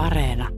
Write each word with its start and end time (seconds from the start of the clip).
Areena. 0.00 0.48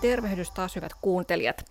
Tervehdys 0.00 0.50
taas 0.50 0.76
hyvät 0.76 0.92
kuuntelijat. 1.00 1.64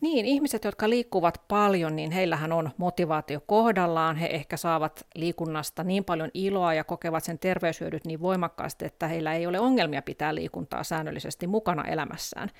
Niin, 0.00 0.26
ihmiset, 0.26 0.64
jotka 0.64 0.90
liikkuvat 0.90 1.42
paljon, 1.48 1.96
niin 1.96 2.10
heillähän 2.10 2.52
on 2.52 2.70
motivaatio 2.76 3.40
kohdallaan. 3.46 4.16
He 4.16 4.26
ehkä 4.26 4.56
saavat 4.56 5.06
liikunnasta 5.14 5.84
niin 5.84 6.04
paljon 6.04 6.30
iloa 6.34 6.74
ja 6.74 6.84
kokevat 6.84 7.24
sen 7.24 7.38
terveyshyödyt 7.38 8.04
niin 8.04 8.20
voimakkaasti, 8.20 8.84
että 8.84 9.08
heillä 9.08 9.34
ei 9.34 9.46
ole 9.46 9.60
ongelmia 9.60 10.02
pitää 10.02 10.34
liikuntaa 10.34 10.84
säännöllisesti 10.84 11.46
mukana 11.46 11.84
elämässään. 11.84 12.50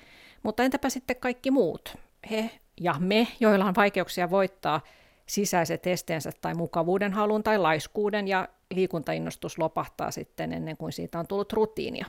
Mutta 0.47 0.63
entäpä 0.63 0.89
sitten 0.89 1.15
kaikki 1.15 1.51
muut? 1.51 1.97
He 2.31 2.49
ja 2.81 2.95
me, 2.99 3.27
joilla 3.39 3.65
on 3.65 3.75
vaikeuksia 3.75 4.29
voittaa 4.29 4.81
sisäiset 5.25 5.87
esteensä 5.87 6.31
tai 6.41 6.53
mukavuuden 6.53 7.13
halun 7.13 7.43
tai 7.43 7.57
laiskuuden 7.57 8.27
ja 8.27 8.47
liikuntainnostus 8.73 9.57
lopahtaa 9.57 10.11
sitten 10.11 10.53
ennen 10.53 10.77
kuin 10.77 10.91
siitä 10.91 11.19
on 11.19 11.27
tullut 11.27 11.53
rutiinia. 11.53 12.05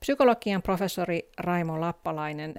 Psykologian 0.00 0.62
professori 0.62 1.30
Raimo 1.38 1.80
Lappalainen, 1.80 2.54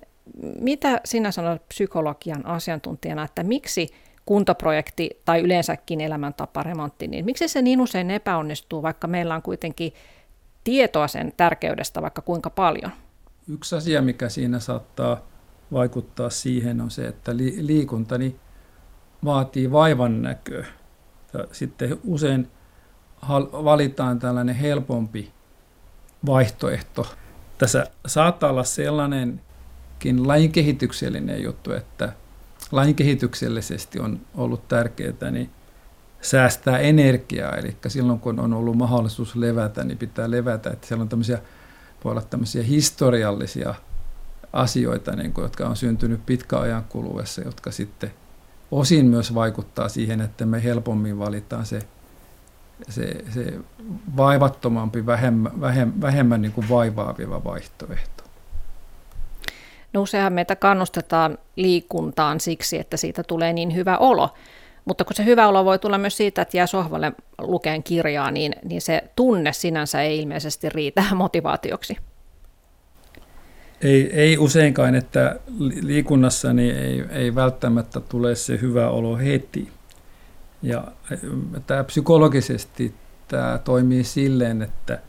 mitä 0.60 1.02
sinä 1.06 1.32
sanot 1.32 1.68
psykologian 1.68 2.46
asiantuntijana, 2.46 3.24
että 3.24 3.44
miksi 3.44 3.88
kuntoprojekti 4.26 5.10
tai 5.26 5.42
yleensäkin 5.42 6.02
elämäntaparemontti, 6.02 7.08
niin 7.08 7.26
miksi 7.26 7.48
se 7.48 7.62
niin 7.62 7.82
usein 7.82 8.12
epäonnistuu, 8.12 8.82
vaikka 8.82 9.08
meillä 9.08 9.36
on 9.36 9.42
kuitenkin 9.42 9.94
tietoa 10.64 11.08
sen 11.08 11.34
tärkeydestä 11.38 12.02
vaikka 12.02 12.22
kuinka 12.22 12.50
paljon? 12.50 12.92
Yksi 13.48 13.76
asia, 13.76 14.02
mikä 14.02 14.30
siinä 14.30 14.60
saattaa 14.60 15.22
vaikuttaa 15.74 16.30
siihen, 16.30 16.82
on 16.82 16.92
se, 16.92 17.08
että 17.08 17.32
liikunta 17.58 18.16
vaatii 19.26 19.72
vaivan 19.72 20.22
näköä. 20.22 20.66
Sitten 21.52 22.00
usein 22.04 22.48
valitaan 23.52 24.20
tällainen 24.20 24.56
helpompi 24.56 25.32
vaihtoehto. 26.26 27.08
Tässä 27.58 27.86
saattaa 28.06 28.50
olla 28.50 28.64
sellainenkin 28.64 30.28
lajinkehityksellinen 30.28 31.44
juttu, 31.44 31.72
että 31.72 32.14
lajinkehityksellisesti 32.72 34.00
on 34.00 34.20
ollut 34.36 34.68
tärkeää 34.68 35.32
niin 35.32 35.50
säästää 36.22 36.78
energiaa. 36.78 37.56
Eli 37.56 37.76
silloin 37.88 38.20
kun 38.20 38.40
on 38.40 38.54
ollut 38.54 38.78
mahdollisuus 38.78 39.36
levätä, 39.36 39.84
niin 39.84 39.98
pitää 39.98 40.32
levätä. 40.32 40.70
Että 40.70 40.88
siellä 40.88 41.02
on 41.02 41.10
tämmöisiä, 41.10 41.42
voi 42.04 42.12
olla 42.12 42.22
tämmöisiä 42.22 42.64
historiallisia 42.64 43.76
asioita, 44.54 45.16
niin 45.16 45.34
kuin, 45.34 45.44
jotka 45.44 45.68
on 45.68 45.76
syntynyt 45.76 46.26
pitkän 46.26 46.62
ajan 46.62 46.84
kuluessa, 46.84 47.42
jotka 47.42 47.72
sitten 47.72 48.14
osin 48.72 49.06
myös 49.06 49.34
vaikuttaa 49.34 49.90
siihen, 49.90 50.22
että 50.22 50.46
me 50.46 50.64
helpommin 50.64 51.20
valitaan 51.20 51.66
se, 51.66 51.80
se, 52.90 53.26
se 53.34 53.54
vaivattomampi, 54.18 55.06
vähemmän, 55.06 55.62
vähemmän, 55.62 56.02
vähemmän 56.02 56.42
niin 56.42 56.52
kuin 56.52 56.70
vaivaaviva 56.70 57.44
vaihtoehto. 57.44 58.24
No 59.94 60.02
useinhan 60.02 60.34
meitä 60.34 60.56
kannustetaan 60.56 61.38
liikuntaan 61.56 62.40
siksi, 62.40 62.80
että 62.80 62.98
siitä 62.98 63.24
tulee 63.24 63.54
niin 63.54 63.76
hyvä 63.76 63.98
olo. 63.98 64.34
Mutta 64.86 65.04
kun 65.06 65.16
se 65.16 65.26
hyvä 65.26 65.48
olo 65.48 65.66
voi 65.66 65.80
tulla 65.80 65.98
myös 65.98 66.18
siitä, 66.18 66.42
että 66.42 66.58
jää 66.58 66.68
sohvalle 66.68 67.12
lukeen 67.42 67.84
kirjaa, 67.84 68.32
niin, 68.32 68.56
niin 68.64 68.82
se 68.82 69.04
tunne 69.16 69.54
sinänsä 69.54 70.02
ei 70.02 70.20
ilmeisesti 70.20 70.70
riitä 70.70 71.04
motivaatioksi. 71.16 71.98
Ei, 73.82 74.14
ei 74.14 74.38
useinkaan, 74.38 74.96
että 74.96 75.40
liikunnassa 75.82 76.54
niin 76.54 76.76
ei, 76.76 77.04
ei 77.10 77.36
välttämättä 77.36 78.00
tule 78.00 78.36
se 78.36 78.60
hyvä 78.62 78.90
olo 78.90 79.18
heti. 79.18 79.70
Ja 80.62 80.84
tämä 81.68 81.84
psykologisesti 81.84 82.94
tämä 83.28 83.60
toimii 83.64 84.04
silleen, 84.04 84.62
että 84.62 85.00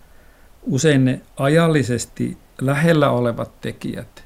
usein 0.62 1.04
ne 1.04 1.20
ajallisesti 1.36 2.38
lähellä 2.60 3.10
olevat 3.10 3.60
tekijät, 3.60 4.24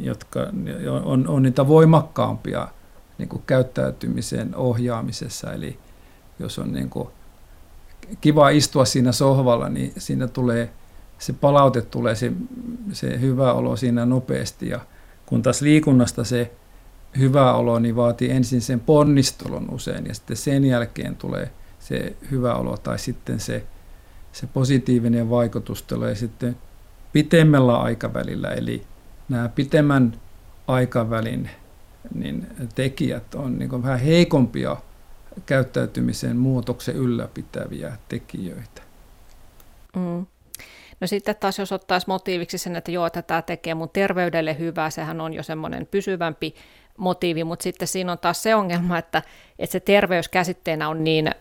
jotka 0.00 0.40
on, 1.04 1.28
on 1.28 1.42
niitä 1.42 1.68
voimakkaampia 1.68 2.68
niin 3.22 3.28
kuin 3.28 3.42
käyttäytymisen 3.46 4.56
ohjaamisessa. 4.56 5.52
Eli 5.52 5.78
jos 6.38 6.58
on 6.58 6.72
niin 6.72 6.90
kuin 6.90 7.08
kiva 8.20 8.48
istua 8.50 8.84
siinä 8.84 9.12
sohvalla, 9.12 9.68
niin 9.68 9.92
siinä 9.98 10.28
tulee– 10.28 10.70
se 11.22 11.32
palaute 11.32 11.82
tulee, 11.82 12.14
se, 12.14 12.32
se 12.92 13.20
hyvä 13.20 13.52
olo 13.52 13.76
siinä 13.76 14.06
nopeasti. 14.06 14.68
Ja 14.68 14.80
kun 15.26 15.42
taas 15.42 15.62
liikunnasta 15.62 16.24
se 16.24 16.52
hyvä 17.18 17.54
olo 17.54 17.78
niin 17.78 17.96
vaatii 17.96 18.30
ensin 18.30 18.60
sen 18.60 18.80
ponnistelun 18.80 19.70
usein 19.70 20.06
ja 20.06 20.14
sitten 20.14 20.36
sen 20.36 20.64
jälkeen 20.64 21.16
tulee 21.16 21.50
se 21.80 22.16
hyvä 22.30 22.54
olo 22.54 22.76
tai 22.76 22.98
sitten 22.98 23.40
se, 23.40 23.64
se 24.32 24.46
positiivinen 24.46 25.30
vaikutus 25.30 25.82
tulee 25.82 26.14
sitten 26.14 26.56
pitemmällä 27.12 27.76
aikavälillä. 27.76 28.48
Eli 28.48 28.82
nämä 29.28 29.48
pitemmän 29.48 30.20
aikavälin 30.66 31.50
niin 32.14 32.46
tekijät 32.74 33.34
on 33.34 33.58
niin 33.58 33.82
vähän 33.82 34.00
heikompia 34.00 34.76
käyttäytymisen 35.46 36.36
muutoksen 36.36 36.96
ylläpitäviä 36.96 37.92
tekijöitä. 38.08 38.82
Mm. 39.96 40.26
No 41.00 41.06
sitten 41.06 41.36
taas 41.40 41.58
jos 41.58 41.72
ottaisi 41.72 42.06
motiiviksi 42.08 42.58
sen, 42.58 42.76
että 42.76 42.90
joo, 42.90 43.06
että 43.06 43.22
tämä 43.22 43.42
tekee 43.42 43.74
mun 43.74 43.90
terveydelle 43.92 44.58
hyvää, 44.58 44.90
sehän 44.90 45.20
on 45.20 45.34
jo 45.34 45.42
semmoinen 45.42 45.86
pysyvämpi 45.86 46.54
motiivi, 46.96 47.44
mutta 47.44 47.62
sitten 47.62 47.88
siinä 47.88 48.12
on 48.12 48.18
taas 48.18 48.42
se 48.42 48.54
ongelma, 48.54 48.98
että, 48.98 49.22
että 49.58 49.72
se 49.72 49.80
terveys 49.80 50.28
käsitteenä 50.28 50.88
on 50.88 51.04
niin 51.04 51.28
ö, 51.28 51.32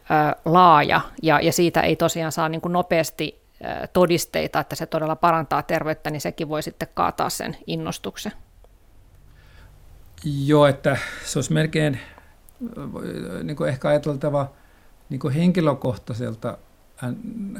laaja 0.45 1.01
ja, 1.21 1.39
ja 1.41 1.53
siitä 1.53 1.81
ei 1.81 1.95
tosiaan 1.95 2.31
saa 2.31 2.49
niin 2.49 2.61
kuin 2.61 2.71
nopeasti 2.71 3.41
ö, 3.65 3.87
todisteita, 3.87 4.59
että 4.59 4.75
se 4.75 4.85
todella 4.85 5.15
parantaa 5.15 5.63
terveyttä, 5.63 6.09
niin 6.09 6.21
sekin 6.21 6.49
voi 6.49 6.63
sitten 6.63 6.87
kaataa 6.93 7.29
sen 7.29 7.57
innostuksen. 7.67 8.31
Joo, 10.23 10.67
että 10.67 10.97
se 11.25 11.37
olisi 11.39 11.53
melkein 11.53 11.99
niin 13.43 13.57
kuin 13.57 13.69
ehkä 13.69 13.87
ajateltava 13.87 14.51
niin 15.09 15.19
kuin 15.19 15.33
henkilökohtaiselta 15.33 16.57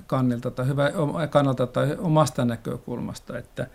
kannalta 0.07 0.51
tai, 0.51 0.67
hyvä, 0.67 0.91
kannalta 1.29 1.67
tai 1.67 1.95
omasta 2.00 2.45
näkökulmasta, 2.45 3.38
että 3.38 3.67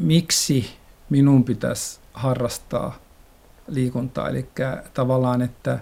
miksi 0.00 0.70
minun 1.10 1.44
pitäisi 1.44 2.00
harrastaa 2.12 2.98
liikuntaa. 3.68 4.28
Eli 4.28 4.48
tavallaan, 4.94 5.42
että 5.42 5.78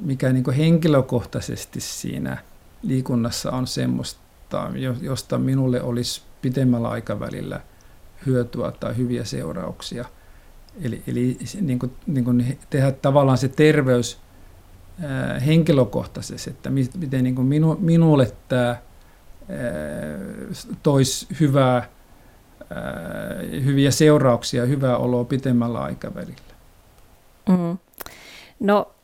mikä 0.00 0.32
niin 0.32 0.50
henkilökohtaisesti 0.50 1.80
siinä 1.80 2.38
liikunnassa 2.82 3.50
on 3.50 3.66
semmoista, 3.66 4.20
josta 5.00 5.38
minulle 5.38 5.82
olisi 5.82 6.22
pitemmällä 6.42 6.88
aikavälillä 6.88 7.60
hyötyä 8.26 8.72
tai 8.72 8.96
hyviä 8.96 9.24
seurauksia. 9.24 10.04
Eli, 10.82 11.02
eli 11.06 11.38
niin 11.60 11.78
kuin, 11.78 11.92
niin 12.06 12.24
kuin 12.24 12.58
tehdä 12.70 12.92
tavallaan 12.92 13.38
se 13.38 13.48
terveys 13.48 14.18
henkilökohtaisesti, 15.46 16.50
että 16.50 16.70
miten 16.70 17.24
niin 17.24 17.34
kuin 17.34 17.46
minu, 17.46 17.76
minulle 17.80 18.32
tämä 18.48 18.76
toisi 20.82 21.26
hyvää, 21.40 21.88
hyviä 23.64 23.90
seurauksia, 23.90 24.64
hyvää 24.64 24.96
oloa 24.96 25.24
pitemmällä 25.24 25.80
aikavälillä. 25.80 26.54
Mm. 27.48 27.78
No, 28.60 28.94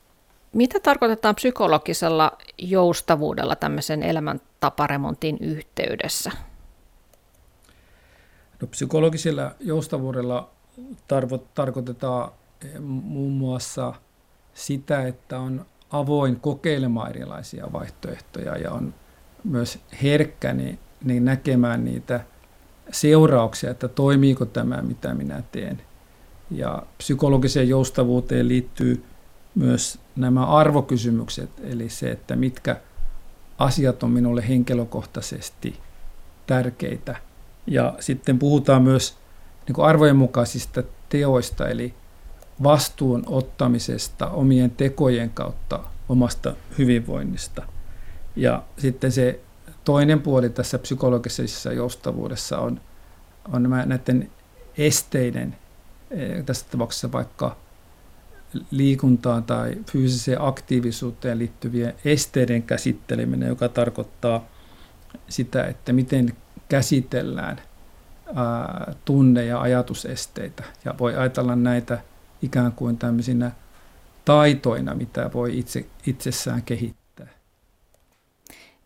mitä 0.53 0.81
tarkoitetaan 0.81 1.35
psykologisella 1.35 2.39
joustavuudella 2.59 3.57
tämmöisen 3.57 4.03
elämäntaparemontin 4.03 5.39
yhteydessä? 5.41 6.31
No, 8.61 8.67
psykologisella 8.67 9.55
joustavuudella 9.61 10.51
tarvo, 11.09 11.39
tarkoitetaan 11.39 12.33
muun 12.81 13.33
muassa 13.33 13.95
sitä, 14.55 15.07
että 15.07 15.41
on 15.41 15.67
avoin 15.91 16.41
kokeilemaan 16.41 17.11
erilaisia 17.11 17.73
vaihtoehtoja 17.73 18.59
ja 18.59 18.71
on 18.71 18.95
myös 19.45 19.79
herkkä 20.03 20.53
niin, 20.53 20.79
niin 21.05 21.25
näkemään 21.25 21.85
niitä 21.85 22.21
seurauksia, 22.91 23.71
että 23.71 23.89
toimiiko 23.89 24.45
tämä, 24.45 24.83
mitä 24.83 25.15
minä 25.15 25.43
teen. 25.53 25.83
Ja 26.51 26.83
psykologiseen 26.99 27.69
joustavuuteen 27.69 28.49
liittyy 28.49 29.05
myös 29.55 29.99
nämä 30.17 30.47
arvokysymykset, 30.47 31.51
eli 31.63 31.89
se, 31.89 32.11
että 32.11 32.37
mitkä 32.37 32.81
asiat 33.59 34.03
on 34.03 34.11
minulle 34.11 34.49
henkilökohtaisesti 34.49 35.81
tärkeitä. 36.47 37.17
Ja 37.67 37.95
sitten 38.01 38.39
puhutaan 38.39 38.83
myös 38.83 39.19
niin 39.67 39.75
kuin 39.75 39.87
arvojen 39.87 40.17
mukaisista 40.17 40.83
teoista, 41.09 41.69
eli 41.69 41.95
vastuun 42.63 43.23
ottamisesta 43.27 44.31
omien 44.31 44.71
tekojen 44.71 45.31
kautta 45.31 45.81
omasta 46.09 46.55
hyvinvoinnista. 46.79 47.63
Ja 48.37 48.63
sitten 48.79 49.13
se 49.13 49.41
toinen 49.85 50.21
puoli 50.21 50.51
tässä 50.51 50.79
psykologisessa 50.79 51.73
joustavuudessa 51.73 52.59
on, 52.59 52.81
on 53.53 53.63
nämä 53.63 53.87
näiden 53.87 54.31
esteiden, 54.79 55.57
tässä 56.47 56.67
tapauksessa 56.71 57.13
vaikka 57.13 57.57
liikuntaan 58.71 59.43
tai 59.43 59.77
fyysiseen 59.91 60.43
aktiivisuuteen 60.43 61.39
liittyvien 61.39 61.95
esteiden 62.05 62.63
käsitteleminen, 62.63 63.49
joka 63.49 63.69
tarkoittaa 63.69 64.45
sitä, 65.29 65.65
että 65.65 65.93
miten 65.93 66.37
käsitellään 66.69 67.61
tunne- 69.05 69.45
ja 69.45 69.61
ajatusesteitä. 69.61 70.65
Ja 70.85 70.95
voi 70.99 71.17
ajatella 71.17 71.57
näitä 71.57 71.99
ikään 72.43 72.73
kuin 72.73 72.99
tämmöisinä 72.99 73.51
taitoina, 74.25 74.95
mitä 74.95 75.31
voi 75.35 75.59
itse, 75.59 75.87
itsessään 76.07 76.63
kehittää. 76.63 77.27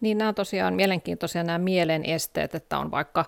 Niin 0.01 0.19
nämä 0.19 0.29
on 0.29 0.35
tosiaan 0.35 0.75
mielenkiintoisia 0.75 1.45
nämä 1.45 1.59
mielen 1.59 2.05
esteet, 2.05 2.55
että 2.55 2.79
on 2.79 2.91
vaikka 2.91 3.25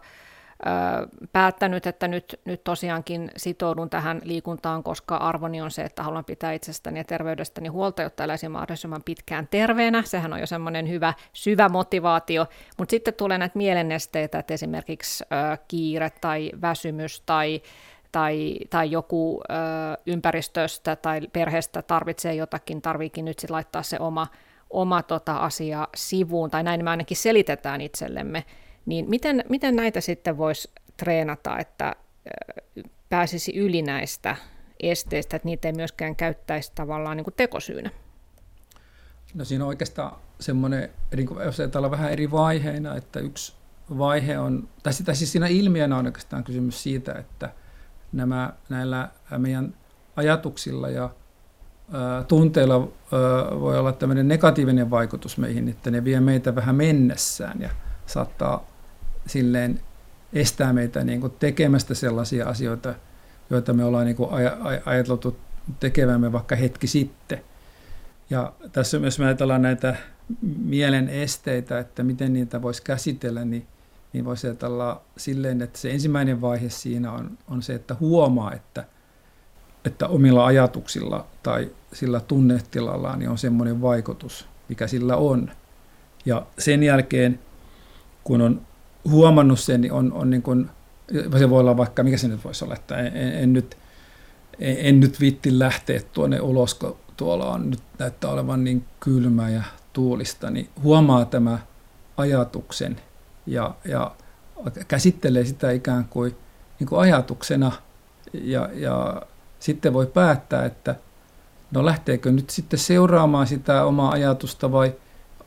päättänyt, 1.32 1.86
että 1.86 2.08
nyt, 2.08 2.40
nyt 2.44 2.64
tosiaankin 2.64 3.30
sitoudun 3.36 3.90
tähän 3.90 4.20
liikuntaan, 4.24 4.82
koska 4.82 5.16
arvoni 5.16 5.60
on 5.60 5.70
se, 5.70 5.82
että 5.82 6.02
haluan 6.02 6.24
pitää 6.24 6.52
itsestäni 6.52 7.00
ja 7.00 7.04
terveydestäni 7.04 7.68
huolta, 7.68 8.02
jotta 8.02 8.24
eläisin 8.24 8.50
mahdollisimman 8.50 9.02
pitkään 9.04 9.48
terveenä. 9.48 10.02
Sehän 10.02 10.32
on 10.32 10.40
jo 10.40 10.46
semmoinen 10.46 10.88
hyvä, 10.88 11.14
syvä 11.32 11.68
motivaatio. 11.68 12.46
Mutta 12.78 12.90
sitten 12.90 13.14
tulee 13.14 13.38
näitä 13.38 13.58
mielenesteitä, 13.58 14.38
että 14.38 14.54
esimerkiksi 14.54 15.24
äh, 15.32 15.58
kiire 15.68 16.10
tai 16.20 16.50
väsymys 16.62 17.22
tai 17.26 17.62
tai, 18.12 18.56
tai 18.70 18.90
joku 18.90 19.40
ö, 19.50 19.54
ympäristöstä 20.06 20.96
tai 20.96 21.20
perheestä 21.32 21.82
tarvitsee 21.82 22.34
jotakin, 22.34 22.82
tarviikin 22.82 23.24
nyt 23.24 23.38
sit 23.38 23.50
laittaa 23.50 23.82
se 23.82 23.96
oma, 24.00 24.26
oma 24.70 25.02
tota 25.02 25.36
asia 25.36 25.88
sivuun, 25.96 26.50
tai 26.50 26.62
näin 26.62 26.84
me 26.84 26.90
ainakin 26.90 27.16
selitetään 27.16 27.80
itsellemme, 27.80 28.44
niin 28.88 29.10
miten, 29.10 29.44
miten 29.48 29.76
näitä 29.76 30.00
sitten 30.00 30.38
voisi 30.38 30.70
treenata, 30.96 31.58
että 31.58 31.96
pääsisi 33.08 33.56
yli 33.56 33.82
näistä 33.82 34.36
esteistä, 34.80 35.36
että 35.36 35.46
niitä 35.46 35.68
ei 35.68 35.72
myöskään 35.72 36.16
käyttäisi 36.16 36.72
tavallaan 36.74 37.16
niin 37.16 37.24
kuin 37.24 37.34
tekosyynä? 37.36 37.90
No 39.34 39.44
siinä 39.44 39.64
on 39.64 39.68
oikeastaan 39.68 40.16
semmoinen, 40.40 40.90
jos 41.44 41.60
ajatellaan 41.60 41.90
vähän 41.90 42.12
eri 42.12 42.30
vaiheina, 42.30 42.96
että 42.96 43.20
yksi 43.20 43.52
vaihe 43.98 44.38
on, 44.38 44.68
tai 44.82 44.92
sitä 44.92 45.14
siis 45.14 45.32
siinä 45.32 45.46
ilmiönä 45.46 45.96
on 45.96 46.06
oikeastaan 46.06 46.44
kysymys 46.44 46.82
siitä, 46.82 47.12
että 47.12 47.52
nämä, 48.12 48.52
näillä 48.68 49.08
meidän 49.38 49.74
ajatuksilla 50.16 50.88
ja 50.88 51.04
ä, 51.04 52.24
tunteilla 52.24 52.74
ä, 52.74 53.60
voi 53.60 53.78
olla 53.78 53.92
tämmöinen 53.92 54.28
negatiivinen 54.28 54.90
vaikutus 54.90 55.38
meihin, 55.38 55.68
että 55.68 55.90
ne 55.90 56.04
vie 56.04 56.20
meitä 56.20 56.54
vähän 56.54 56.74
mennessään 56.74 57.60
ja 57.60 57.70
saattaa 58.06 58.77
silleen 59.28 59.80
estää 60.32 60.72
meitä 60.72 61.04
niin 61.04 61.20
kuin 61.20 61.32
tekemästä 61.38 61.94
sellaisia 61.94 62.48
asioita, 62.48 62.94
joita 63.50 63.72
me 63.72 63.84
ollaan 63.84 64.06
niin 64.06 64.16
kuin 64.16 64.30
aj- 64.30 64.82
ajateltu 64.84 65.36
tekevämme 65.80 66.32
vaikka 66.32 66.56
hetki 66.56 66.86
sitten. 66.86 67.40
Ja 68.30 68.52
tässä 68.72 68.98
myös 68.98 69.18
me 69.18 69.24
ajatellaan 69.24 69.62
näitä 69.62 69.96
mielen 70.64 71.08
esteitä, 71.08 71.78
että 71.78 72.02
miten 72.02 72.32
niitä 72.32 72.62
voisi 72.62 72.82
käsitellä, 72.82 73.44
niin, 73.44 73.66
niin 74.12 74.24
voisi 74.24 74.46
ajatella 74.46 75.02
silleen, 75.16 75.62
että 75.62 75.78
se 75.78 75.90
ensimmäinen 75.90 76.40
vaihe 76.40 76.70
siinä 76.70 77.12
on, 77.12 77.38
on 77.48 77.62
se, 77.62 77.74
että 77.74 77.96
huomaa, 78.00 78.52
että, 78.52 78.84
että 79.84 80.08
omilla 80.08 80.46
ajatuksilla 80.46 81.26
tai 81.42 81.70
sillä 81.92 82.20
tunnetilallaan 82.20 83.18
niin 83.18 83.30
on 83.30 83.38
semmoinen 83.38 83.80
vaikutus, 83.80 84.46
mikä 84.68 84.86
sillä 84.86 85.16
on. 85.16 85.50
Ja 86.24 86.46
sen 86.58 86.82
jälkeen, 86.82 87.38
kun 88.24 88.40
on 88.40 88.60
huomannut 89.04 89.60
sen, 89.60 89.80
niin 89.80 89.92
on, 89.92 90.12
on 90.12 90.30
niin 90.30 90.42
kuin, 90.42 90.70
se 91.38 91.50
voi 91.50 91.60
olla 91.60 91.76
vaikka, 91.76 92.02
mikä 92.02 92.16
se 92.16 92.28
nyt 92.28 92.44
voisi 92.44 92.64
olla, 92.64 92.74
että 92.74 92.96
en, 92.96 93.16
en, 93.16 93.32
en 93.32 93.52
nyt, 93.52 93.76
en, 94.58 94.76
en 94.80 95.00
nyt 95.00 95.20
vitti 95.20 95.58
lähteä 95.58 96.00
tuonne 96.12 96.40
ulos, 96.40 96.74
kun 96.74 96.96
tuolla 97.16 97.52
on 97.52 97.70
nyt 97.70 97.82
näyttää 97.98 98.30
olevan 98.30 98.64
niin 98.64 98.84
kylmä 99.00 99.50
ja 99.50 99.62
tuulista, 99.92 100.50
niin 100.50 100.68
huomaa 100.82 101.24
tämä 101.24 101.58
ajatuksen 102.16 103.00
ja, 103.46 103.74
ja 103.84 104.10
käsittelee 104.88 105.44
sitä 105.44 105.70
ikään 105.70 106.04
kuin, 106.04 106.36
niin 106.80 106.88
kuin 106.88 107.00
ajatuksena 107.00 107.72
ja, 108.32 108.70
ja 108.74 109.22
sitten 109.60 109.92
voi 109.92 110.06
päättää, 110.06 110.64
että 110.64 110.94
no 111.70 111.84
lähteekö 111.84 112.32
nyt 112.32 112.50
sitten 112.50 112.78
seuraamaan 112.78 113.46
sitä 113.46 113.84
omaa 113.84 114.10
ajatusta 114.10 114.72
vai, 114.72 114.94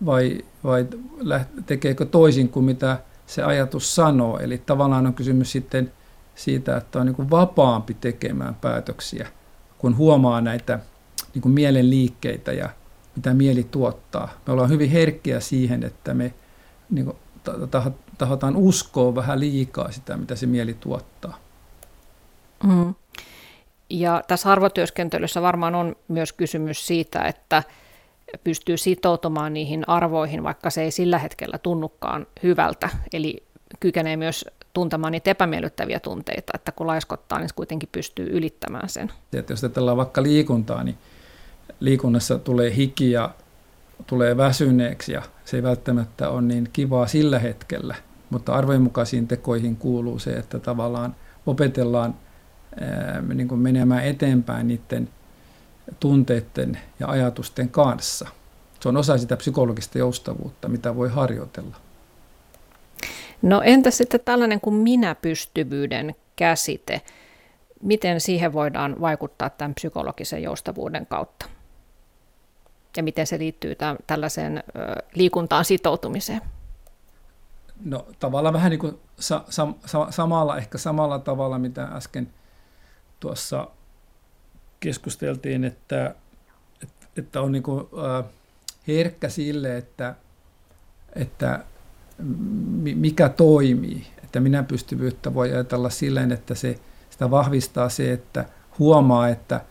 vai, 0.06 0.38
vai 0.64 0.86
tekeekö 1.66 2.06
toisin 2.06 2.50
kuin 2.50 2.66
mitä 2.66 2.98
se 3.32 3.44
ajatus 3.44 3.96
sanoo. 3.96 4.40
Eli 4.40 4.58
tavallaan 4.58 5.08
on 5.08 5.14
kysymys 5.14 5.52
sitten 5.52 5.92
siitä, 6.36 6.78
että 6.78 7.00
on 7.00 7.06
niin 7.06 7.30
vapaampi 7.30 7.94
tekemään 7.94 8.56
päätöksiä, 8.56 9.28
kun 9.78 9.98
huomaa 9.98 10.42
näitä 10.42 10.80
niin 11.34 11.42
kuin 11.42 11.54
mielen 11.54 11.90
liikkeitä 11.90 12.52
ja 12.52 12.70
mitä 13.16 13.34
mieli 13.34 13.64
tuottaa. 13.64 14.30
Me 14.48 14.54
ollaan 14.54 14.70
hyvin 14.70 14.90
herkkiä 14.90 15.40
siihen, 15.40 15.84
että 15.84 16.14
me 16.14 16.34
niin 16.90 17.06
kuin, 17.06 17.18
tahotaan 18.18 18.56
uskoa 18.56 19.16
vähän 19.16 19.40
liikaa 19.40 19.92
sitä, 19.92 20.18
mitä 20.18 20.36
se 20.36 20.46
mieli 20.46 20.74
tuottaa. 20.74 21.38
Mm. 22.64 22.96
Ja 23.90 24.24
tässä 24.28 24.52
arvotyöskentelyssä 24.52 25.42
varmaan 25.42 25.76
on 25.76 25.96
myös 26.08 26.34
kysymys 26.34 26.88
siitä, 26.88 27.22
että 27.22 27.64
pystyy 28.44 28.78
sitoutumaan 28.78 29.54
niihin 29.54 29.90
arvoihin, 29.90 30.44
vaikka 30.44 30.70
se 30.70 30.82
ei 30.82 30.92
sillä 30.92 31.20
hetkellä 31.20 31.58
tunnukaan 31.58 32.28
hyvältä. 32.44 32.90
Eli 33.14 33.44
kykenee 33.80 34.18
myös 34.18 34.46
tuntemaan 34.74 35.12
niitä 35.12 35.32
epämiellyttäviä 35.32 36.00
tunteita, 36.00 36.52
että 36.56 36.72
kun 36.72 36.88
laiskottaa, 36.88 37.40
niin 37.40 37.50
se 37.50 37.56
kuitenkin 37.56 37.90
pystyy 37.92 38.30
ylittämään 38.32 38.90
sen. 38.90 39.12
Että 39.34 39.54
jos 39.54 39.64
ajatellaan 39.64 39.98
vaikka 39.98 40.24
liikuntaa, 40.24 40.84
niin 40.84 40.98
liikunnassa 41.80 42.40
tulee 42.40 42.76
hiki 42.76 43.12
ja 43.12 43.30
tulee 44.08 44.38
väsyneeksi 44.38 45.14
ja 45.14 45.22
se 45.46 45.58
ei 45.58 45.64
välttämättä 45.64 46.30
ole 46.30 46.42
niin 46.42 46.70
kivaa 46.74 47.08
sillä 47.08 47.40
hetkellä, 47.40 47.96
mutta 48.30 48.54
arvojenmukaisiin 48.54 49.28
tekoihin 49.28 49.76
kuuluu 49.76 50.20
se, 50.20 50.32
että 50.32 50.60
tavallaan 50.60 51.16
opetellaan 51.46 52.16
ää, 52.82 53.22
niin 53.34 53.48
kuin 53.48 53.62
menemään 53.62 54.06
eteenpäin 54.06 54.68
niiden– 54.68 55.10
tunteiden 56.00 56.80
ja 57.00 57.08
ajatusten 57.08 57.70
kanssa. 57.70 58.28
Se 58.80 58.90
on 58.90 58.98
osa 58.98 59.18
sitä 59.18 59.38
psykologista 59.38 59.98
joustavuutta, 59.98 60.70
mitä 60.70 60.96
voi 60.96 61.10
harjoitella. 61.10 61.76
No 63.42 63.62
entä 63.62 63.92
sitten 63.92 64.20
tällainen 64.26 64.62
kuin 64.62 64.76
minäpystyvyyden 64.76 66.16
käsite? 66.36 67.02
Miten 67.82 68.22
siihen 68.22 68.54
voidaan 68.54 69.02
vaikuttaa 69.02 69.50
tämän 69.50 69.74
psykologisen 69.74 70.44
joustavuuden 70.44 71.06
kautta? 71.06 71.46
Ja 72.98 73.04
miten 73.04 73.28
se 73.28 73.40
liittyy 73.40 73.76
tämän, 73.76 73.98
tällaiseen 74.08 74.64
liikuntaan 75.16 75.66
sitoutumiseen? 75.66 76.42
No 77.86 78.06
tavallaan 78.20 78.54
vähän 78.54 78.70
niin 78.70 78.80
kuin 78.80 79.00
sa- 79.20 79.44
sa- 79.86 80.08
samalla, 80.10 80.58
ehkä 80.58 80.78
samalla 80.78 81.20
tavalla, 81.20 81.60
mitä 81.60 81.84
äsken 81.84 82.34
tuossa 83.20 83.68
keskusteltiin, 84.82 85.64
että, 85.64 86.16
että 87.18 87.42
on 87.42 87.52
niin 87.52 87.64
kuin, 87.64 87.86
äh, 88.20 88.26
herkkä 88.88 89.30
sille, 89.30 89.78
että, 89.78 90.16
että 91.16 91.64
mikä 92.96 93.30
toimii. 93.30 94.08
Että 94.24 94.40
minä 94.40 94.64
pystyvyyttä 94.64 95.34
voi 95.34 95.52
ajatella 95.52 95.90
silleen, 95.90 96.32
että 96.32 96.56
se, 96.56 96.80
sitä 97.10 97.32
vahvistaa 97.32 97.90
se, 97.90 98.12
että 98.12 98.46
huomaa, 98.80 99.30
että, 99.30 99.62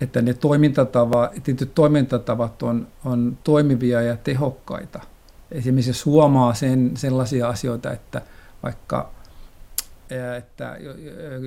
että 0.00 0.22
ne 0.22 0.34
toimintatavat, 0.34 1.32
tietyt 1.44 1.74
toimintatavat 1.74 2.62
on, 2.62 2.88
on 3.04 3.38
toimivia 3.44 4.02
ja 4.02 4.16
tehokkaita. 4.16 5.00
Esimerkiksi 5.50 5.90
jos 5.90 6.06
huomaa 6.06 6.54
sen, 6.54 6.96
sellaisia 6.96 7.48
asioita, 7.48 7.92
että 7.92 8.22
vaikka 8.62 9.10
että 10.38 10.76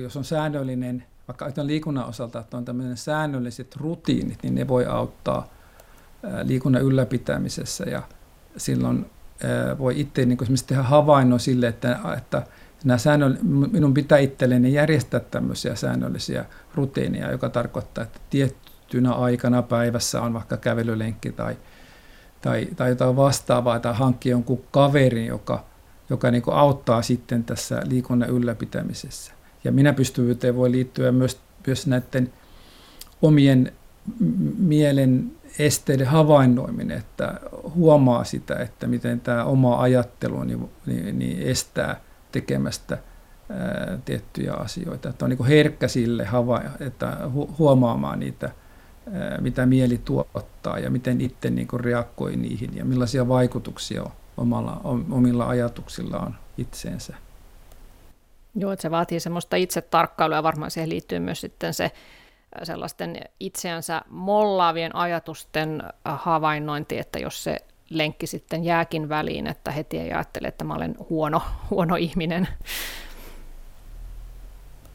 jos 0.02 0.16
on 0.16 0.24
säännöllinen 0.24 1.04
vaikka 1.42 1.66
liikunnan 1.66 2.08
osalta, 2.08 2.40
että 2.40 2.56
on 2.56 2.64
tämmöinen 2.64 2.96
säännölliset 2.96 3.76
rutiinit, 3.76 4.42
niin 4.42 4.54
ne 4.54 4.68
voi 4.68 4.86
auttaa 4.86 5.48
liikunnan 6.42 6.82
ylläpitämisessä 6.82 7.84
ja 7.84 8.02
silloin 8.56 9.06
voi 9.78 10.00
itse 10.00 10.26
niin 10.26 10.42
esimerkiksi 10.42 10.66
tehdä 10.66 10.82
havainnon 10.82 11.40
sille, 11.40 11.68
että, 11.68 11.98
että 12.16 12.42
nämä 12.84 12.96
säännöll- 12.96 13.68
minun 13.72 13.94
pitää 13.94 14.18
itselleni 14.18 14.72
järjestää 14.72 15.20
tämmöisiä 15.20 15.74
säännöllisiä 15.74 16.44
rutiineja, 16.74 17.30
joka 17.30 17.48
tarkoittaa, 17.48 18.04
että 18.04 18.20
tiettynä 18.30 19.12
aikana 19.12 19.62
päivässä 19.62 20.22
on 20.22 20.32
vaikka 20.32 20.56
kävelylenkki 20.56 21.32
tai, 21.32 21.56
tai, 22.40 22.68
tai 22.76 22.88
jotain 22.88 23.16
vastaavaa, 23.16 23.80
tai 23.80 23.94
hankkia 23.94 24.30
jonkun 24.30 24.64
kaverin, 24.70 25.26
joka, 25.26 25.64
joka 26.10 26.30
niin 26.30 26.42
auttaa 26.46 27.02
sitten 27.02 27.44
tässä 27.44 27.82
liikunnan 27.84 28.30
ylläpitämisessä. 28.30 29.39
Ja 29.64 29.72
minäpystyvyyteen 29.72 30.56
voi 30.56 30.70
liittyä 30.70 31.12
myös, 31.12 31.40
myös 31.66 31.86
näiden 31.86 32.32
omien 33.22 33.72
mielen 34.58 35.32
esteiden 35.58 36.06
havainnoiminen, 36.06 36.98
että 36.98 37.40
huomaa 37.74 38.24
sitä, 38.24 38.56
että 38.56 38.86
miten 38.86 39.20
tämä 39.20 39.44
oma 39.44 39.80
ajattelu 39.80 40.44
niin, 40.44 40.68
niin, 40.86 41.18
niin 41.18 41.48
estää 41.48 42.00
tekemästä 42.32 42.98
ää, 43.50 43.98
tiettyjä 44.04 44.54
asioita. 44.54 45.08
Että 45.08 45.24
on 45.24 45.30
niin 45.30 45.44
herkkä 45.44 45.88
sille 45.88 46.24
havaja, 46.24 46.70
että 46.80 47.16
hu- 47.24 47.54
huomaamaan 47.58 48.20
niitä, 48.20 48.50
ää, 49.12 49.38
mitä 49.40 49.66
mieli 49.66 50.00
tuottaa 50.04 50.78
ja 50.78 50.90
miten 50.90 51.20
itse 51.20 51.50
niin 51.50 51.68
reagoi 51.80 52.36
niihin 52.36 52.76
ja 52.76 52.84
millaisia 52.84 53.28
vaikutuksia 53.28 54.04
omalla, 54.36 54.80
omilla 55.10 55.48
ajatuksillaan 55.48 56.36
itseensä. 56.58 57.16
Joo, 58.54 58.72
että 58.72 58.82
se 58.82 58.90
vaatii 58.90 59.20
semmoista 59.20 59.56
itse 59.56 59.80
tarkkailua 59.80 60.36
ja 60.36 60.42
varmaan 60.42 60.70
siihen 60.70 60.88
liittyy 60.88 61.18
myös 61.18 61.40
sitten 61.40 61.74
se 61.74 61.90
sellaisten 62.62 63.20
itseänsä 63.40 64.02
mollaavien 64.08 64.96
ajatusten 64.96 65.82
havainnointi, 66.04 66.98
että 66.98 67.18
jos 67.18 67.44
se 67.44 67.56
lenkki 67.90 68.26
sitten 68.26 68.64
jääkin 68.64 69.08
väliin, 69.08 69.46
että 69.46 69.70
heti 69.70 69.98
ei 69.98 70.12
ajattele, 70.12 70.48
että 70.48 70.64
mä 70.64 70.74
olen 70.74 70.94
huono, 71.10 71.42
huono 71.70 71.96
ihminen. 71.96 72.48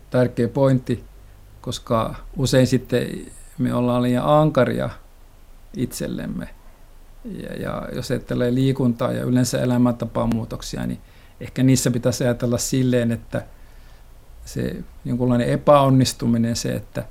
Tärkeä 0.09 0.47
pointti, 0.47 1.03
koska 1.61 2.15
usein 2.37 2.67
sitten 2.67 3.07
me 3.57 3.73
ollaan 3.73 4.03
liian 4.03 4.25
ankaria 4.25 4.89
itsellemme. 5.77 6.49
Ja, 7.25 7.55
ja 7.55 7.87
jos 7.93 8.11
ajattelee 8.11 8.53
liikuntaa 8.53 9.11
ja 9.11 9.23
yleensä 9.23 9.61
elämäntapamuutoksia, 9.61 10.85
niin 10.85 10.99
ehkä 11.39 11.63
niissä 11.63 11.91
pitäisi 11.91 12.23
ajatella 12.23 12.57
silleen, 12.57 13.11
että 13.11 13.45
se 14.45 14.75
jonkunlainen 15.05 15.49
epäonnistuminen, 15.49 16.55
se, 16.55 16.75
että 16.75 17.03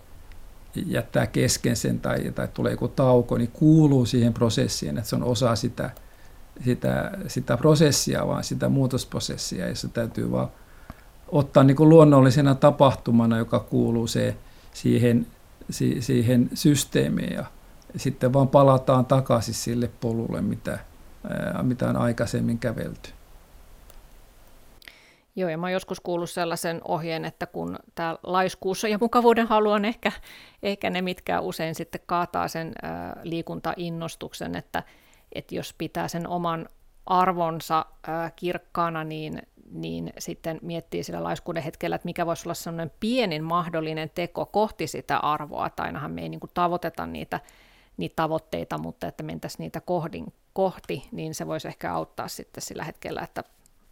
jättää 0.87 1.27
kesken 1.27 1.77
sen 1.77 2.01
tai, 2.01 2.33
tai 2.35 2.49
tulee 2.55 2.73
joku 2.73 2.89
tauko, 2.89 3.39
niin 3.39 3.51
kuuluu 3.53 4.07
siihen 4.07 4.35
prosessiin, 4.35 4.99
että 4.99 5.11
se 5.11 5.17
on 5.17 5.23
osa 5.23 5.57
sitä, 5.57 5.91
sitä, 6.65 7.11
sitä 7.27 7.57
prosessia, 7.57 8.27
vaan 8.27 8.45
sitä 8.45 8.69
muutosprosessia, 8.69 9.75
se 9.75 9.89
täytyy 9.89 10.31
vaan 10.31 10.49
ottaa 11.29 11.65
niin 11.65 11.77
kuin 11.77 11.89
luonnollisena 11.89 12.55
tapahtumana, 12.55 13.39
joka 13.39 13.61
kuuluu 13.61 14.07
se, 14.07 14.37
siihen, 14.73 15.27
si, 15.71 16.03
siihen 16.03 16.51
systeemiin, 16.55 17.33
ja 17.33 17.45
sitten 17.97 18.33
vaan 18.33 18.49
palataan 18.49 19.07
takaisin 19.07 19.55
sille 19.55 19.91
polulle, 20.01 20.41
mitä, 20.41 20.79
mitä 21.63 21.89
on 21.89 21.97
aikaisemmin 21.97 22.59
kävelty. 22.59 23.11
Joo, 25.37 25.51
ja 25.51 25.59
mä 25.59 25.67
oon 25.67 25.73
joskus 25.73 26.01
kuullut 26.01 26.31
sellaisen 26.31 26.81
ohjeen, 26.89 27.25
että 27.25 27.47
kun 27.47 27.79
tämä 27.95 28.17
laiskuus 28.23 28.85
ja 28.85 28.99
mukavuuden 29.01 29.47
halu 29.47 29.71
on 29.71 29.85
ehkä, 29.85 30.13
ehkä 30.63 30.91
ne, 30.91 31.03
mitkä 31.03 31.41
usein 31.41 31.75
sitten 31.75 32.01
kaataa 32.07 32.49
sen 32.49 32.73
ää, 32.83 33.21
liikuntainnostuksen, 33.23 34.57
että, 34.57 34.83
että 35.33 35.55
jos 35.55 35.75
pitää 35.79 36.09
sen 36.09 36.29
oman 36.29 36.69
arvonsa 37.07 37.87
ää, 38.07 38.31
kirkkaana, 38.37 39.05
niin, 39.05 39.43
niin 39.71 40.13
sitten 40.19 40.59
miettii 40.63 41.05
sillä 41.05 41.23
laiskuuden 41.23 41.63
hetkellä, 41.63 41.97
että 41.97 42.07
mikä 42.07 42.27
voisi 42.27 42.49
olla 42.49 42.55
sellainen 42.55 42.93
pienin 43.01 43.45
mahdollinen 43.45 44.11
teko 44.15 44.47
kohti 44.47 44.87
sitä 44.87 45.19
arvoa, 45.19 45.71
tai 45.71 45.87
ainahan 45.87 46.11
me 46.11 46.23
ei 46.23 46.29
niin 46.29 46.41
kuin 46.41 46.51
tavoiteta 46.55 47.07
niitä, 47.07 47.41
niitä 47.97 48.17
tavoitteita, 48.17 48.79
mutta 48.79 49.07
että 49.07 49.23
mentäisiin 49.23 49.65
niitä 49.65 49.81
kohdin, 49.81 50.33
kohti, 50.53 51.09
niin 51.13 51.35
se 51.35 51.47
voisi 51.47 51.69
ehkä 51.69 51.95
auttaa 51.95 52.29
sitten 52.29 52.63
sillä 52.63 52.85
hetkellä, 52.85 53.23
että 53.23 53.45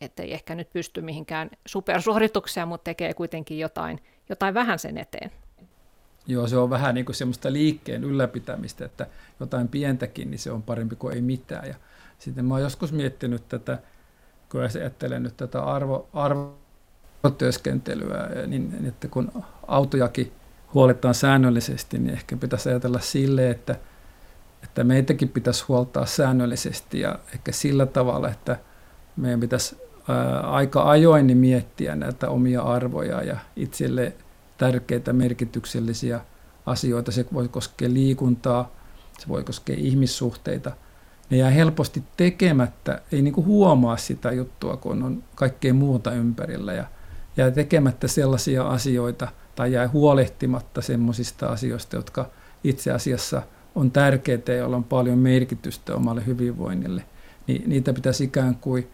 että 0.05 0.23
ei 0.23 0.35
ehkä 0.35 0.55
nyt 0.55 0.73
pysty 0.73 1.01
mihinkään 1.01 1.51
supersuoritukseen, 1.67 2.69
mutta 2.69 2.85
tekee 2.85 3.15
kuitenkin 3.15 3.59
jotain, 3.59 3.99
jotain 4.29 4.55
vähän 4.55 4.79
sen 4.79 4.99
eteen. 4.99 5.31
Joo, 6.27 6.47
se 6.47 6.57
on 6.57 6.71
vähän 6.71 6.95
niin 6.95 7.05
kuin 7.05 7.17
semmoista 7.17 7.53
liikkeen 7.53 8.05
ylläpitämistä, 8.05 8.85
että 8.85 9.07
jotain 9.41 9.69
pientäkin, 9.69 10.31
niin 10.31 10.39
se 10.39 10.51
on 10.51 10.63
parempi 10.63 10.97
kuin 10.97 11.15
ei 11.15 11.21
mitään. 11.21 11.69
Ja 11.69 11.75
sitten 12.19 12.45
mä 12.45 12.55
oon 12.55 12.63
joskus 12.63 12.93
miettinyt 12.93 13.49
tätä, 13.49 13.79
kun 14.49 14.61
ajattelen 14.61 15.23
nyt 15.23 15.37
tätä 15.37 15.65
arvo, 15.65 16.09
arvotyöskentelyä, 16.13 18.29
niin 18.47 18.87
että 18.89 19.09
kun 19.09 19.45
autojakin 19.67 20.33
huoletaan 20.75 21.15
säännöllisesti, 21.15 21.99
niin 21.99 22.15
ehkä 22.15 22.37
pitäisi 22.37 22.69
ajatella 22.69 23.01
sille, 23.01 23.51
että, 23.51 23.77
että 24.63 24.85
meitäkin 24.85 25.29
pitäisi 25.29 25.65
huoltaa 25.69 26.07
säännöllisesti 26.07 27.01
ja 27.01 27.19
ehkä 27.35 27.53
sillä 27.53 27.87
tavalla, 27.87 28.29
että 28.29 28.57
meidän 29.17 29.41
pitäisi 29.41 29.77
aika 30.43 30.91
ajoin 30.91 31.27
niin 31.27 31.39
miettiä 31.39 31.97
näitä 31.97 32.29
omia 32.29 32.63
arvoja 32.63 33.23
ja 33.23 33.37
itselle 33.57 34.13
tärkeitä 34.59 35.13
merkityksellisiä 35.13 36.21
asioita. 36.67 37.13
Se 37.13 37.27
voi 37.33 37.49
koskea 37.49 37.89
liikuntaa, 37.93 38.73
se 39.19 39.29
voi 39.29 39.45
koskea 39.45 39.77
ihmissuhteita. 39.79 40.73
Ne 41.31 41.37
jää 41.37 41.51
helposti 41.51 42.03
tekemättä, 42.17 43.01
ei 43.13 43.23
niin 43.23 43.35
kuin 43.35 43.47
huomaa 43.47 43.97
sitä 43.97 44.33
juttua, 44.33 44.77
kun 44.77 45.03
on 45.03 45.23
kaikkea 45.35 45.75
muuta 45.75 46.13
ympärillä 46.13 46.73
ja 46.73 46.85
jää 47.37 47.51
tekemättä 47.51 48.09
sellaisia 48.09 48.69
asioita 48.69 49.29
tai 49.55 49.73
jää 49.73 49.89
huolehtimatta 49.89 50.83
sellaisista 50.83 51.47
asioista, 51.47 51.97
jotka 51.97 52.31
itse 52.65 52.93
asiassa 52.93 53.43
on 53.75 53.91
tärkeitä 53.91 54.53
ja 54.53 54.59
joilla 54.59 54.77
on 54.77 54.85
paljon 54.85 55.19
merkitystä 55.19 55.95
omalle 55.95 56.27
hyvinvoinnille. 56.27 57.05
Niin 57.47 57.63
niitä 57.67 57.93
pitäisi 57.93 58.25
ikään 58.25 58.57
kuin 58.57 58.91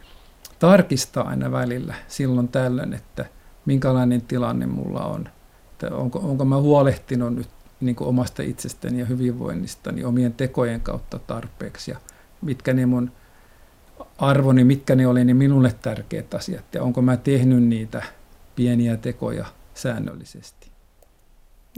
tarkistaa 0.59 1.29
aina 1.29 1.53
välillä 1.53 1.95
silloin 2.09 2.49
tällöin, 2.49 2.95
että 2.95 3.25
minkälainen 3.67 4.23
tilanne 4.23 4.67
mulla 4.67 5.05
on. 5.05 5.29
Että 5.73 5.97
onko, 5.97 6.19
onko 6.19 6.45
mä 6.45 6.57
huolehtinut 6.57 7.35
nyt 7.35 7.49
niin 7.81 7.97
kuin 7.97 8.09
omasta 8.09 8.43
itsestäni 8.43 9.01
ja 9.01 9.07
hyvinvoinnistani 9.07 10.05
omien 10.05 10.33
tekojen 10.33 10.81
kautta 10.81 11.19
tarpeeksi 11.19 11.91
ja 11.91 11.99
mitkä 12.43 12.73
ne 12.73 12.87
mun 12.87 13.13
arvoni, 14.19 14.65
mitkä 14.65 14.95
ne 14.95 15.07
oli 15.07 15.25
ne 15.25 15.35
minulle 15.35 15.75
tärkeät 15.83 16.35
asiat 16.35 16.75
ja 16.75 16.83
onko 16.83 17.03
mä 17.03 17.17
tehnyt 17.17 17.63
niitä 17.63 18.03
pieniä 18.57 18.97
tekoja 18.97 19.45
säännöllisesti. 19.75 20.69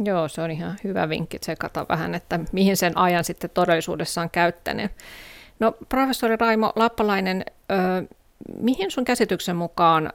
Joo, 0.05 0.29
se 0.29 0.43
on 0.43 0.51
ihan 0.51 0.77
hyvä 0.85 1.09
vinkki 1.09 1.39
tsekata 1.39 1.87
vähän, 1.89 2.15
että 2.15 2.41
mihin 2.53 2.77
sen 2.77 2.99
ajan 2.99 3.25
sitten 3.25 3.51
todellisuudessa 3.51 4.21
on 4.21 4.31
käyttänyt. 4.31 4.93
No 5.61 5.73
professori 5.89 6.37
Raimo 6.37 6.73
Lappalainen, 6.77 7.45
mihin 8.61 8.91
sun 8.91 9.05
käsityksen 9.05 9.57
mukaan 9.57 10.13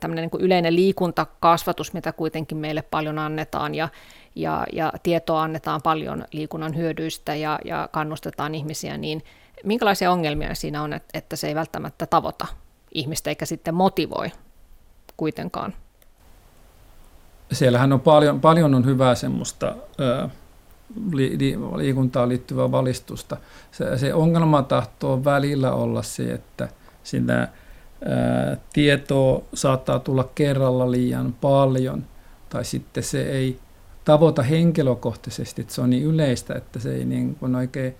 tämmöinen 0.00 0.28
niin 0.32 0.44
yleinen 0.44 0.76
liikuntakasvatus, 0.76 1.92
mitä 1.92 2.12
kuitenkin 2.12 2.58
meille 2.58 2.82
paljon 2.82 3.18
annetaan 3.18 3.74
ja, 3.74 3.88
ja, 4.34 4.66
ja 4.72 4.92
tietoa 5.02 5.42
annetaan 5.42 5.82
paljon 5.82 6.24
liikunnan 6.32 6.76
hyödyistä 6.76 7.34
ja, 7.34 7.58
ja 7.64 7.88
kannustetaan 7.92 8.54
ihmisiä, 8.54 8.96
niin 8.96 9.24
minkälaisia 9.64 10.12
ongelmia 10.12 10.54
siinä 10.54 10.82
on, 10.82 10.92
että 11.14 11.36
se 11.36 11.48
ei 11.48 11.54
välttämättä 11.54 12.06
tavoita 12.06 12.46
ihmistä 12.94 13.30
eikä 13.30 13.46
sitten 13.46 13.74
motivoi 13.74 14.30
kuitenkaan? 15.16 15.74
Siellähän 17.52 17.92
on 17.92 18.00
paljon, 18.00 18.40
paljon 18.40 18.74
on 18.74 18.84
hyvää 18.84 19.14
semmoista 19.14 19.74
li, 21.12 21.38
li, 21.38 21.56
liikuntaan 21.76 22.28
liittyvää 22.28 22.72
valistusta. 22.72 23.36
Se, 23.72 23.98
se 23.98 24.14
ongelma 24.14 24.62
tahtoo 24.62 25.24
välillä 25.24 25.72
olla 25.72 26.02
se, 26.02 26.32
että– 26.32 26.68
sitä 27.02 27.38
ää, 27.38 28.56
tietoa 28.72 29.42
saattaa 29.54 29.98
tulla 29.98 30.30
kerralla 30.34 30.90
liian 30.90 31.34
paljon, 31.40 32.04
tai 32.48 32.64
sitten 32.64 33.02
se 33.02 33.22
ei 33.22 33.58
tavoita 34.04 34.42
henkilökohtaisesti, 34.42 35.62
että 35.62 35.74
se 35.74 35.80
on 35.80 35.90
niin 35.90 36.02
yleistä, 36.02 36.54
että 36.54 36.78
se 36.78 36.94
ei 36.94 37.04
niin 37.04 37.34
kuin 37.34 37.54
oikein 37.54 37.94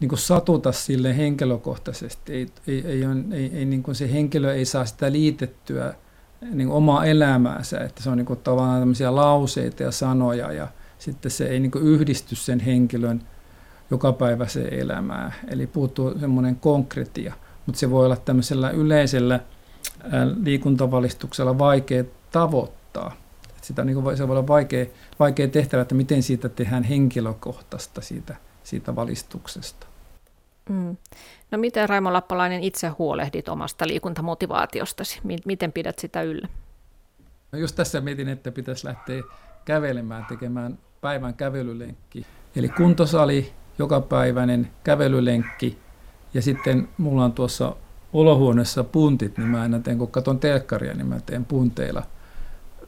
niin 0.00 0.08
kuin 0.08 0.18
satuta 0.18 0.72
sille 0.72 1.16
henkilökohtaisesti. 1.16 2.32
Ei, 2.32 2.46
ei, 2.66 2.86
ei, 2.86 3.02
ei, 3.32 3.50
ei 3.54 3.64
niin 3.64 3.82
kuin 3.82 3.94
se 3.94 4.12
henkilö 4.12 4.54
ei 4.54 4.64
saa 4.64 4.84
sitä 4.84 5.12
liitettyä 5.12 5.94
niin 6.40 6.68
kuin 6.68 6.76
omaa 6.76 7.04
elämäänsä, 7.04 7.78
että 7.78 8.02
se 8.02 8.10
on 8.10 8.16
niin 8.16 8.26
kuin 8.26 8.38
tavallaan 8.38 8.80
tämmöisiä 8.80 9.14
lauseita 9.14 9.82
ja 9.82 9.90
sanoja 9.90 10.52
ja 10.52 10.68
sitten 10.98 11.30
se 11.30 11.46
ei 11.46 11.60
niin 11.60 11.70
kuin 11.70 11.84
yhdisty 11.84 12.36
sen 12.36 12.60
henkilön 12.60 13.22
jokapäiväiseen 13.90 14.74
elämään. 14.74 15.34
Eli 15.48 15.66
puuttuu 15.66 16.18
semmoinen 16.18 16.56
konkretia 16.56 17.34
mutta 17.66 17.78
se 17.78 17.90
voi 17.90 18.06
olla 18.06 18.16
tämmöisellä 18.16 18.70
yleisellä 18.70 19.40
liikuntavalistuksella 20.42 21.58
vaikea 21.58 22.04
tavoittaa. 22.32 23.16
Et 23.56 23.64
sitä 23.64 23.84
niin 23.84 24.02
kuin, 24.02 24.16
se 24.16 24.28
voi 24.28 24.36
olla 24.36 24.46
vaikea, 24.46 24.86
vaikea 25.18 25.48
tehtävä, 25.48 25.82
että 25.82 25.94
miten 25.94 26.22
siitä 26.22 26.48
tehdään 26.48 26.82
henkilökohtaista 26.82 28.00
siitä, 28.00 28.36
siitä 28.62 28.96
valistuksesta. 28.96 29.86
Mm. 30.68 30.96
No 31.50 31.58
miten 31.58 31.88
Raimo 31.88 32.12
Lappalainen 32.12 32.62
itse 32.62 32.88
huolehdit 32.88 33.48
omasta 33.48 33.86
liikuntamotivaatiostasi? 33.88 35.20
Miten 35.44 35.72
pidät 35.72 35.98
sitä 35.98 36.22
yllä? 36.22 36.48
No 37.52 37.58
just 37.58 37.76
tässä 37.76 38.00
mietin, 38.00 38.28
että 38.28 38.52
pitäisi 38.52 38.86
lähteä 38.86 39.22
kävelemään, 39.64 40.26
tekemään 40.26 40.78
päivän 41.00 41.34
kävelylenkki. 41.34 42.26
Eli 42.56 42.68
kuntosali, 42.68 43.52
jokapäiväinen 43.78 44.70
kävelylenkki 44.84 45.78
ja 46.34 46.42
sitten 46.42 46.88
mulla 46.98 47.24
on 47.24 47.32
tuossa 47.32 47.76
olohuoneessa 48.12 48.84
puntit, 48.84 49.38
niin 49.38 49.48
mä 49.48 49.62
aina 49.62 49.78
teen, 49.78 49.98
kun 49.98 50.10
katson 50.10 50.40
telkkaria, 50.40 50.94
niin 50.94 51.06
mä 51.06 51.20
teen 51.26 51.44
punteilla 51.44 52.02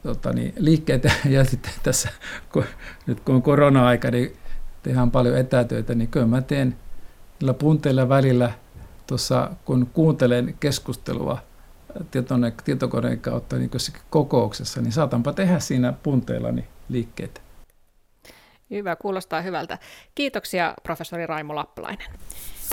tota, 0.02 0.32
niin, 0.32 0.54
liikkeitä. 0.58 1.12
Ja 1.28 1.44
sitten 1.44 1.72
tässä, 1.82 2.08
kun, 2.52 2.64
nyt 3.06 3.20
kun 3.20 3.34
on 3.34 3.42
korona-aika, 3.42 4.10
niin 4.10 4.36
tehdään 4.82 5.10
paljon 5.10 5.38
etätöitä, 5.38 5.94
niin 5.94 6.08
kyllä 6.08 6.26
mä 6.26 6.42
teen 6.42 6.76
niillä 7.40 7.54
punteilla 7.54 8.08
välillä 8.08 8.52
tuossa, 9.06 9.50
kun 9.64 9.86
kuuntelen 9.92 10.54
keskustelua 10.60 11.38
tietone, 12.10 12.52
tietokoneen 12.64 13.20
kautta 13.20 13.56
niin 13.56 13.70
kokouksessa, 14.10 14.80
niin 14.80 14.92
saatanpa 14.92 15.32
tehdä 15.32 15.58
siinä 15.58 15.92
punteillani 15.92 16.64
liikkeitä. 16.88 17.40
Hyvä, 18.70 18.96
kuulostaa 18.96 19.40
hyvältä. 19.40 19.78
Kiitoksia 20.14 20.74
professori 20.82 21.26
Raimo 21.26 21.54
Lappalainen. 21.54 22.08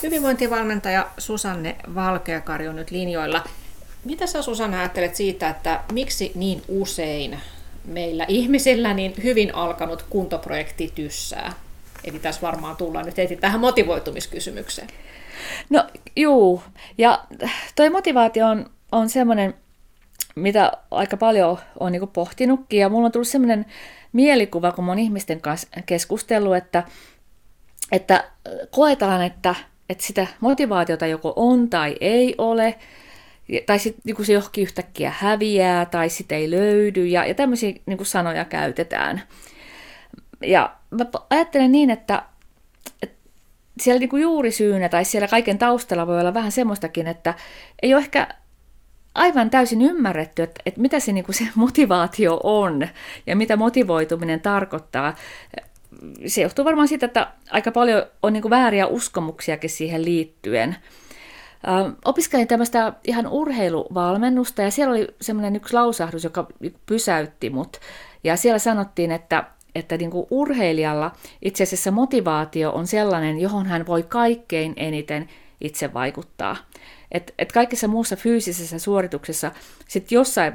Hyvinvointivalmentaja 0.04 1.10
Susanne 1.18 1.76
Valkeakari 1.96 2.68
on 2.68 2.76
nyt 2.76 2.92
linjoilla. 2.92 3.44
Mitä 4.06 4.28
sä 4.28 4.42
Susanne 4.42 4.80
ajattelet 4.80 5.16
siitä, 5.16 5.50
että 5.50 5.80
miksi 5.92 6.32
niin 6.36 6.62
usein 6.68 7.40
meillä 7.86 8.26
ihmisillä 8.28 8.94
niin 8.94 9.14
hyvin 9.24 9.56
alkanut 9.56 10.06
kuntoprojekti 10.10 10.92
tyssää? 10.96 11.54
Eli 12.04 12.20
tässä 12.20 12.42
varmaan 12.42 12.76
tullaan 12.76 13.06
nyt 13.06 13.18
heti 13.18 13.36
tähän 13.36 13.60
motivoitumiskysymykseen. 13.60 14.88
No 15.70 15.88
juu, 16.16 16.64
ja 16.98 17.24
toi 17.76 17.90
motivaatio 17.90 18.48
on, 18.48 18.70
on 18.92 19.10
semmoinen, 19.10 19.54
mitä 20.36 20.72
aika 20.92 21.18
paljon 21.18 21.58
on 21.80 21.92
niin 21.92 22.08
pohtinutkin, 22.08 22.80
ja 22.80 22.90
mulla 22.90 23.06
on 23.06 23.12
tullut 23.12 23.28
semmoinen 23.28 23.66
mielikuva, 24.14 24.72
kun 24.72 24.86
mä 24.86 24.92
oon 24.92 25.00
ihmisten 25.00 25.42
kanssa 25.42 25.68
keskustellut, 25.86 26.56
että, 26.56 26.84
että 27.92 28.24
koetaan, 28.72 29.24
että, 29.24 29.56
että 29.90 30.04
sitä 30.04 30.28
motivaatiota 30.40 31.08
joko 31.08 31.34
on 31.36 31.70
tai 31.70 31.96
ei 32.02 32.36
ole, 32.38 32.76
tai 33.66 33.80
sitten 33.80 34.02
niin 34.06 34.26
se 34.26 34.34
johonkin 34.34 34.62
yhtäkkiä 34.62 35.14
häviää, 35.18 35.86
tai 35.86 36.10
sitä 36.10 36.36
ei 36.36 36.52
löydy, 36.52 37.06
ja, 37.06 37.26
ja 37.26 37.34
tämmöisiä 37.34 37.74
niin 37.86 38.06
sanoja 38.06 38.46
käytetään. 38.46 39.22
Ja 40.42 40.76
mä 40.92 41.06
ajattelen 41.30 41.72
niin, 41.72 41.90
että, 41.90 42.24
että 43.02 43.18
siellä 43.82 44.00
niin 44.00 44.22
juurisyynä 44.22 44.90
tai 44.90 45.06
siellä 45.06 45.28
kaiken 45.28 45.58
taustalla 45.58 46.08
voi 46.08 46.20
olla 46.20 46.34
vähän 46.34 46.52
semmoistakin, 46.52 47.08
että 47.08 47.34
ei 47.82 47.94
ole 47.94 48.02
ehkä 48.02 48.28
aivan 49.16 49.50
täysin 49.50 49.82
ymmärretty, 49.82 50.44
että, 50.44 50.62
että 50.66 50.82
mitä 50.82 51.00
se, 51.00 51.12
niin 51.12 51.26
se 51.30 51.44
motivaatio 51.56 52.40
on 52.44 52.88
ja 53.28 53.36
mitä 53.36 53.56
motivoituminen 53.56 54.42
tarkoittaa. 54.42 55.16
Se 56.28 56.42
johtuu 56.42 56.66
varmaan 56.66 56.88
siitä, 56.88 57.06
että 57.06 57.28
aika 57.52 57.72
paljon 57.72 58.04
on 58.24 58.34
niin 58.34 58.50
vääriä 58.50 58.88
uskomuksiakin 58.88 59.70
siihen 59.70 60.06
liittyen. 60.06 60.76
opiskelin 62.06 62.48
tämmöistä 62.48 62.94
ihan 63.04 63.28
urheiluvalmennusta 63.28 64.62
ja 64.62 64.72
siellä 64.72 64.92
oli 64.92 65.08
semmoinen 65.22 65.56
yksi 65.56 65.74
lausahdus, 65.74 66.24
joka 66.24 66.48
pysäytti 66.86 67.50
mut. 67.50 67.80
Ja 68.24 68.36
siellä 68.36 68.60
sanottiin, 68.60 69.12
että, 69.12 69.44
että 69.76 69.98
niin 69.98 70.12
kuin 70.12 70.28
urheilijalla 70.30 71.12
itse 71.42 71.64
asiassa 71.64 71.92
motivaatio 71.92 72.72
on 72.72 72.88
sellainen, 72.88 73.40
johon 73.40 73.66
hän 73.66 73.88
voi 73.88 74.04
kaikkein 74.04 74.74
eniten 74.78 75.30
itse 75.62 75.94
vaikuttaa. 75.94 76.56
Et, 77.12 77.34
et 77.40 77.52
kaikessa 77.52 77.88
muussa 77.88 78.16
fyysisessä 78.16 78.80
suorituksessa 78.80 79.52
sitten 79.88 80.16
jossain 80.16 80.54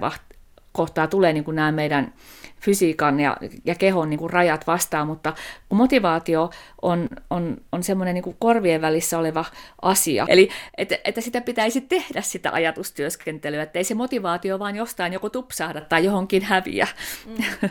kohtaa 0.72 1.06
tulee 1.06 1.32
niin 1.32 1.44
kuin 1.44 1.54
nämä 1.54 1.72
meidän 1.72 2.12
fysiikan 2.60 3.20
ja, 3.20 3.36
ja 3.64 3.74
kehon 3.74 4.10
niin 4.10 4.18
kuin 4.18 4.30
rajat 4.30 4.66
vastaan, 4.66 5.06
mutta 5.06 5.34
kun 5.68 5.78
motivaatio 5.78 6.50
on, 6.82 7.08
on, 7.30 7.56
on 7.72 7.82
semmoinen 7.82 8.14
niin 8.14 8.36
korvien 8.38 8.80
välissä 8.80 9.18
oleva 9.18 9.44
asia, 9.82 10.26
eli 10.28 10.48
että, 10.78 10.98
että 11.04 11.20
sitä 11.20 11.40
pitäisi 11.40 11.80
tehdä 11.80 12.22
sitä 12.22 12.50
ajatustyöskentelyä, 12.52 13.62
että 13.62 13.78
ei 13.78 13.84
se 13.84 13.94
motivaatio 13.94 14.58
vaan 14.58 14.76
jostain 14.76 15.12
joko 15.12 15.30
tupsahda 15.30 15.80
tai 15.80 16.04
johonkin 16.04 16.42
häviä. 16.42 16.88
Mm. 17.26 17.68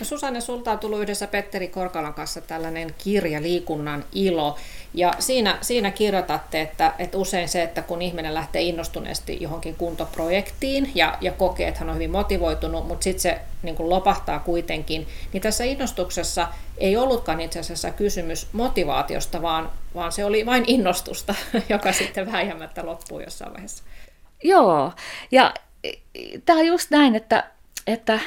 No 0.00 0.04
Susanne, 0.04 0.40
sulta 0.40 0.72
on 0.72 0.78
tullut 0.78 1.00
yhdessä 1.00 1.26
Petteri 1.26 1.68
Korkalan 1.68 2.14
kanssa 2.14 2.40
tällainen 2.40 2.94
kirja 2.98 3.42
Liikunnan 3.42 4.04
ilo, 4.12 4.56
ja 4.94 5.12
siinä, 5.18 5.58
siinä 5.60 5.90
kirjoitatte, 5.90 6.60
että, 6.60 6.94
että 6.98 7.18
usein 7.18 7.48
se, 7.48 7.62
että 7.62 7.82
kun 7.82 8.02
ihminen 8.02 8.34
lähtee 8.34 8.62
innostuneesti 8.62 9.38
johonkin 9.40 9.76
kuntoprojektiin 9.76 10.92
ja, 10.94 11.18
ja 11.20 11.32
kokee, 11.32 11.68
että 11.68 11.80
hän 11.80 11.88
on 11.88 11.94
hyvin 11.94 12.10
motivoitunut, 12.10 12.88
mutta 12.88 13.04
sitten 13.04 13.20
se 13.20 13.40
niin 13.62 13.74
kuin 13.74 13.88
lopahtaa 13.88 14.38
kuitenkin, 14.38 15.08
niin 15.32 15.40
tässä 15.40 15.64
innostuksessa 15.64 16.48
ei 16.78 16.96
ollutkaan 16.96 17.40
itse 17.40 17.60
asiassa 17.60 17.90
kysymys 17.90 18.48
motivaatiosta, 18.52 19.42
vaan, 19.42 19.70
vaan 19.94 20.12
se 20.12 20.24
oli 20.24 20.46
vain 20.46 20.64
innostusta, 20.66 21.34
joka 21.68 21.92
sitten 21.92 22.32
väijämättä 22.32 22.86
loppuu 22.86 23.20
jossain 23.20 23.52
vaiheessa. 23.52 23.84
Joo, 24.42 24.92
ja 25.30 25.54
tämä 26.44 26.58
on 26.58 26.66
just 26.66 26.90
näin, 26.90 27.14
että, 27.14 27.50
että 27.86 28.20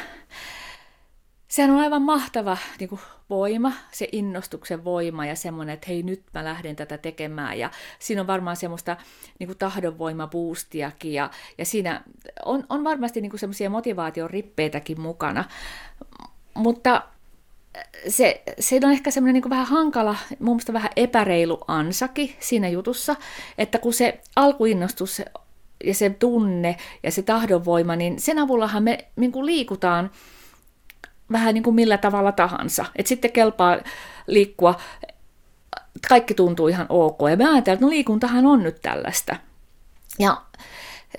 sehän 1.47 1.71
on 1.71 1.79
aivan 1.79 2.01
mahtava 2.01 2.57
niin 2.79 2.89
kuin 2.89 3.01
voima, 3.29 3.73
se 3.91 4.07
innostuksen 4.11 4.83
voima 4.83 5.25
ja 5.25 5.35
semmoinen, 5.35 5.73
että 5.73 5.87
hei 5.89 6.03
nyt 6.03 6.23
mä 6.33 6.43
lähden 6.43 6.75
tätä 6.75 6.97
tekemään. 6.97 7.59
Ja 7.59 7.71
siinä 7.99 8.21
on 8.21 8.27
varmaan 8.27 8.55
semmoista 8.55 8.97
niin 9.39 9.47
kuin 9.47 9.57
tahdonvoimabuustiakin 9.57 11.13
ja, 11.13 11.29
ja 11.57 11.65
siinä 11.65 12.03
on, 12.45 12.63
on 12.69 12.83
varmasti 12.83 13.21
niin 13.21 13.39
semmoisia 13.39 13.69
motivaation 13.69 14.29
rippeitäkin 14.29 15.01
mukana, 15.01 15.45
mutta 16.53 17.03
se, 18.07 18.43
se 18.59 18.79
on 18.83 18.91
ehkä 18.91 19.11
semmoinen 19.11 19.41
niin 19.41 19.49
vähän 19.49 19.67
hankala, 19.67 20.15
mun 20.39 20.55
mielestä 20.55 20.73
vähän 20.73 20.91
epäreilu 20.95 21.59
ansakin 21.67 22.35
siinä 22.39 22.69
jutussa, 22.69 23.15
että 23.57 23.79
kun 23.79 23.93
se 23.93 24.21
alkuinnostus 24.35 25.21
ja 25.83 25.93
se 25.93 26.09
tunne 26.09 26.77
ja 27.03 27.11
se 27.11 27.21
tahdonvoima, 27.21 27.95
niin 27.95 28.19
sen 28.19 28.39
avullahan 28.39 28.83
me 28.83 28.97
niin 29.15 29.31
kuin 29.31 29.45
liikutaan 29.45 30.11
vähän 31.31 31.53
niin 31.53 31.63
kuin 31.63 31.75
millä 31.75 31.97
tavalla 31.97 32.31
tahansa. 32.31 32.85
Et 32.95 33.07
sitten 33.07 33.31
kelpaa 33.31 33.77
liikkua, 34.27 34.75
kaikki 36.09 36.33
tuntuu 36.33 36.67
ihan 36.67 36.85
ok. 36.89 37.19
Ja 37.29 37.37
me 37.37 37.43
ajatellaan, 37.43 37.59
että 37.59 37.85
no 37.85 37.89
liikuntahan 37.89 38.45
on 38.45 38.63
nyt 38.63 38.81
tällaista. 38.81 39.35
Ja 40.19 40.41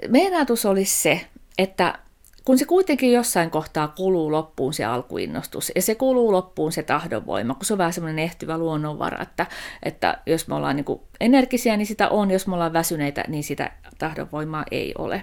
meidän 0.08 0.34
ajatus 0.34 0.66
olisi 0.66 1.02
se, 1.02 1.26
että 1.58 1.98
kun 2.44 2.58
se 2.58 2.64
kuitenkin 2.64 3.12
jossain 3.12 3.50
kohtaa 3.50 3.88
kuluu 3.88 4.32
loppuun 4.32 4.74
se 4.74 4.84
alkuinnostus, 4.84 5.72
ja 5.74 5.82
se 5.82 5.94
kuluu 5.94 6.32
loppuun 6.32 6.72
se 6.72 6.82
tahdonvoima, 6.82 7.54
kun 7.54 7.64
se 7.64 7.74
on 7.74 7.78
vähän 7.78 7.92
semmoinen 7.92 8.24
ehtyvä 8.24 8.58
luonnonvara, 8.58 9.22
että, 9.22 9.46
että 9.82 10.18
jos 10.26 10.48
me 10.48 10.54
ollaan 10.54 10.76
niin 10.76 10.84
kuin 10.84 11.00
energisiä, 11.20 11.76
niin 11.76 11.86
sitä 11.86 12.08
on, 12.08 12.30
jos 12.30 12.46
me 12.46 12.54
ollaan 12.54 12.72
väsyneitä, 12.72 13.24
niin 13.28 13.44
sitä 13.44 13.72
tahdonvoimaa 13.98 14.64
ei 14.70 14.94
ole. 14.98 15.22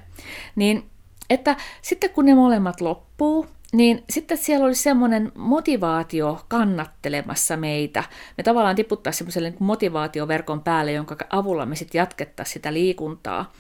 Niin, 0.56 0.90
että 1.30 1.56
sitten 1.82 2.10
kun 2.10 2.26
ne 2.26 2.36
molemmat 2.36 2.82
loppuu, 2.82 3.48
niin 3.76 4.04
sitten 4.10 4.38
siellä 4.38 4.66
oli 4.66 4.76
semmoinen 4.76 5.32
motivaatio 5.36 6.46
kannattelemassa 6.48 7.58
meitä. 7.58 8.04
Me 8.38 8.44
tavallaan 8.44 8.76
tiputtaisiin 8.76 9.18
semmoiselle 9.18 9.50
niin 9.50 9.64
motivaatioverkon 9.64 10.62
päälle, 10.62 10.92
jonka 10.92 11.18
avulla 11.30 11.66
me 11.66 11.76
sitten 11.76 12.00
jatkettaisiin 12.00 12.54
sitä 12.54 12.74
liikuntaa. 12.74 13.54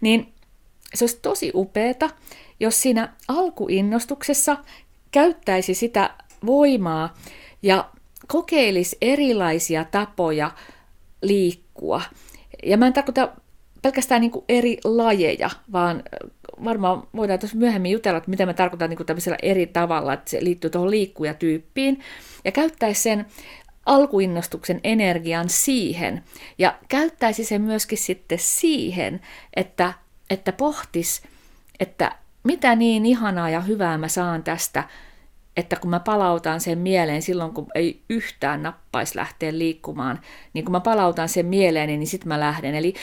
Niin 0.00 0.34
se 0.94 1.04
olisi 1.04 1.18
tosi 1.22 1.52
upeeta, 1.54 2.10
jos 2.60 2.82
siinä 2.82 3.12
alkuinnostuksessa 3.28 4.56
käyttäisi 5.10 5.74
sitä 5.74 6.10
voimaa 6.46 7.14
ja 7.62 7.90
kokeilisi 8.26 8.96
erilaisia 9.00 9.84
tapoja 9.84 10.50
liikkua. 11.22 12.02
Ja 12.62 12.76
mä 12.76 12.86
en 12.86 12.92
tarkoita 12.92 13.28
pelkästään 13.82 14.20
niin 14.20 14.32
eri 14.48 14.78
lajeja, 14.84 15.50
vaan 15.72 16.02
varmaan 16.64 17.02
voidaan 17.16 17.38
tuossa 17.38 17.56
myöhemmin 17.56 17.92
jutella, 17.92 18.18
että 18.18 18.30
mitä 18.30 18.46
me 18.46 18.54
tarkoitan 18.54 18.90
niin 18.90 19.06
tämmöisellä 19.06 19.38
eri 19.42 19.66
tavalla, 19.66 20.12
että 20.12 20.30
se 20.30 20.44
liittyy 20.44 20.70
tuohon 20.70 20.90
liikkujatyyppiin, 20.90 22.00
ja 22.44 22.52
käyttäisi 22.52 23.02
sen 23.02 23.26
alkuinnostuksen 23.86 24.80
energian 24.84 25.48
siihen, 25.48 26.24
ja 26.58 26.78
käyttäisi 26.88 27.44
sen 27.44 27.62
myöskin 27.62 27.98
sitten 27.98 28.38
siihen, 28.38 29.20
että, 29.56 29.92
että 30.30 30.52
pohtis, 30.52 31.22
että 31.80 32.12
mitä 32.44 32.76
niin 32.76 33.06
ihanaa 33.06 33.50
ja 33.50 33.60
hyvää 33.60 33.98
mä 33.98 34.08
saan 34.08 34.42
tästä, 34.42 34.84
että 35.56 35.76
kun 35.76 35.90
mä 35.90 36.00
palautan 36.00 36.60
sen 36.60 36.78
mieleen 36.78 37.22
silloin, 37.22 37.54
kun 37.54 37.66
ei 37.74 38.02
yhtään 38.10 38.62
nappaisi 38.62 39.16
lähteä 39.16 39.58
liikkumaan, 39.58 40.20
niin 40.52 40.64
kun 40.64 40.72
mä 40.72 40.80
palautan 40.80 41.28
sen 41.28 41.46
mieleen, 41.46 41.88
niin 41.88 42.06
sitten 42.06 42.28
mä 42.28 42.40
lähden. 42.40 42.74
Eli 42.74 42.94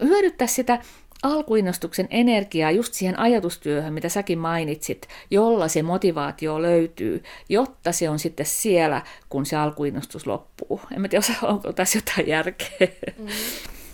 hyödyttää 0.00 0.46
sitä 0.46 0.78
alkuinnostuksen 1.22 2.08
energiaa 2.10 2.70
just 2.70 2.94
siihen 2.94 3.18
ajatustyöhön, 3.18 3.92
mitä 3.92 4.08
säkin 4.08 4.38
mainitsit, 4.38 5.08
jolla 5.30 5.68
se 5.68 5.82
motivaatio 5.82 6.62
löytyy, 6.62 7.22
jotta 7.48 7.92
se 7.92 8.10
on 8.10 8.18
sitten 8.18 8.46
siellä, 8.46 9.02
kun 9.28 9.46
se 9.46 9.56
alkuinnostus 9.56 10.26
loppuu. 10.26 10.80
En 10.94 11.00
mä 11.00 11.08
tiedä, 11.08 11.24
onko 11.42 11.72
tässä 11.72 11.98
jotain 11.98 12.28
järkeä. 12.28 12.88
Mm. 13.18 13.26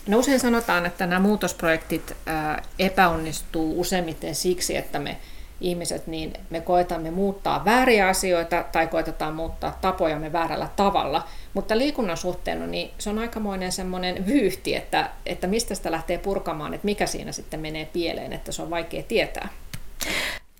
No 0.06 0.18
usein 0.18 0.40
sanotaan, 0.40 0.86
että 0.86 1.06
nämä 1.06 1.20
muutosprojektit 1.20 2.16
epäonnistuu 2.78 3.80
useimmiten 3.80 4.34
siksi, 4.34 4.76
että 4.76 4.98
me 4.98 5.16
ihmiset, 5.62 6.06
niin 6.06 6.32
me 6.50 6.60
koetamme 6.60 7.10
muuttaa 7.10 7.64
vääriä 7.64 8.08
asioita 8.08 8.64
tai 8.72 8.86
koetetaan 8.86 9.34
muuttaa 9.34 9.78
tapojamme 9.80 10.32
väärällä 10.32 10.68
tavalla. 10.76 11.28
Mutta 11.54 11.78
liikunnan 11.78 12.16
suhteen 12.16 12.70
niin 12.70 12.90
se 12.98 13.10
on 13.10 13.18
aikamoinen 13.18 13.72
semmoinen 13.72 14.26
vyyhti, 14.26 14.74
että, 14.74 15.10
että 15.26 15.46
mistä 15.46 15.74
sitä 15.74 15.90
lähtee 15.90 16.18
purkamaan, 16.18 16.74
että 16.74 16.84
mikä 16.84 17.06
siinä 17.06 17.32
sitten 17.32 17.60
menee 17.60 17.84
pieleen, 17.92 18.32
että 18.32 18.52
se 18.52 18.62
on 18.62 18.70
vaikea 18.70 19.02
tietää. 19.02 19.48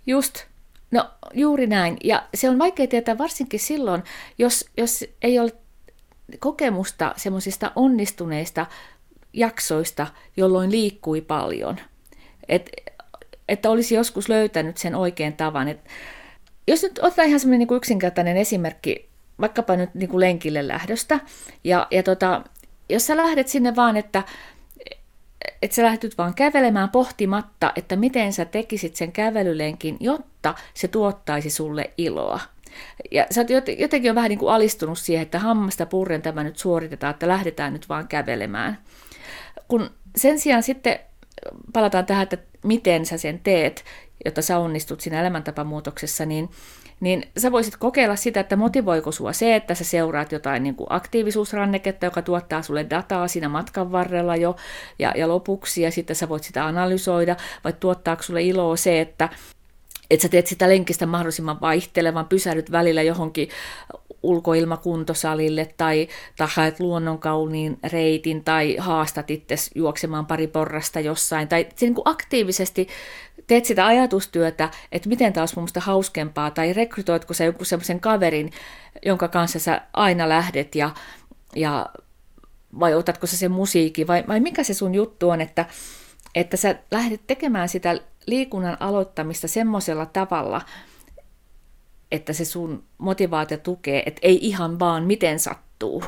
Just, 0.07 0.45
no 0.91 1.11
juuri 1.35 1.67
näin. 1.67 1.97
Ja 2.05 2.23
se 2.35 2.51
on 2.51 2.59
vaikea 2.59 2.87
tietää 2.87 3.19
varsinkin 3.19 3.61
silloin, 3.61 4.03
jos, 4.39 4.65
jos 4.77 5.05
ei 5.23 5.39
ole 5.39 5.53
kokemusta 6.39 7.15
semmoisista 7.17 7.73
onnistuneista 7.77 8.67
jaksoista, 9.33 10.07
jolloin 10.37 10.71
liikkui 10.71 11.21
paljon. 11.21 11.81
Et 12.49 12.71
että 13.53 13.71
olisi 13.71 13.95
joskus 13.95 14.29
löytänyt 14.29 14.77
sen 14.77 14.95
oikean 14.95 15.33
tavan. 15.33 15.69
Et 15.69 15.81
jos 16.69 16.83
nyt 16.83 16.99
otetaan 17.03 17.29
ihan 17.29 17.41
semmoinen 17.41 17.69
niin 17.69 17.77
yksinkertainen 17.77 18.37
esimerkki, 18.37 19.09
vaikkapa 19.41 19.77
nyt 19.77 19.95
niin 19.95 20.09
kuin 20.09 20.21
lenkille 20.21 20.69
lähdöstä, 20.69 21.21
ja, 21.65 21.87
ja 21.91 22.03
tota, 22.03 22.43
jos 22.89 23.07
sä 23.07 23.17
lähdet 23.17 23.49
sinne 23.49 23.77
vaan, 23.77 23.97
että 23.97 24.23
että 25.63 25.75
sä 25.75 25.83
lähdet 25.83 26.19
vaan 26.19 26.35
kävelemään 26.35 26.89
pohtimatta, 26.91 27.73
että 27.77 27.97
miten 27.97 28.33
sä 28.33 28.45
tekisit 28.45 28.97
sen 28.97 29.13
kävelylenkin, 29.13 29.97
jotta 30.01 30.55
se 30.75 30.89
tuottaisi 30.89 31.51
sulle 31.51 31.91
iloa. 31.99 32.41
Ja 33.11 33.27
sä 33.31 33.41
oot 33.41 33.69
jotenkin 33.79 34.11
on 34.11 34.15
vähän 34.15 34.29
niin 34.29 34.39
kuin 34.39 34.53
alistunut 34.53 34.99
siihen, 34.99 35.23
että 35.23 35.39
hammasta 35.39 35.87
purren 35.87 36.23
tämä 36.23 36.45
nyt 36.45 36.59
suoritetaan, 36.59 37.11
että 37.11 37.29
lähdetään 37.29 37.73
nyt 37.73 37.89
vaan 37.89 38.09
kävelemään. 38.09 38.79
Kun 39.69 39.91
sen 40.17 40.39
sijaan 40.39 40.63
sitten 40.63 40.99
palataan 41.73 42.07
tähän, 42.07 42.23
että 42.23 42.39
miten 42.65 43.07
sä 43.07 43.19
sen 43.19 43.41
teet, 43.41 43.85
jotta 44.25 44.43
sä 44.43 44.59
onnistut 44.59 45.01
siinä 45.01 45.21
elämäntapamuutoksessa, 45.21 46.27
niin, 46.27 46.51
niin 47.01 47.25
sä 47.39 47.53
voisit 47.53 47.77
kokeilla 47.77 48.17
sitä, 48.17 48.41
että 48.41 48.57
motivoiko 48.57 49.13
sua 49.13 49.33
se, 49.33 49.57
että 49.57 49.75
sä 49.75 49.85
seuraat 49.85 50.33
jotain 50.33 50.63
niin 50.63 50.75
kuin 50.75 50.87
aktiivisuusranneketta, 50.91 52.07
joka 52.07 52.23
tuottaa 52.23 52.63
sulle 52.63 52.87
dataa 52.91 53.29
siinä 53.29 53.49
matkan 53.49 53.93
varrella 53.93 54.37
jo 54.37 54.57
ja, 54.99 55.13
ja 55.17 55.29
lopuksi, 55.29 55.83
ja 55.83 55.91
sitten 55.91 56.17
sä 56.17 56.29
voit 56.29 56.45
sitä 56.45 56.67
analysoida, 56.67 57.37
vai 57.65 57.73
tuottaako 57.73 58.23
sulle 58.23 58.43
iloa 58.43 58.77
se, 58.77 59.01
että 59.01 59.29
että 60.11 60.23
sä 60.23 60.29
teet 60.29 60.47
sitä 60.47 60.69
lenkistä 60.69 61.07
mahdollisimman 61.07 61.61
vaihtelevan, 61.61 62.27
pysähdyt 62.27 62.73
välillä 62.73 63.03
johonkin 63.03 63.49
ulkoilmakuntosalille 64.23 65.75
tai, 65.77 66.09
tai 66.37 66.49
haet 66.51 66.81
luonnonkauniin 66.81 67.79
reitin 67.93 68.45
tai 68.45 68.77
haastat 68.79 69.31
itse 69.31 69.55
juoksemaan 69.75 70.27
pari 70.27 70.47
porrasta 70.47 71.01
jossain. 71.01 71.49
Tai 71.49 71.67
niin 71.81 71.95
kuin 71.95 72.09
aktiivisesti 72.09 72.89
teet 73.47 73.65
sitä 73.65 73.87
ajatustyötä, 73.87 74.71
että 74.93 75.09
miten 75.09 75.33
taas 75.33 75.57
mun 75.57 75.69
hauskempaa, 75.77 76.51
tai 76.51 76.73
rekrytoitko 76.73 77.35
sä 77.35 77.45
joku 77.45 77.65
semmoisen 77.65 78.01
kaverin, 78.01 78.51
jonka 79.05 79.29
kanssa 79.29 79.59
sä 79.59 79.81
aina 79.93 80.29
lähdet, 80.29 80.75
ja, 80.75 80.91
ja 81.57 81.87
vai 82.81 82.95
otatko 82.95 83.27
sä 83.27 83.37
sen 83.37 83.51
musiikin, 83.51 84.07
vai, 84.07 84.25
vai 84.29 84.41
mikä 84.41 84.63
se 84.63 84.75
sun 84.75 84.95
juttu 84.95 85.31
on, 85.31 85.41
että, 85.41 85.67
että 86.35 86.57
sä 86.57 86.75
lähdet 86.91 87.21
tekemään 87.27 87.69
sitä 87.69 88.01
liikunnan 88.27 88.77
aloittamista 88.81 89.49
semmoisella 89.49 90.07
tavalla, 90.07 90.61
että 92.13 92.33
se 92.33 92.45
sun 92.45 92.85
motivaatio 92.99 93.57
tukee, 93.57 94.03
että 94.07 94.21
ei 94.23 94.39
ihan 94.47 94.79
vaan 94.79 95.05
miten 95.05 95.39
sattuu. 95.41 96.05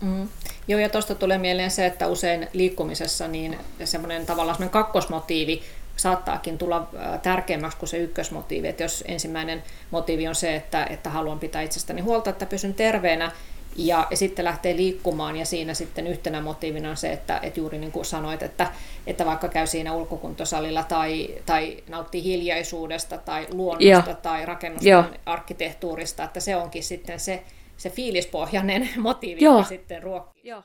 Mm. 0.00 0.28
Joo, 0.68 0.80
ja 0.80 0.88
tuosta 0.88 1.14
tulee 1.14 1.38
mieleen 1.38 1.70
se, 1.70 1.86
että 1.86 2.06
usein 2.06 2.48
liikkumisessa 2.52 3.28
niin 3.28 3.58
semmoinen 3.84 4.26
tavallaan 4.26 4.56
semmoinen 4.56 4.72
kakkosmotiivi 4.72 5.62
saattaakin 5.96 6.58
tulla 6.58 6.88
tärkeämmäksi 7.22 7.78
kuin 7.78 7.88
se 7.88 7.96
ykkösmotiivi. 7.96 8.68
Että 8.68 8.82
jos 8.82 9.04
ensimmäinen 9.08 9.62
motiivi 9.90 10.28
on 10.28 10.34
se, 10.34 10.56
että, 10.56 10.84
että 10.84 11.10
haluan 11.10 11.38
pitää 11.38 11.62
itsestäni 11.62 12.00
huolta, 12.00 12.30
että 12.30 12.46
pysyn 12.46 12.74
terveenä, 12.74 13.32
ja, 13.76 14.06
ja 14.10 14.16
sitten 14.16 14.44
lähtee 14.44 14.76
liikkumaan 14.76 15.36
ja 15.36 15.46
siinä 15.46 15.74
sitten 15.74 16.06
yhtenä 16.06 16.40
motiivina 16.40 16.90
on 16.90 16.96
se, 16.96 17.12
että, 17.12 17.40
että 17.42 17.60
juuri 17.60 17.78
niin 17.78 17.92
kuin 17.92 18.04
sanoit, 18.04 18.42
että, 18.42 18.72
että 19.06 19.26
vaikka 19.26 19.48
käy 19.48 19.66
siinä 19.66 19.92
ulkokuntosalilla 19.92 20.82
tai, 20.82 21.28
tai 21.46 21.76
nauttii 21.88 22.24
hiljaisuudesta 22.24 23.18
tai 23.18 23.46
luonnosta 23.52 24.10
Joo. 24.10 24.18
tai 24.22 24.46
rakennusten 24.46 25.04
arkkitehtuurista, 25.26 26.24
että 26.24 26.40
se 26.40 26.56
onkin 26.56 26.82
sitten 26.82 27.20
se, 27.20 27.42
se 27.76 27.90
fiilispohjainen 27.90 28.88
motiivi, 28.96 29.44
Joo. 29.44 29.56
joka 29.56 29.68
sitten 29.68 30.02
ruokkii 30.02 30.42
Joo. 30.50 30.62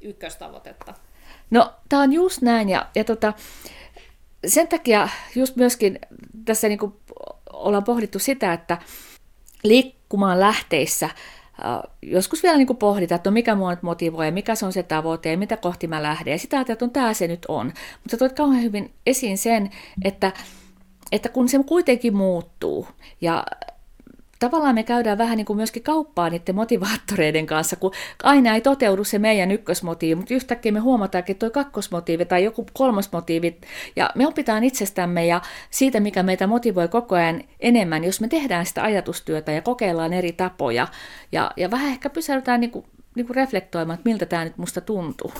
ykköstavoitetta. 0.00 0.94
No, 1.50 1.72
tämä 1.88 2.02
on 2.02 2.12
just 2.12 2.42
näin 2.42 2.68
ja, 2.68 2.86
ja 2.94 3.04
tota, 3.04 3.32
sen 4.46 4.68
takia 4.68 5.08
just 5.34 5.56
myöskin 5.56 5.98
tässä 6.44 6.68
niin 6.68 6.78
kuin 6.78 6.92
ollaan 7.52 7.84
pohdittu 7.84 8.18
sitä, 8.18 8.52
että 8.52 8.78
liikkumaan 9.62 10.40
lähteissä– 10.40 11.10
joskus 12.02 12.42
vielä 12.42 12.56
niin 12.56 12.76
pohditaan, 12.76 13.16
että 13.16 13.30
no 13.30 13.34
mikä 13.34 13.54
mua 13.54 13.70
nyt 13.70 13.82
motivoi 13.82 14.26
ja 14.26 14.32
mikä 14.32 14.54
se 14.54 14.66
on 14.66 14.72
se 14.72 14.82
tavoite 14.82 15.30
ja 15.30 15.38
mitä 15.38 15.56
kohti 15.56 15.86
mä 15.86 16.02
lähden. 16.02 16.32
Ja 16.32 16.38
sitä 16.38 16.56
ajatellaan, 16.56 16.74
että 16.74 16.84
on 16.84 16.90
tämä 16.90 17.14
se 17.14 17.28
nyt 17.28 17.46
on. 17.48 17.72
Mutta 18.02 18.16
toit 18.16 18.32
kauhean 18.32 18.62
hyvin 18.62 18.90
esiin 19.06 19.38
sen, 19.38 19.70
että, 20.04 20.32
että 21.12 21.28
kun 21.28 21.48
se 21.48 21.58
kuitenkin 21.66 22.16
muuttuu 22.16 22.88
ja 23.20 23.44
tavallaan 24.38 24.74
me 24.74 24.82
käydään 24.82 25.18
vähän 25.18 25.36
niin 25.36 25.44
kuin 25.46 25.56
myöskin 25.56 25.82
kauppaa 25.82 26.30
niiden 26.30 26.54
motivaattoreiden 26.54 27.46
kanssa, 27.46 27.76
kun 27.76 27.92
aina 28.22 28.54
ei 28.54 28.60
toteudu 28.60 29.04
se 29.04 29.18
meidän 29.18 29.50
ykkösmotiivi, 29.50 30.14
mutta 30.14 30.34
yhtäkkiä 30.34 30.72
me 30.72 30.78
huomataankin, 30.78 31.34
että 31.34 31.46
tuo 31.46 31.64
kakkosmotiivi 31.64 32.24
tai 32.24 32.44
joku 32.44 32.66
kolmosmotiivi, 32.72 33.60
ja 33.96 34.10
me 34.14 34.26
opitaan 34.26 34.64
itsestämme 34.64 35.26
ja 35.26 35.40
siitä, 35.70 36.00
mikä 36.00 36.22
meitä 36.22 36.46
motivoi 36.46 36.88
koko 36.88 37.14
ajan 37.14 37.42
enemmän, 37.60 38.04
jos 38.04 38.20
me 38.20 38.28
tehdään 38.28 38.66
sitä 38.66 38.82
ajatustyötä 38.82 39.52
ja 39.52 39.62
kokeillaan 39.62 40.12
eri 40.12 40.32
tapoja, 40.32 40.88
ja, 41.32 41.50
ja 41.56 41.70
vähän 41.70 41.90
ehkä 41.90 42.10
pysäytään 42.10 42.60
niin 42.60 42.70
kuin, 42.70 42.84
niin 43.14 43.26
kuin 43.26 43.36
reflektoimaan, 43.36 43.98
että 43.98 44.08
miltä 44.08 44.26
tämä 44.26 44.44
nyt 44.44 44.58
musta 44.58 44.80
tuntuu. 44.80 45.32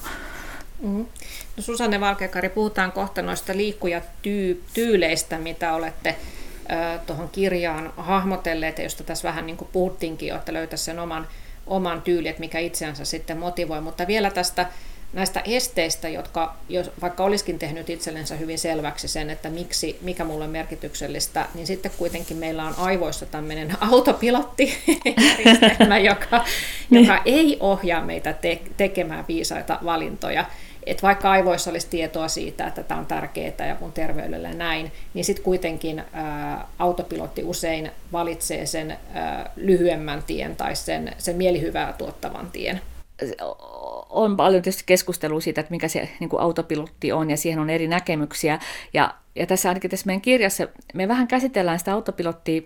Mm-hmm. 0.82 1.06
No 1.56 1.62
Susanne 1.62 2.00
Valkekari, 2.00 2.48
puhutaan 2.48 2.92
kohta 2.92 3.22
noista 3.22 3.56
liikkujatyyleistä, 3.56 5.38
mitä 5.38 5.74
olette 5.74 6.16
tuohon 7.07 7.28
kirjaan 7.28 7.92
hahmotelleet, 7.96 8.78
josta 8.78 9.04
tässä 9.04 9.28
vähän 9.28 9.46
niin 9.46 9.57
kuin 9.57 9.68
puhuttiinkin, 9.72 10.35
että 10.35 10.52
löytäisi 10.52 10.85
sen 10.85 10.98
oman, 10.98 11.26
oman 11.66 12.02
tyyli, 12.02 12.28
että 12.28 12.40
mikä 12.40 12.59
itseänsä 12.59 13.04
sitten 13.04 13.38
motivoi. 13.38 13.81
Mutta 13.81 14.07
vielä 14.07 14.31
tästä 14.31 14.66
näistä 15.12 15.42
esteistä, 15.44 16.09
jotka 16.09 16.54
jos, 16.68 16.90
vaikka 17.00 17.24
olisikin 17.24 17.59
tehnyt 17.59 17.90
itsellensä 17.90 18.37
hyvin 18.37 18.59
selväksi 18.59 19.09
sen, 19.09 19.31
että 19.31 19.50
miksi, 19.50 19.98
mikä 20.00 20.24
mulle 20.24 20.44
on 20.44 20.50
merkityksellistä, 20.50 21.46
niin 21.54 21.66
sitten 21.66 21.92
kuitenkin 21.98 22.37
meillä 22.37 22.64
on 22.64 22.74
aivoissa 22.78 23.26
tämmöinen 23.26 23.76
autopilottijärjestelmä, 23.92 25.98
joka, 25.98 26.44
joka 26.90 27.22
ei 27.24 27.57
ohjaa 27.61 28.04
meitä 28.04 28.33
te, 28.33 28.61
tekemään 28.76 29.24
viisaita 29.28 29.78
valintoja 29.85 30.44
että 30.90 31.03
vaikka 31.03 31.31
aivoissa 31.31 31.70
olisi 31.70 31.87
tietoa 31.90 32.29
siitä, 32.29 32.66
että 32.66 32.83
tämä 32.83 33.01
on 33.01 33.07
tärkeää 33.07 33.66
ja 33.68 33.74
kun 33.74 33.92
terveydelle 33.92 34.55
näin, 34.55 34.92
niin 35.14 35.24
sitten 35.24 35.44
kuitenkin 35.44 36.03
ää, 36.12 36.66
autopilotti 36.79 37.44
usein 37.44 37.90
valitsee 38.12 38.66
sen 38.66 38.98
ää, 39.12 39.51
lyhyemmän 39.57 40.22
tien 40.22 40.57
tai 40.57 40.77
sen, 40.77 41.14
sen 41.18 41.37
mielihyvää 41.37 41.92
tuottavan 41.92 42.51
tien. 42.51 42.81
On 44.11 44.37
paljon 44.37 44.62
tietysti 44.62 44.83
keskustelua 44.87 45.40
siitä, 45.40 45.61
että 45.61 45.70
mikä 45.70 45.88
se 45.88 46.09
niin 46.20 46.31
kuin 46.31 46.40
autopilotti 46.40 47.12
on, 47.12 47.31
ja 47.31 47.37
siihen 47.37 47.59
on 47.59 47.70
eri 47.70 47.88
näkemyksiä. 47.88 48.59
Ja, 48.94 49.14
ja 49.35 49.46
tässä 49.46 49.68
ainakin 49.68 49.90
tässä 49.90 50.07
meidän 50.07 50.20
kirjassa 50.20 50.68
me 50.94 51.09
vähän 51.09 51.29
käsitellään 51.29 51.79
sitä 51.79 51.92
autopilottia 51.92 52.62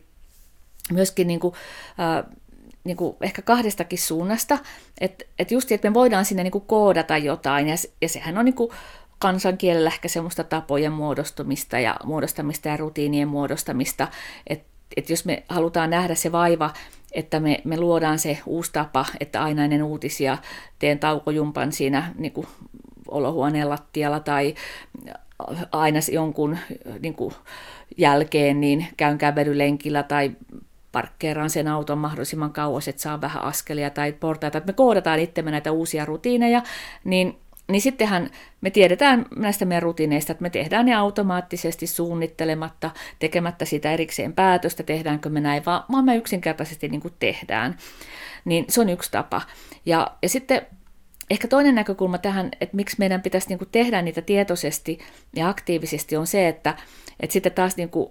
myöskin 0.92 1.26
niin 1.26 1.40
kuin, 1.40 1.54
niin 2.84 2.96
kuin 2.96 3.16
ehkä 3.20 3.42
kahdestakin 3.42 3.98
suunnasta, 3.98 4.58
että 5.00 5.24
et 5.38 5.50
just, 5.50 5.72
että 5.72 5.90
me 5.90 5.94
voidaan 5.94 6.24
sinne 6.24 6.42
niin 6.42 6.52
kuin 6.52 6.64
koodata 6.66 7.18
jotain, 7.18 7.68
ja, 7.68 7.74
ja 8.00 8.08
sehän 8.08 8.38
on 8.38 8.44
niin 8.44 8.54
kuin 8.54 8.70
kansankielellä 9.18 9.90
ehkä 9.90 10.08
semmoista 10.08 10.44
tapojen 10.44 10.92
muodostumista 10.92 11.78
ja 11.78 11.96
muodostamista 12.04 12.68
ja 12.68 12.76
rutiinien 12.76 13.28
muodostamista, 13.28 14.08
että 14.46 14.72
et 14.96 15.10
jos 15.10 15.24
me 15.24 15.42
halutaan 15.48 15.90
nähdä 15.90 16.14
se 16.14 16.32
vaiva, 16.32 16.70
että 17.12 17.40
me, 17.40 17.60
me 17.64 17.80
luodaan 17.80 18.18
se 18.18 18.38
uusi 18.46 18.72
tapa, 18.72 19.06
että 19.20 19.42
aina 19.42 19.64
ennen 19.64 19.82
uutisia 19.82 20.38
teen 20.78 20.98
taukojumpan 20.98 21.72
siinä 21.72 22.14
niin 22.18 22.32
kuin 22.32 22.46
olohuoneen 23.08 23.68
lattialla 23.68 24.20
tai 24.20 24.54
aina 25.72 25.98
jonkun 26.12 26.58
niin 27.00 27.14
kuin 27.14 27.34
jälkeen 27.96 28.60
niin 28.60 28.86
käyn 28.96 29.18
kävelylenkillä 29.18 30.02
tai 30.02 30.32
parkkeeraan 30.92 31.50
sen 31.50 31.68
auton 31.68 31.98
mahdollisimman 31.98 32.52
kauas, 32.52 32.88
että 32.88 33.02
saa 33.02 33.20
vähän 33.20 33.42
askelia 33.42 33.90
tai 33.90 34.12
portaita, 34.12 34.58
että 34.58 34.72
me 34.72 34.76
koodataan 34.76 35.20
itsemme 35.20 35.50
näitä 35.50 35.72
uusia 35.72 36.04
rutiineja, 36.04 36.62
niin, 37.04 37.38
niin 37.68 37.82
sittenhän 37.82 38.30
me 38.60 38.70
tiedetään 38.70 39.26
näistä 39.36 39.64
meidän 39.64 39.82
rutiineista, 39.82 40.32
että 40.32 40.42
me 40.42 40.50
tehdään 40.50 40.86
ne 40.86 40.94
automaattisesti 40.94 41.86
suunnittelematta, 41.86 42.90
tekemättä 43.18 43.64
sitä 43.64 43.92
erikseen 43.92 44.32
päätöstä, 44.32 44.82
tehdäänkö 44.82 45.28
me 45.28 45.40
näin, 45.40 45.64
vaan, 45.66 45.84
vaan 45.92 46.04
me 46.04 46.16
yksinkertaisesti 46.16 46.88
niin 46.88 47.00
kuin 47.00 47.14
tehdään. 47.18 47.78
Niin 48.44 48.64
se 48.68 48.80
on 48.80 48.88
yksi 48.88 49.10
tapa. 49.10 49.42
Ja, 49.86 50.06
ja 50.22 50.28
sitten 50.28 50.66
ehkä 51.30 51.48
toinen 51.48 51.74
näkökulma 51.74 52.18
tähän, 52.18 52.50
että 52.60 52.76
miksi 52.76 52.96
meidän 52.98 53.22
pitäisi 53.22 53.48
niin 53.48 53.58
kuin 53.58 53.68
tehdä 53.72 54.02
niitä 54.02 54.22
tietoisesti 54.22 54.98
ja 55.36 55.48
aktiivisesti, 55.48 56.16
on 56.16 56.26
se, 56.26 56.48
että, 56.48 56.74
että 57.20 57.32
sitten 57.32 57.52
taas 57.52 57.76
niin 57.76 57.90
kuin 57.90 58.10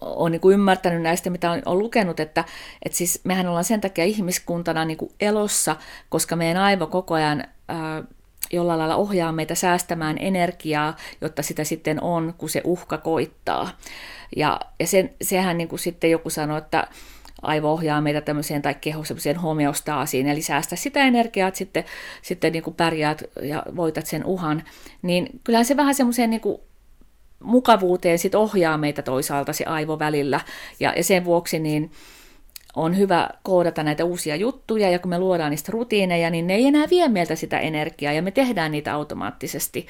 olen 0.00 0.32
niin 0.32 0.40
kuin 0.40 0.54
ymmärtänyt 0.54 1.02
näistä, 1.02 1.30
mitä 1.30 1.50
olen, 1.50 1.62
lukenut, 1.78 2.20
että, 2.20 2.44
että 2.84 2.98
siis 2.98 3.20
mehän 3.24 3.46
ollaan 3.46 3.64
sen 3.64 3.80
takia 3.80 4.04
ihmiskuntana 4.04 4.84
niin 4.84 4.96
kuin 4.96 5.12
elossa, 5.20 5.76
koska 6.08 6.36
meidän 6.36 6.62
aivo 6.62 6.86
koko 6.86 7.14
ajan 7.14 7.44
ää, 7.68 8.02
jollain 8.52 8.78
lailla 8.78 8.96
ohjaa 8.96 9.32
meitä 9.32 9.54
säästämään 9.54 10.16
energiaa, 10.20 10.96
jotta 11.20 11.42
sitä 11.42 11.64
sitten 11.64 12.02
on, 12.02 12.34
kun 12.38 12.48
se 12.48 12.62
uhka 12.64 12.98
koittaa. 12.98 13.70
Ja, 14.36 14.60
ja 14.80 14.86
sen, 14.86 15.10
sehän 15.22 15.58
niin 15.58 15.68
kuin 15.68 15.78
sitten 15.78 16.10
joku 16.10 16.30
sanoi, 16.30 16.58
että 16.58 16.88
aivo 17.42 17.72
ohjaa 17.72 18.00
meitä 18.00 18.20
tämmöiseen 18.20 18.62
tai 18.62 18.74
keho 18.74 19.04
semmoiseen 19.04 19.36
homeostaasiin, 19.36 20.28
eli 20.28 20.42
säästä 20.42 20.76
sitä 20.76 21.00
energiaa, 21.00 21.48
että 21.48 21.58
sitten, 21.58 21.84
sitten 22.22 22.52
niin 22.52 22.62
kuin 22.62 22.74
pärjäät 22.74 23.22
ja 23.42 23.62
voitat 23.76 24.06
sen 24.06 24.24
uhan, 24.24 24.62
niin 25.02 25.40
kyllähän 25.44 25.64
se 25.64 25.76
vähän 25.76 25.94
semmoiseen 25.94 26.30
niin 26.30 26.40
kuin 26.40 26.60
mukavuuteen 27.40 28.18
sit 28.18 28.34
ohjaa 28.34 28.78
meitä 28.78 29.02
toisaalta 29.02 29.52
se 29.52 29.64
aivo 29.64 29.98
välillä. 29.98 30.40
Ja, 30.80 30.92
ja 30.96 31.04
sen 31.04 31.24
vuoksi 31.24 31.58
niin 31.58 31.90
on 32.76 32.98
hyvä 32.98 33.28
koodata 33.42 33.82
näitä 33.82 34.04
uusia 34.04 34.36
juttuja, 34.36 34.90
ja 34.90 34.98
kun 34.98 35.08
me 35.08 35.18
luodaan 35.18 35.50
niistä 35.50 35.72
rutiineja, 35.72 36.30
niin 36.30 36.46
ne 36.46 36.54
ei 36.54 36.66
enää 36.66 36.86
vie 36.90 37.08
meiltä 37.08 37.36
sitä 37.36 37.58
energiaa, 37.58 38.12
ja 38.12 38.22
me 38.22 38.30
tehdään 38.30 38.72
niitä 38.72 38.94
automaattisesti. 38.94 39.86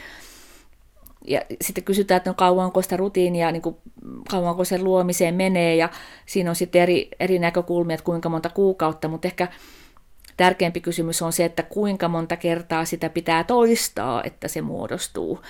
Ja 1.26 1.40
sitten 1.60 1.84
kysytään, 1.84 2.16
että 2.16 2.30
no 2.30 2.34
kauanko 2.34 2.82
sitä 2.82 2.96
rutiinia, 2.96 3.52
niin 3.52 3.62
kuin, 3.62 3.76
kauanko 4.30 4.64
sen 4.64 4.84
luomiseen 4.84 5.34
menee, 5.34 5.76
ja 5.76 5.88
siinä 6.26 6.50
on 6.50 6.56
sitten 6.56 6.82
eri, 6.82 7.08
eri 7.20 7.38
näkökulmia, 7.38 7.94
että 7.94 8.04
kuinka 8.04 8.28
monta 8.28 8.48
kuukautta, 8.48 9.08
mutta 9.08 9.28
ehkä 9.28 9.48
tärkeämpi 10.36 10.80
kysymys 10.80 11.22
on 11.22 11.32
se, 11.32 11.44
että 11.44 11.62
kuinka 11.62 12.08
monta 12.08 12.36
kertaa 12.36 12.84
sitä 12.84 13.08
pitää 13.08 13.44
toistaa, 13.44 14.22
että 14.24 14.48
se 14.48 14.62
muodostuu. 14.62 15.40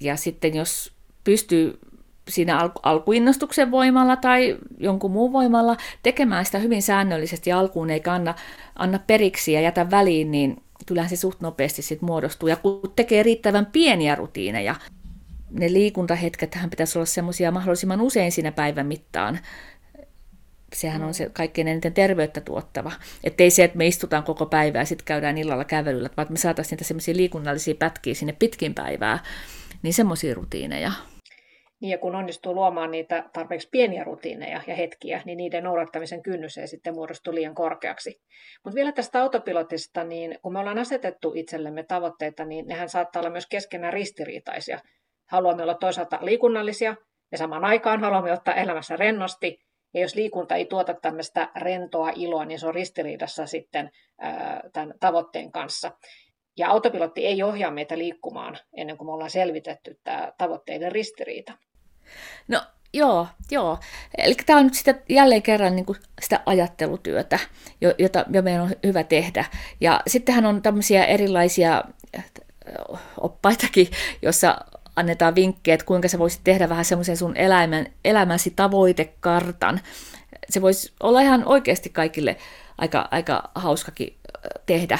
Ja 0.00 0.16
sitten 0.16 0.54
jos 0.54 0.92
pystyy 1.24 1.78
siinä 2.28 2.58
alku, 2.58 2.80
alkuinnostuksen 2.82 3.70
voimalla 3.70 4.16
tai 4.16 4.56
jonkun 4.78 5.10
muun 5.10 5.32
voimalla 5.32 5.76
tekemään 6.02 6.44
sitä 6.44 6.58
hyvin 6.58 6.82
säännöllisesti 6.82 7.52
alkuun, 7.52 7.90
eikä 7.90 8.12
anna, 8.12 8.34
anna 8.76 8.98
periksi 8.98 9.52
ja 9.52 9.60
jätä 9.60 9.90
väliin, 9.90 10.30
niin 10.30 10.62
kyllähän 10.86 11.10
se 11.10 11.16
suht 11.16 11.40
nopeasti 11.40 11.82
sit 11.82 12.02
muodostuu. 12.02 12.48
Ja 12.48 12.56
kun 12.56 12.92
tekee 12.96 13.22
riittävän 13.22 13.66
pieniä 13.66 14.14
rutiineja, 14.14 14.74
ne 15.50 15.72
liikuntahetket 15.72 16.58
pitäisi 16.70 16.98
olla 16.98 17.06
semmoisia 17.06 17.50
mahdollisimman 17.50 18.00
usein 18.00 18.32
siinä 18.32 18.52
päivän 18.52 18.86
mittaan. 18.86 19.38
Sehän 20.74 21.02
on 21.02 21.14
se 21.14 21.30
kaikkein 21.32 21.68
eniten 21.68 21.94
terveyttä 21.94 22.40
tuottava. 22.40 22.92
Että 23.24 23.42
ei 23.42 23.50
se, 23.50 23.64
että 23.64 23.78
me 23.78 23.86
istutaan 23.86 24.24
koko 24.24 24.46
päivää 24.46 24.80
ja 24.80 24.86
sitten 24.86 25.04
käydään 25.04 25.38
illalla 25.38 25.64
kävelyllä, 25.64 26.10
vaan 26.16 26.22
että 26.24 26.32
me 26.32 26.38
saataisiin 26.38 26.70
niitä 26.70 26.84
semmoisia 26.84 27.16
liikunnallisia 27.16 27.74
pätkiä 27.74 28.14
sinne 28.14 28.36
pitkin 28.38 28.74
päivää, 28.74 29.18
niin 29.82 29.94
semmoisia 29.94 30.34
rutiineja. 30.34 30.92
Niin 31.80 31.90
ja 31.90 31.98
kun 31.98 32.14
onnistuu 32.14 32.54
luomaan 32.54 32.90
niitä 32.90 33.30
tarpeeksi 33.32 33.68
pieniä 33.70 34.04
rutiineja 34.04 34.60
ja 34.66 34.74
hetkiä, 34.74 35.22
niin 35.24 35.36
niiden 35.36 35.64
noudattamisen 35.64 36.22
kynnys 36.22 36.58
ei 36.58 36.68
sitten 36.68 36.94
muodostu 36.94 37.34
liian 37.34 37.54
korkeaksi. 37.54 38.20
Mutta 38.64 38.74
vielä 38.74 38.92
tästä 38.92 39.22
autopilotista, 39.22 40.04
niin 40.04 40.38
kun 40.42 40.52
me 40.52 40.58
ollaan 40.58 40.78
asetettu 40.78 41.32
itsellemme 41.34 41.82
tavoitteita, 41.82 42.44
niin 42.44 42.66
nehän 42.66 42.88
saattaa 42.88 43.20
olla 43.20 43.30
myös 43.30 43.46
keskenään 43.46 43.92
ristiriitaisia. 43.92 44.78
Haluamme 45.30 45.62
olla 45.62 45.74
toisaalta 45.74 46.18
liikunnallisia 46.22 46.96
ja 47.32 47.38
samaan 47.38 47.64
aikaan 47.64 48.00
haluamme 48.00 48.32
ottaa 48.32 48.54
elämässä 48.54 48.96
rennosti. 48.96 49.58
Ja 49.94 50.00
jos 50.00 50.14
liikunta 50.14 50.54
ei 50.54 50.64
tuota 50.64 50.94
tämmöistä 50.94 51.50
rentoa 51.56 52.10
iloa, 52.14 52.44
niin 52.44 52.60
se 52.60 52.66
on 52.66 52.74
ristiriidassa 52.74 53.46
sitten 53.46 53.90
tämän 54.72 54.94
tavoitteen 55.00 55.52
kanssa. 55.52 55.92
Ja 56.56 56.68
autopilotti 56.68 57.26
ei 57.26 57.42
ohjaa 57.42 57.70
meitä 57.70 57.98
liikkumaan 57.98 58.58
ennen 58.76 58.96
kuin 58.96 59.08
me 59.08 59.12
ollaan 59.12 59.30
selvitetty 59.30 60.00
tämä 60.04 60.32
tavoitteiden 60.38 60.92
ristiriita. 60.92 61.52
No 62.48 62.62
joo, 62.92 63.26
joo. 63.50 63.78
Eli 64.18 64.34
tämä 64.46 64.58
on 64.58 64.64
nyt 64.64 64.74
sitä, 64.74 64.94
jälleen 65.08 65.42
kerran 65.42 65.76
niin 65.76 65.86
kuin 65.86 65.98
sitä 66.20 66.40
ajattelutyötä, 66.46 67.38
jota 67.98 68.24
meidän 68.42 68.62
on 68.62 68.70
hyvä 68.86 69.04
tehdä. 69.04 69.44
Ja 69.80 70.00
sittenhän 70.06 70.46
on 70.46 70.62
tämmöisiä 70.62 71.04
erilaisia 71.04 71.84
oppaitakin, 73.20 73.88
jossa 74.22 74.56
annetaan 74.96 75.34
vinkkejä, 75.34 75.74
että 75.74 75.86
kuinka 75.86 76.08
sä 76.08 76.18
voisit 76.18 76.40
tehdä 76.44 76.68
vähän 76.68 76.84
semmoisen 76.84 77.16
sun 77.16 77.36
elämän, 77.36 77.86
elämäsi 78.04 78.52
tavoitekartan. 78.56 79.80
Se 80.50 80.62
voisi 80.62 80.92
olla 81.00 81.20
ihan 81.20 81.42
oikeasti 81.46 81.88
kaikille 81.88 82.36
aika, 82.78 83.08
aika 83.10 83.50
hauskakin 83.54 84.16
tehdä 84.66 84.98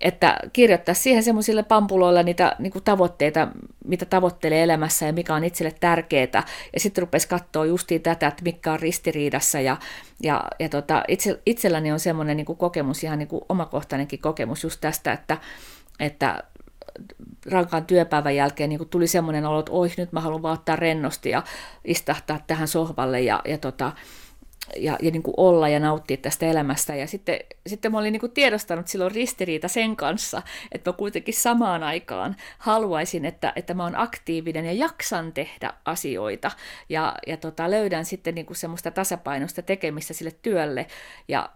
että 0.00 0.38
kirjoittaa 0.52 0.94
siihen 0.94 1.22
semmoisille 1.22 1.62
pampuloilla 1.62 2.22
niitä 2.22 2.56
niin 2.58 2.72
kuin 2.72 2.84
tavoitteita, 2.84 3.48
mitä 3.84 4.04
tavoittelee 4.04 4.62
elämässä 4.62 5.06
ja 5.06 5.12
mikä 5.12 5.34
on 5.34 5.44
itselle 5.44 5.74
tärkeää. 5.80 6.44
Ja 6.74 6.80
sitten 6.80 7.02
rupesi 7.02 7.28
katsoa 7.28 7.66
justiin 7.66 8.02
tätä, 8.02 8.26
että 8.26 8.42
mikä 8.42 8.72
on 8.72 8.80
ristiriidassa. 8.80 9.60
Ja, 9.60 9.76
ja, 10.22 10.44
ja 10.58 10.68
tota, 10.68 11.02
itse, 11.08 11.40
itselläni 11.46 11.92
on 11.92 12.00
semmoinen 12.00 12.36
niin 12.36 12.44
kuin 12.44 12.58
kokemus, 12.58 13.04
ihan 13.04 13.18
niin 13.18 13.28
kuin 13.28 13.44
omakohtainenkin 13.48 14.18
kokemus 14.18 14.62
just 14.64 14.80
tästä, 14.80 15.12
että, 15.12 15.38
että 16.00 16.42
rankan 17.50 17.86
työpäivän 17.86 18.36
jälkeen 18.36 18.70
niin 18.70 18.88
tuli 18.88 19.06
semmoinen 19.06 19.46
olo, 19.46 19.58
että 19.58 19.72
oi, 19.72 19.88
nyt 19.96 20.12
mä 20.12 20.20
haluan 20.20 20.42
vaan 20.42 20.58
ottaa 20.58 20.76
rennosti 20.76 21.30
ja 21.30 21.42
istahtaa 21.84 22.40
tähän 22.46 22.68
sohvalle 22.68 23.20
ja, 23.20 23.42
ja 23.44 23.58
tota, 23.58 23.92
ja, 24.76 24.98
ja 25.02 25.10
niin 25.10 25.22
kuin 25.22 25.34
olla 25.36 25.68
ja 25.68 25.80
nauttia 25.80 26.16
tästä 26.16 26.46
elämästä. 26.46 26.94
Ja 26.94 27.06
sitten, 27.06 27.38
sitten 27.66 27.92
mä 27.92 27.98
olin 27.98 28.12
niin 28.12 28.20
kuin 28.20 28.32
tiedostanut 28.32 28.88
silloin 28.88 29.12
ristiriita 29.12 29.68
sen 29.68 29.96
kanssa, 29.96 30.42
että 30.72 30.90
mä 30.90 30.96
kuitenkin 30.96 31.34
samaan 31.34 31.82
aikaan 31.82 32.36
haluaisin, 32.58 33.24
että, 33.24 33.52
että 33.56 33.74
mä 33.74 33.82
oon 33.82 33.98
aktiivinen 33.98 34.64
ja 34.64 34.72
jaksan 34.72 35.32
tehdä 35.32 35.72
asioita. 35.84 36.50
Ja, 36.88 37.14
ja 37.26 37.36
tota, 37.36 37.70
löydän 37.70 38.04
sitten 38.04 38.34
niin 38.34 38.46
kuin 38.46 38.56
semmoista 38.56 38.90
tasapainosta 38.90 39.62
tekemistä 39.62 40.14
sille 40.14 40.32
työlle. 40.42 40.86
Ja 41.28 41.50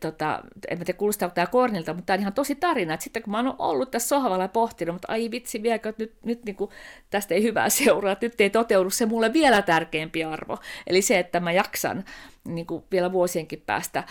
tota, 0.00 0.42
en 0.68 0.78
mä 0.78 0.84
tiedä 0.84 0.98
kuulostaako 0.98 1.34
tämä 1.34 1.46
kornilta, 1.46 1.94
mutta 1.94 2.06
tämä 2.06 2.14
on 2.14 2.20
ihan 2.20 2.32
tosi 2.32 2.54
tarina, 2.54 2.94
että 2.94 3.04
sitten 3.04 3.22
kun 3.22 3.30
mä 3.30 3.36
oon 3.36 3.54
ollut 3.58 3.90
tässä 3.90 4.08
sohvalla 4.08 4.44
ja 4.44 4.48
pohtinut, 4.48 4.94
mutta 4.94 5.12
ai 5.12 5.30
vitsi 5.30 5.62
vieläkö, 5.62 5.88
että 5.88 6.02
nyt, 6.02 6.14
nyt 6.24 6.44
niin 6.44 6.56
kuin, 6.56 6.70
tästä 7.10 7.34
ei 7.34 7.42
hyvää 7.42 7.68
seuraa, 7.68 8.12
että 8.12 8.26
nyt 8.26 8.40
ei 8.40 8.50
toteudu 8.50 8.90
se 8.90 9.06
mulle 9.06 9.32
vielä 9.32 9.62
tärkeämpi 9.62 10.24
arvo, 10.24 10.58
eli 10.86 11.02
se, 11.02 11.18
että 11.18 11.40
mä 11.40 11.52
jaksan 11.52 12.04
niin 12.44 12.66
kuin 12.66 12.84
vielä 12.90 13.12
vuosienkin 13.12 13.62
päästä 13.66 14.04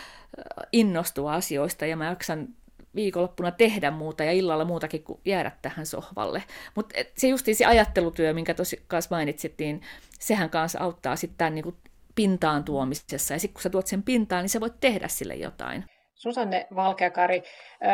innostua 0.71 1.34
asioista 1.34 1.86
ja 1.86 1.97
mä 1.97 2.05
jaksan 2.05 2.47
viikonloppuna 2.95 3.51
tehdä 3.51 3.91
muuta 3.91 4.23
ja 4.23 4.31
illalla 4.31 4.65
muutakin 4.65 5.03
kuin 5.03 5.19
jäädä 5.25 5.51
tähän 5.62 5.86
sohvalle. 5.86 6.43
Mutta 6.75 6.95
se 7.17 7.27
justiin 7.27 7.55
se 7.55 7.65
ajattelutyö, 7.65 8.34
minkä 8.34 8.53
tosi 8.53 8.81
kanssa 8.88 9.15
mainitsit, 9.15 9.53
niin 9.60 9.81
sehän 10.19 10.49
kanssa 10.49 10.79
auttaa 10.79 11.15
sitten 11.15 11.55
niin 11.55 11.75
pintaan 12.15 12.63
tuomisessa. 12.63 13.34
Ja 13.34 13.39
sitten 13.39 13.54
kun 13.54 13.62
sä 13.62 13.69
tuot 13.69 13.88
sen 13.88 14.04
pintaan, 14.04 14.43
niin 14.43 14.50
sä 14.50 14.60
voit 14.60 14.80
tehdä 14.80 15.08
sille 15.08 15.36
jotain. 15.36 15.84
Susanne 16.15 16.67
Valkeakari, 16.76 17.43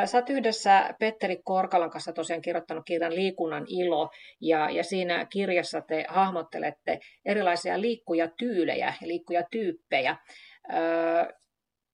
sä 0.05 0.17
oot 0.17 0.29
yhdessä 0.29 0.95
Petteri 0.99 1.41
Korkalan 1.43 1.89
kanssa 1.89 2.13
tosiaan 2.13 2.41
kirjoittanut 2.41 2.83
kirjan 2.85 3.15
Liikunnan 3.15 3.65
ilo, 3.67 4.09
ja, 4.41 4.69
ja 4.69 4.83
siinä 4.83 5.25
kirjassa 5.25 5.81
te 5.81 6.05
hahmottelette 6.09 6.99
erilaisia 7.25 7.81
liikkujatyylejä 7.81 8.93
ja 9.01 9.07
liikkujatyyppejä. 9.07 10.15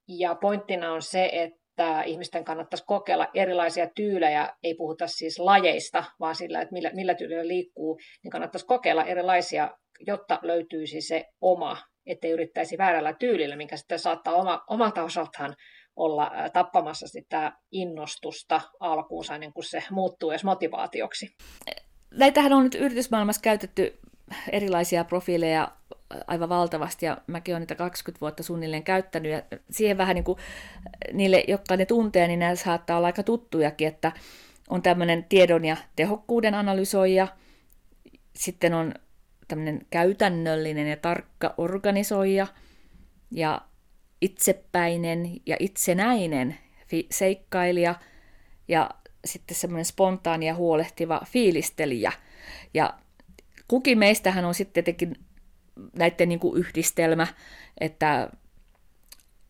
Ja 0.08 0.36
pointtina 0.36 0.94
on 0.94 1.02
se, 1.02 1.30
että 1.34 2.04
ihmisten 2.04 2.44
kannattaisi 2.44 2.86
kokeilla 2.86 3.28
erilaisia 3.34 3.90
tyylejä, 3.96 4.50
ei 4.64 4.76
puhuta 4.76 5.08
siis 5.08 5.40
lajeista, 5.40 6.04
vaan 6.20 6.36
sillä, 6.36 6.62
että 6.62 6.74
millä, 6.74 6.92
millä 6.94 7.14
tyylillä 7.14 7.48
liikkuu, 7.48 8.00
niin 8.24 8.32
kannattaisi 8.32 8.66
kokeilla 8.66 9.04
erilaisia, 9.04 9.78
jotta 10.00 10.40
löytyisi 10.42 11.02
se 11.02 11.26
oma 11.42 11.78
ettei 12.06 12.32
yrittäisi 12.32 12.78
väärällä 12.78 13.14
tyylillä, 13.14 13.56
minkä 13.56 13.78
sitten 13.78 14.00
saattaa 14.00 14.34
oma, 14.34 14.64
omalta 14.68 15.04
osaltaan 15.04 15.56
olla 15.96 16.32
tappamassa 16.54 17.08
sitä 17.08 17.52
innostusta 17.72 18.62
alkuunsa 18.80 19.36
ennen 19.36 19.54
kuin 19.54 19.64
se 19.64 19.84
muuttuu 19.92 20.32
edes 20.32 20.44
motivaatioksi. 20.44 21.36
Näitähän 22.12 22.54
on 22.54 22.64
nyt 22.64 22.76
yritysmaailmassa 22.76 23.42
käytetty 23.42 24.00
erilaisia 24.52 25.04
profiileja 25.04 25.72
aivan 26.28 26.50
valtavasti, 26.50 27.06
ja 27.06 27.18
mäkin 27.28 27.54
olen 27.54 27.62
niitä 27.62 27.76
20 27.76 28.22
vuotta 28.22 28.44
suunnilleen 28.44 28.84
käyttänyt, 28.84 29.32
ja 29.32 29.42
siihen 29.72 29.98
vähän 29.98 30.16
niin 30.16 30.24
kuin 30.24 30.38
niille, 31.14 31.44
jotka 31.48 31.78
ne 31.78 31.86
tuntee, 31.86 32.28
niin 32.28 32.40
nämä 32.40 32.56
saattaa 32.56 32.98
olla 32.98 33.08
aika 33.08 33.24
tuttujakin, 33.24 33.88
että 33.88 34.12
on 34.70 34.82
tämmöinen 34.82 35.24
tiedon 35.24 35.66
ja 35.66 35.78
tehokkuuden 35.96 36.56
analysoija, 36.56 37.28
sitten 38.36 38.74
on 38.74 38.94
tämmöinen 39.48 39.86
käytännöllinen 39.90 40.88
ja 40.88 40.98
tarkka 40.98 41.54
organisoija 41.58 42.48
ja 43.32 43.62
itsepäinen 44.22 45.42
ja 45.46 45.58
itsenäinen 45.60 46.58
fi- 46.88 47.08
seikkailija 47.12 47.96
ja 48.68 48.90
sitten 49.26 49.58
semmoinen 49.58 49.86
spontaani 49.86 50.48
ja 50.48 50.56
huolehtiva 50.56 51.22
fiilistelijä. 51.26 52.12
Ja 52.74 52.94
kukin 53.68 53.98
meistähän 53.98 54.46
on 54.46 54.54
sitten 54.54 54.84
tietenkin 54.84 55.16
näiden 55.98 56.30
niin 56.30 56.40
kuin 56.40 56.60
yhdistelmä, 56.60 57.28
että 57.80 58.30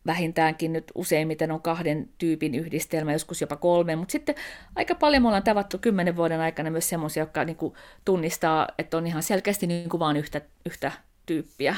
vähintäänkin 0.06 0.72
nyt 0.72 0.92
useimmiten 0.94 1.52
on 1.52 1.62
kahden 1.62 2.08
tyypin 2.18 2.54
yhdistelmä, 2.54 3.12
joskus 3.12 3.40
jopa 3.40 3.56
kolme, 3.56 3.96
mutta 3.96 4.12
sitten 4.12 4.34
aika 4.76 4.94
paljon 4.94 5.22
me 5.22 5.28
ollaan 5.28 5.42
tavattu 5.42 5.78
kymmenen 5.78 6.16
vuoden 6.16 6.40
aikana 6.40 6.70
myös 6.70 6.88
semmoisia, 6.88 7.22
jotka 7.22 7.44
niin 7.44 7.56
kuin 7.56 7.74
tunnistaa, 8.04 8.68
että 8.78 8.96
on 8.96 9.06
ihan 9.06 9.22
selkeästi 9.22 9.66
niin 9.66 9.88
kuin 9.88 10.00
vain 10.00 10.16
yhtä, 10.16 10.40
yhtä 10.66 10.92
tyyppiä. 11.26 11.76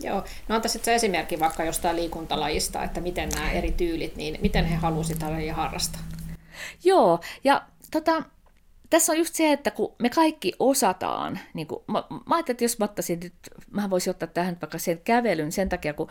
Joo, 0.00 0.24
no 0.48 0.54
antaa 0.54 0.68
sitten 0.68 0.94
esimerkki 0.94 1.40
vaikka 1.40 1.64
jostain 1.64 1.96
liikuntalajista, 1.96 2.84
että 2.84 3.00
miten 3.00 3.28
nämä 3.28 3.50
eri 3.50 3.72
tyylit, 3.72 4.16
niin 4.16 4.38
miten 4.42 4.64
he 4.64 4.76
halusivat 4.76 5.42
ja 5.46 5.54
harrastaa? 5.54 6.00
Joo, 6.84 7.20
ja 7.44 7.62
tota, 7.90 8.22
tässä 8.90 9.12
on 9.12 9.18
just 9.18 9.34
se, 9.34 9.52
että 9.52 9.70
kun 9.70 9.94
me 9.98 10.10
kaikki 10.10 10.52
osataan, 10.58 11.38
niin 11.54 11.66
kun, 11.66 11.84
mä, 11.86 12.04
mä 12.10 12.34
ajattelin, 12.34 12.54
että 12.54 12.64
jos 12.64 12.78
mä 12.78 12.84
ottaisin 12.84 13.20
nyt, 13.20 13.34
mä 13.70 13.90
voisin 13.90 14.10
ottaa 14.10 14.28
tähän 14.28 14.58
vaikka 14.62 14.78
sen 14.78 15.00
kävelyn 15.04 15.52
sen 15.52 15.68
takia, 15.68 15.94
kun 15.94 16.08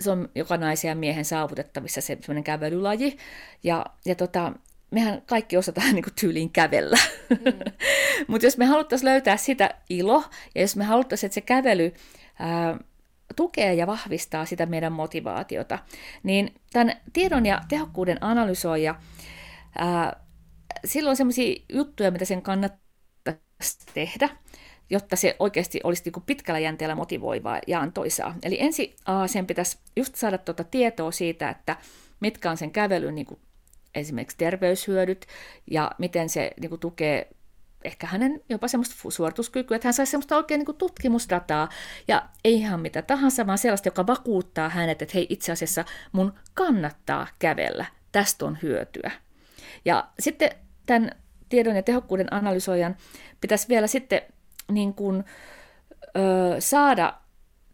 se 0.00 0.10
on 0.10 0.28
joka 0.34 0.56
naisen 0.56 0.88
ja 0.88 0.94
miehen 0.94 1.24
saavutettavissa 1.24 2.00
se 2.00 2.18
sellainen 2.20 2.44
kävelylaji. 2.44 3.16
Ja, 3.62 3.86
ja 4.04 4.14
tota, 4.14 4.52
mehän 4.90 5.22
kaikki 5.26 5.56
osataan 5.56 5.94
niin 5.94 6.02
kuin 6.02 6.14
tyyliin 6.20 6.50
kävellä. 6.50 6.98
Mm. 7.30 7.36
Mutta 8.28 8.46
jos 8.46 8.58
me 8.58 8.64
haluttaisiin 8.64 9.10
löytää 9.10 9.36
sitä 9.36 9.70
ilo, 9.90 10.24
ja 10.54 10.60
jos 10.60 10.76
me 10.76 10.84
haluttaisiin, 10.84 11.28
että 11.28 11.34
se 11.34 11.40
kävely 11.40 11.94
ää, 12.38 12.78
tukee 13.36 13.74
ja 13.74 13.86
vahvistaa 13.86 14.44
sitä 14.44 14.66
meidän 14.66 14.92
motivaatiota, 14.92 15.78
niin 16.22 16.54
tämän 16.72 16.96
tiedon 17.12 17.46
ja 17.46 17.60
tehokkuuden 17.68 18.18
analysoija, 18.20 18.94
ää, 19.78 20.20
silloin 20.84 21.10
on 21.10 21.16
sellaisia 21.16 21.64
juttuja, 21.72 22.10
mitä 22.10 22.24
sen 22.24 22.42
kannattaisi 22.42 23.78
tehdä, 23.94 24.28
jotta 24.90 25.16
se 25.16 25.36
oikeasti 25.38 25.80
olisi 25.84 26.02
niin 26.04 26.12
kuin 26.12 26.24
pitkällä 26.26 26.58
jänteellä 26.58 26.94
motivoivaa 26.94 27.60
ja 27.66 27.80
antoisaa. 27.80 28.34
Eli 28.42 28.60
ensin 28.60 28.94
aa, 29.06 29.26
sen 29.26 29.46
pitäisi 29.46 29.78
just 29.96 30.14
saada 30.14 30.38
tuota 30.38 30.64
tietoa 30.64 31.10
siitä, 31.10 31.50
että 31.50 31.76
mitkä 32.20 32.50
on 32.50 32.56
sen 32.56 32.70
kävelyn 32.70 33.14
niin 33.14 33.26
kuin 33.26 33.40
esimerkiksi 33.94 34.36
terveyshyödyt 34.36 35.26
ja 35.70 35.90
miten 35.98 36.28
se 36.28 36.50
niin 36.60 36.68
kuin, 36.68 36.80
tukee 36.80 37.28
ehkä 37.84 38.06
hänen 38.06 38.42
jopa 38.48 38.68
semmoista 38.68 39.10
suorituskykyä, 39.10 39.76
että 39.76 39.88
hän 39.88 39.94
saisi 39.94 40.10
semmoista 40.10 40.36
oikein 40.36 40.58
niin 40.58 40.76
tutkimusdataa 40.76 41.68
ja 42.08 42.28
ei 42.44 42.54
ihan 42.54 42.80
mitä 42.80 43.02
tahansa, 43.02 43.46
vaan 43.46 43.58
sellaista, 43.58 43.88
joka 43.88 44.06
vakuuttaa 44.06 44.68
hänet, 44.68 45.02
että 45.02 45.12
hei 45.14 45.26
itse 45.28 45.52
asiassa 45.52 45.84
mun 46.12 46.32
kannattaa 46.54 47.26
kävellä, 47.38 47.84
tästä 48.12 48.44
on 48.44 48.58
hyötyä. 48.62 49.10
Ja 49.84 50.08
sitten 50.18 50.50
tämän 50.86 51.10
tiedon 51.48 51.76
ja 51.76 51.82
tehokkuuden 51.82 52.32
analysoijan 52.32 52.96
pitäisi 53.40 53.68
vielä 53.68 53.86
sitten 53.86 54.22
niin 54.72 54.94
kuin, 54.94 55.24
ö, 56.16 56.56
saada 56.58 57.14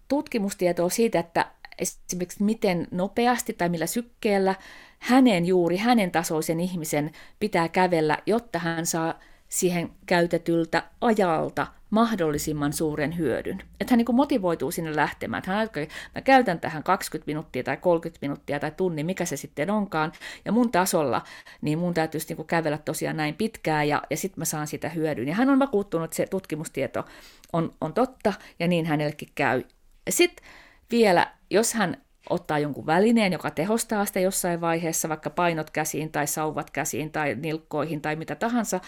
tutkimustietoa 0.09 0.90
siitä, 0.90 1.18
että 1.18 1.46
esimerkiksi 1.78 2.42
miten 2.42 2.88
nopeasti 2.90 3.52
tai 3.52 3.68
millä 3.68 3.87
sykkeellä 3.87 4.55
hänen 4.98 5.46
juuri 5.46 5.76
hänen 5.76 6.11
tasoisen 6.11 6.61
ihmisen 6.61 7.11
pitää 7.40 7.68
kävellä, 7.68 8.18
jotta 8.26 8.59
hän 8.59 8.87
saa 8.87 9.14
siihen 9.52 9.90
käytetyltä 10.06 10.82
ajalta 11.00 11.66
mahdollisimman 11.90 12.72
suuren 12.72 13.18
hyödyn. 13.18 13.62
Että 13.80 13.92
hän 13.92 13.98
niin 13.98 14.14
motivoituu 14.14 14.70
sinne 14.70 14.96
lähtemään. 14.96 15.38
Että 15.38 15.50
hän 15.50 15.60
ajattelee, 15.60 15.88
mä 16.14 16.20
käytän 16.20 16.60
tähän 16.60 16.82
20 16.82 17.30
minuuttia 17.30 17.62
tai 17.62 17.76
30 17.76 18.18
minuuttia 18.26 18.60
tai 18.60 18.70
tunnin, 18.76 19.06
mikä 19.06 19.24
se 19.24 19.36
sitten 19.36 19.70
onkaan. 19.70 20.12
Ja 20.44 20.52
mun 20.52 20.70
tasolla, 20.72 21.22
niin 21.60 21.78
mun 21.78 21.94
täytyisi 21.94 22.28
niin 22.28 22.36
kuin 22.36 22.46
kävellä 22.46 22.78
tosiaan 22.78 23.16
näin 23.16 23.34
pitkään 23.34 23.88
ja, 23.88 24.02
ja 24.10 24.16
sitten 24.16 24.40
mä 24.40 24.44
saan 24.44 24.66
sitä 24.66 24.88
hyödyn. 24.88 25.28
Ja 25.28 25.34
hän 25.34 25.50
on 25.50 25.58
vakuuttunut, 25.58 26.04
että 26.04 26.16
se 26.16 26.26
tutkimustieto 26.26 27.04
on, 27.52 27.74
on 27.80 27.94
totta 27.94 28.32
ja 28.58 28.68
niin 28.68 28.86
hänellekin 28.86 29.28
käy. 29.34 29.62
Sitten 30.10 30.46
vielä, 30.90 31.32
jos 31.50 31.74
hän 31.74 32.02
ottaa 32.32 32.58
jonkun 32.58 32.86
välineen, 32.86 33.32
joka 33.32 33.50
tehostaa 33.50 34.04
sitä 34.04 34.20
jossain 34.20 34.60
vaiheessa, 34.60 35.08
vaikka 35.08 35.30
painot 35.30 35.70
käsiin 35.70 36.12
tai 36.12 36.26
sauvat 36.26 36.70
käsiin 36.70 37.12
tai 37.12 37.34
nilkkoihin 37.34 38.00
tai 38.00 38.16
mitä 38.16 38.34
tahansa, 38.34 38.80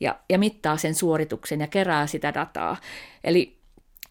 ja, 0.00 0.18
ja 0.28 0.38
mittaa 0.38 0.76
sen 0.76 0.94
suorituksen 0.94 1.60
ja 1.60 1.66
kerää 1.66 2.06
sitä 2.06 2.34
dataa. 2.34 2.76
Eli 3.24 3.60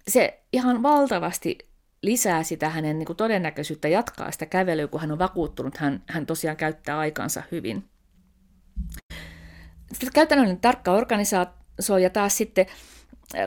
se 0.08 0.39
ihan 0.54 0.84
valtavasti 0.84 1.58
lisää 2.02 2.43
sitä 2.43 2.69
hänen 2.69 2.99
niin 2.99 3.06
kuin 3.06 3.17
todennäköisyyttä 3.17 3.88
jatkaa 3.88 4.32
sitä 4.32 4.45
kävelyä, 4.45 4.88
kun 4.88 5.02
hän 5.02 5.12
on 5.12 5.19
vakuuttunut, 5.19 5.78
hän, 5.78 6.04
hän 6.08 6.25
tosiaan 6.25 6.58
käyttää 6.58 6.99
aikansa 6.99 7.43
hyvin. 7.52 7.89
Sitten 9.91 10.13
käytännöllinen 10.13 10.60
tarkka 10.60 10.91
organisaatio 10.91 12.10
taas 12.13 12.38
sitten 12.38 12.65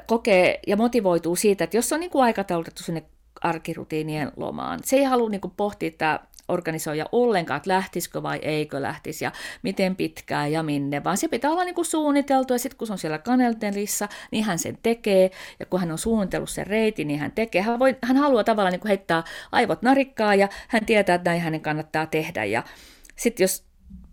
kokee 0.06 0.60
ja 0.66 0.76
motivoituu 0.76 1.36
siitä, 1.36 1.64
että 1.64 1.76
jos 1.76 1.92
on 1.92 2.00
niin 2.00 2.10
kuin 2.10 2.24
aikataulutettu 2.24 2.82
sinne 2.82 3.02
arkirutiinien 3.42 4.32
lomaan. 4.36 4.80
Se 4.84 4.96
ei 4.96 5.04
halua 5.04 5.28
niin 5.28 5.40
kuin, 5.40 5.54
pohtia 5.56 5.90
tämä 5.98 6.20
organisoija 6.48 7.06
ollenkaan, 7.12 7.56
että 7.56 7.70
lähtisikö 7.70 8.22
vai 8.22 8.38
eikö 8.42 8.82
lähtisi 8.82 9.24
ja 9.24 9.32
miten 9.62 9.96
pitkään 9.96 10.52
ja 10.52 10.62
minne, 10.62 11.04
vaan 11.04 11.16
se 11.16 11.28
pitää 11.28 11.50
olla 11.50 11.64
niin 11.64 11.74
kuin 11.74 11.84
suunniteltu 11.84 12.52
ja 12.52 12.58
sitten 12.58 12.78
kun 12.78 12.86
se 12.86 12.92
on 12.92 12.98
siellä 12.98 13.18
kaneltelissa, 13.18 14.08
niin 14.30 14.44
hän 14.44 14.58
sen 14.58 14.78
tekee 14.82 15.30
ja 15.60 15.66
kun 15.66 15.80
hän 15.80 15.92
on 15.92 15.98
suunnitellut 15.98 16.50
sen 16.50 16.66
reitin, 16.66 17.08
niin 17.08 17.20
hän 17.20 17.32
tekee. 17.32 17.62
Hän, 17.62 17.78
voi, 17.78 17.96
hän 18.02 18.16
haluaa 18.16 18.44
tavallaan 18.44 18.72
niin 18.72 18.80
kuin 18.80 18.88
heittää 18.88 19.22
aivot 19.52 19.82
narikkaa 19.82 20.34
ja 20.34 20.48
hän 20.68 20.86
tietää, 20.86 21.14
että 21.14 21.30
näin 21.30 21.42
hänen 21.42 21.60
kannattaa 21.60 22.06
tehdä 22.06 22.44
ja 22.44 22.62
sitten 23.16 23.44
jos 23.44 23.71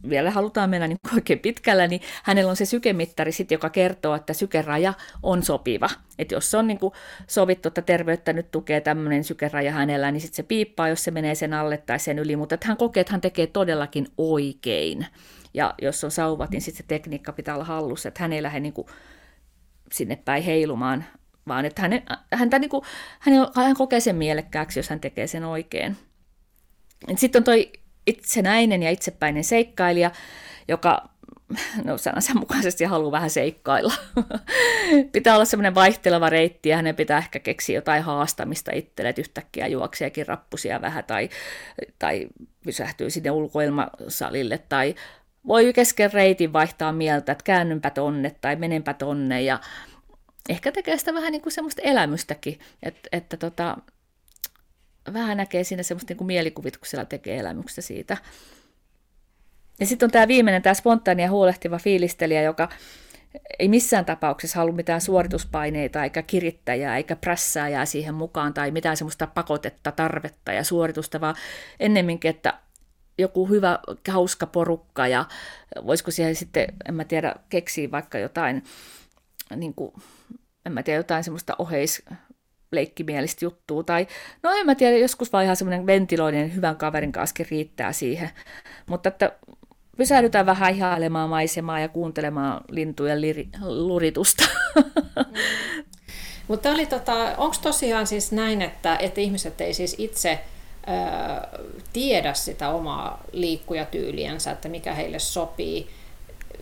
vielä 0.10 0.32
halutaan 0.32 0.70
mennä 0.70 0.88
niin 0.88 0.98
oikein 1.16 1.40
pitkällä, 1.40 1.88
niin 1.88 2.02
hänellä 2.24 2.50
on 2.50 2.56
se 2.56 2.66
sykemittari, 2.66 3.32
sit, 3.32 3.52
joka 3.52 3.70
kertoo, 3.70 4.16
että 4.16 4.34
sykeraja 4.34 4.94
on 5.24 5.44
sopiva. 5.44 5.90
Että 6.20 6.36
jos 6.36 6.52
se 6.52 6.58
on 6.58 6.68
niin 6.68 6.80
kuin 6.80 6.94
sovittu, 7.28 7.68
että 7.68 7.82
terveyttä 7.82 8.34
nyt 8.34 8.52
tukee 8.52 8.82
tämmöinen 8.82 9.24
sykeraja 9.24 9.72
hänellä, 9.72 10.12
niin 10.12 10.22
sitten 10.22 10.36
se 10.36 10.44
piippaa, 10.44 10.90
jos 10.90 11.04
se 11.04 11.12
menee 11.12 11.36
sen 11.36 11.54
alle 11.54 11.78
tai 11.78 12.00
sen 12.00 12.20
yli, 12.20 12.36
mutta 12.36 12.58
hän 12.64 12.78
kokee, 12.78 13.02
että 13.02 13.14
hän 13.14 13.22
tekee 13.22 13.48
todellakin 13.48 14.08
oikein. 14.18 15.06
Ja 15.54 15.74
jos 15.82 16.04
on 16.04 16.12
sauvat, 16.12 16.50
niin 16.50 16.62
sitten 16.62 16.84
se 16.84 16.88
tekniikka 16.88 17.34
pitää 17.34 17.56
olla 17.56 17.66
hallussa, 17.66 18.08
että 18.08 18.24
hän 18.24 18.34
ei 18.34 18.44
lähde 18.44 18.60
niin 18.60 18.74
kuin 18.74 18.88
sinne 19.92 20.16
päin 20.16 20.44
heilumaan, 20.44 21.06
vaan 21.48 21.66
että 21.66 21.82
hän, 21.82 21.92
häntä 22.34 22.60
niin 22.60 22.70
kuin, 22.70 22.84
hän, 23.20 23.34
hän 23.56 23.76
kokee 23.76 24.00
sen 24.00 24.16
mielekkääksi, 24.16 24.80
jos 24.80 24.90
hän 24.90 25.00
tekee 25.00 25.28
sen 25.28 25.44
oikein. 25.44 25.98
Sitten 27.16 27.40
on 27.40 27.44
toi 27.44 27.72
itsenäinen 28.10 28.84
ja 28.84 28.92
itsepäinen 28.92 29.44
seikkailija, 29.44 30.12
joka 30.68 31.10
no 31.84 31.98
sanansa 31.98 32.34
mukaisesti 32.34 32.84
haluaa 32.84 33.12
vähän 33.12 33.30
seikkailla. 33.30 33.94
pitää 35.12 35.36
olla 35.36 35.46
semmoinen 35.46 35.76
vaihteleva 35.76 36.30
reitti 36.30 36.70
ja 36.70 36.76
hänen 36.76 36.96
pitää 36.96 37.18
ehkä 37.18 37.40
keksiä 37.40 37.76
jotain 37.76 38.04
haastamista 38.04 38.72
itselle, 38.76 39.10
että 39.10 39.22
yhtäkkiä 39.22 39.68
juokseekin 39.68 40.28
rappusia 40.28 40.82
vähän 40.82 41.04
tai, 41.04 41.30
tai 42.00 42.28
pysähtyy 42.64 43.10
sinne 43.10 43.32
ulkoilmasalille 43.32 44.58
tai 44.70 44.96
voi 45.48 45.74
kesken 45.74 46.14
reitin 46.14 46.54
vaihtaa 46.54 46.92
mieltä, 46.92 47.32
että 47.32 47.44
käännynpä 47.44 47.90
tonne 47.90 48.36
tai 48.42 48.56
menenpä 48.56 48.94
tonne 48.94 49.42
ja 49.42 49.60
ehkä 50.50 50.72
tekee 50.72 50.98
sitä 50.98 51.14
vähän 51.14 51.32
niin 51.32 51.42
kuin 51.42 51.54
semmoista 51.54 51.82
elämystäkin, 51.82 52.60
että, 52.84 53.10
että 53.12 53.38
tota, 53.38 53.78
vähän 55.14 55.38
näkee 55.38 55.64
siinä 55.64 55.84
semmoista 55.84 56.12
niin 56.12 56.18
kuin 56.18 56.28
mielikuvituksella 56.28 57.06
tekee 57.06 57.40
elämyksestä 57.40 57.82
siitä. 57.82 58.18
Ja 59.80 59.86
sitten 59.86 60.08
on 60.08 60.12
tämä 60.12 60.28
viimeinen, 60.28 60.62
tämä 60.62 60.74
spontaani 60.74 61.24
ja 61.24 61.30
huolehtiva 61.30 61.78
fiilistelijä, 61.78 62.42
joka 62.42 62.70
ei 63.60 63.68
missään 63.68 64.06
tapauksessa 64.06 64.60
halua 64.60 64.76
mitään 64.76 65.02
suorituspaineita, 65.02 66.04
eikä 66.04 66.22
kirittäjää, 66.22 66.98
eikä 66.98 67.16
prässääjää 67.16 67.86
siihen 67.86 68.16
mukaan, 68.16 68.54
tai 68.54 68.72
mitään 68.72 68.98
semmoista 68.98 69.28
pakotetta, 69.28 69.92
tarvetta 69.92 70.54
ja 70.54 70.64
suoritusta, 70.64 71.22
vaan 71.22 71.36
ennemminkin, 71.80 72.30
että 72.30 72.60
joku 73.18 73.46
hyvä, 73.46 73.80
hauska 74.10 74.46
porukka, 74.46 75.08
ja 75.08 75.26
voisiko 75.86 76.12
siihen 76.12 76.36
sitten, 76.36 76.68
en 76.90 76.94
mä 76.94 77.04
tiedä, 77.04 77.36
keksiä 77.50 77.92
vaikka 77.92 78.18
jotain, 78.18 78.64
niin 79.56 79.74
kuin, 79.74 79.94
en 80.66 80.72
mä 80.72 80.84
tiedä, 80.84 81.00
jotain 81.00 81.24
semmoista 81.24 81.56
oheis, 81.58 82.04
leikkimielistä 82.72 83.46
juttua. 83.46 83.84
Tai 83.84 84.08
no 84.44 84.52
en 84.52 84.66
mä 84.66 84.76
tiedä, 84.76 84.98
joskus 84.98 85.34
vaan 85.34 85.44
ihan 85.44 85.56
semmoinen 85.56 85.86
ventiloinen 85.86 86.56
hyvän 86.56 86.78
kaverin 86.78 87.12
kanssa 87.12 87.44
riittää 87.52 87.94
siihen. 87.94 88.30
Mutta 88.86 89.10
että 89.10 89.32
pysähdytään 89.98 90.46
vähän 90.46 90.76
ihailemaan 90.76 91.30
maisemaa 91.30 91.80
ja 91.80 91.88
kuuntelemaan 91.88 92.62
lintujen 92.70 93.22
liri, 93.22 93.50
luritusta. 93.62 94.44
Mm. 94.76 94.84
Mutta 96.48 96.72
oli 96.72 96.86
tota, 96.86 97.14
onko 97.38 97.56
tosiaan 97.62 98.08
siis 98.08 98.32
näin, 98.32 98.62
että, 98.62 98.98
että 98.98 99.22
ihmiset 99.22 99.62
ei 99.62 99.74
siis 99.74 99.96
itse 99.98 100.40
ö, 100.88 101.58
tiedä 101.94 102.34
sitä 102.34 102.70
omaa 102.70 103.24
liikkujatyyliänsä, 103.32 104.52
että 104.52 104.70
mikä 104.70 104.94
heille 104.94 105.20
sopii, 105.20 105.90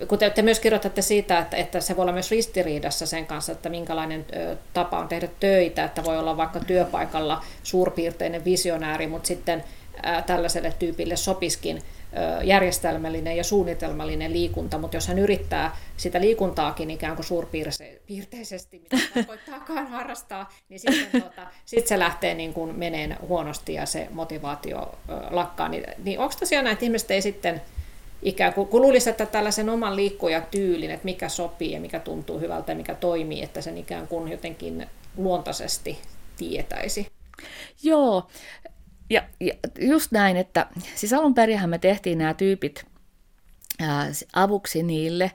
kun 0.08 0.20
te, 0.20 0.30
te 0.30 0.42
myös 0.42 0.60
kirjoitatte 0.60 1.02
siitä, 1.02 1.40
että, 1.40 1.58
että 1.58 1.82
se 1.82 1.96
voi 1.96 2.04
olla 2.04 2.14
myös 2.14 2.32
ristiriidassa 2.32 3.06
sen 3.06 3.26
kanssa, 3.26 3.52
että 3.52 3.70
minkälainen 3.70 4.26
tapa 4.74 5.00
on 5.00 5.08
tehdä 5.08 5.28
töitä, 5.40 5.84
että 5.84 6.04
voi 6.04 6.18
olla 6.18 6.38
vaikka 6.38 6.60
työpaikalla 6.60 7.44
suurpiirteinen 7.64 8.46
visionääri, 8.46 9.08
mutta 9.08 9.28
sitten 9.28 9.64
tällaiselle 10.26 10.74
tyypille 10.80 11.16
sopiskin 11.16 11.84
järjestelmällinen 12.44 13.38
ja 13.38 13.44
suunnitelmallinen 13.44 14.34
liikunta, 14.34 14.78
mutta 14.78 14.98
jos 14.98 15.08
hän 15.08 15.20
yrittää 15.20 15.78
sitä 15.98 16.22
liikuntaakin 16.22 16.92
ikään 16.92 17.16
kuin 17.16 17.26
suurpiirteisesti, 17.26 18.80
mitä 18.80 18.98
tarkoittaakaan 19.14 19.88
harrastaa, 19.98 20.54
niin 20.70 20.80
sitten 20.80 21.22
tuota, 21.22 21.48
sit 21.66 21.88
se 21.88 22.00
lähtee 22.00 22.34
niin 22.34 22.54
kuin 22.54 22.80
meneen 22.80 23.18
huonosti 23.22 23.74
ja 23.74 23.86
se 23.86 24.08
motivaatio 24.12 24.96
lakkaa. 25.30 25.70
Niin, 25.70 25.84
niin 26.04 26.20
onko 26.20 26.36
tosiaan 26.40 26.66
näitä 26.66 26.86
ihmiset 26.86 27.12
ei 27.12 27.22
sitten 27.22 27.62
ikään 28.22 28.54
kuin, 28.54 28.68
kun 28.68 28.82
luulisi, 28.82 29.10
että 29.10 29.26
tällaisen 29.26 29.70
oman 29.70 29.96
liikkujatyylin, 29.96 30.92
että 30.92 31.06
mikä 31.06 31.30
sopii 31.30 31.72
ja 31.72 31.80
mikä 31.80 32.00
tuntuu 32.00 32.40
hyvältä 32.40 32.72
ja 32.72 32.76
mikä 32.76 32.96
toimii, 32.96 33.44
että 33.44 33.62
sen 33.62 33.78
ikään 33.78 34.08
kuin 34.08 34.32
jotenkin 34.32 34.88
luontaisesti 35.18 36.00
tietäisi. 36.38 37.08
Joo, 37.84 38.28
ja, 39.10 39.24
ja 39.40 39.54
just 39.80 40.12
näin, 40.12 40.38
että 40.38 40.68
siis 40.96 41.14
alun 41.14 41.34
perinhän 41.34 41.70
me 41.70 41.78
tehtiin 41.78 42.18
nämä 42.18 42.34
tyypit 42.34 42.86
ää, 43.80 44.08
avuksi 44.34 44.84
niille. 44.84 45.32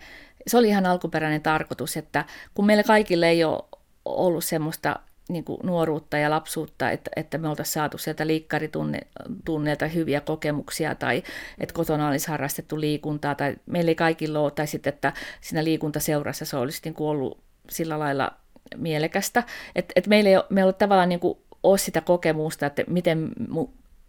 Se 0.46 0.58
oli 0.58 0.68
ihan 0.68 0.86
alkuperäinen 0.86 1.42
tarkoitus, 1.42 1.96
että 1.96 2.24
kun 2.54 2.66
meillä 2.66 2.82
kaikille 2.82 3.28
ei 3.28 3.44
ole 3.44 3.62
ollut 4.04 4.44
semmoista 4.44 4.96
niin 5.28 5.44
kuin 5.44 5.58
nuoruutta 5.62 6.18
ja 6.18 6.30
lapsuutta, 6.30 6.90
että, 6.90 7.10
että 7.16 7.38
me 7.38 7.48
oltaisiin 7.48 7.72
saatu 7.72 7.98
sieltä 7.98 8.26
liikkaritunneilta 8.26 9.86
hyviä 9.86 10.20
kokemuksia 10.20 10.94
tai 10.94 11.22
että 11.60 11.74
kotona 11.74 12.08
olisi 12.08 12.28
harrastettu 12.28 12.80
liikuntaa 12.80 13.34
tai 13.34 13.56
meillä 13.66 13.88
ei 13.88 13.94
kaikilla 13.94 14.40
ole, 14.40 14.50
tai 14.50 14.66
sitten, 14.66 14.92
että 14.92 15.12
siinä 15.40 15.64
liikuntaseurassa 15.64 16.44
se 16.44 16.56
olisi 16.56 16.80
niin 16.84 16.94
kuin 16.94 17.08
ollut 17.08 17.42
sillä 17.70 17.98
lailla 17.98 18.32
mielekästä. 18.76 19.42
Että 19.74 19.92
et 19.96 20.06
meillä 20.06 20.30
ei 20.30 20.36
ole, 20.36 20.44
me 20.50 20.64
ole 20.64 20.72
tavallaan 20.72 21.08
niin 21.08 21.20
kuin 21.20 21.38
ole 21.62 21.78
sitä 21.78 22.00
kokemusta, 22.00 22.66
että 22.66 22.84
miten 22.86 23.30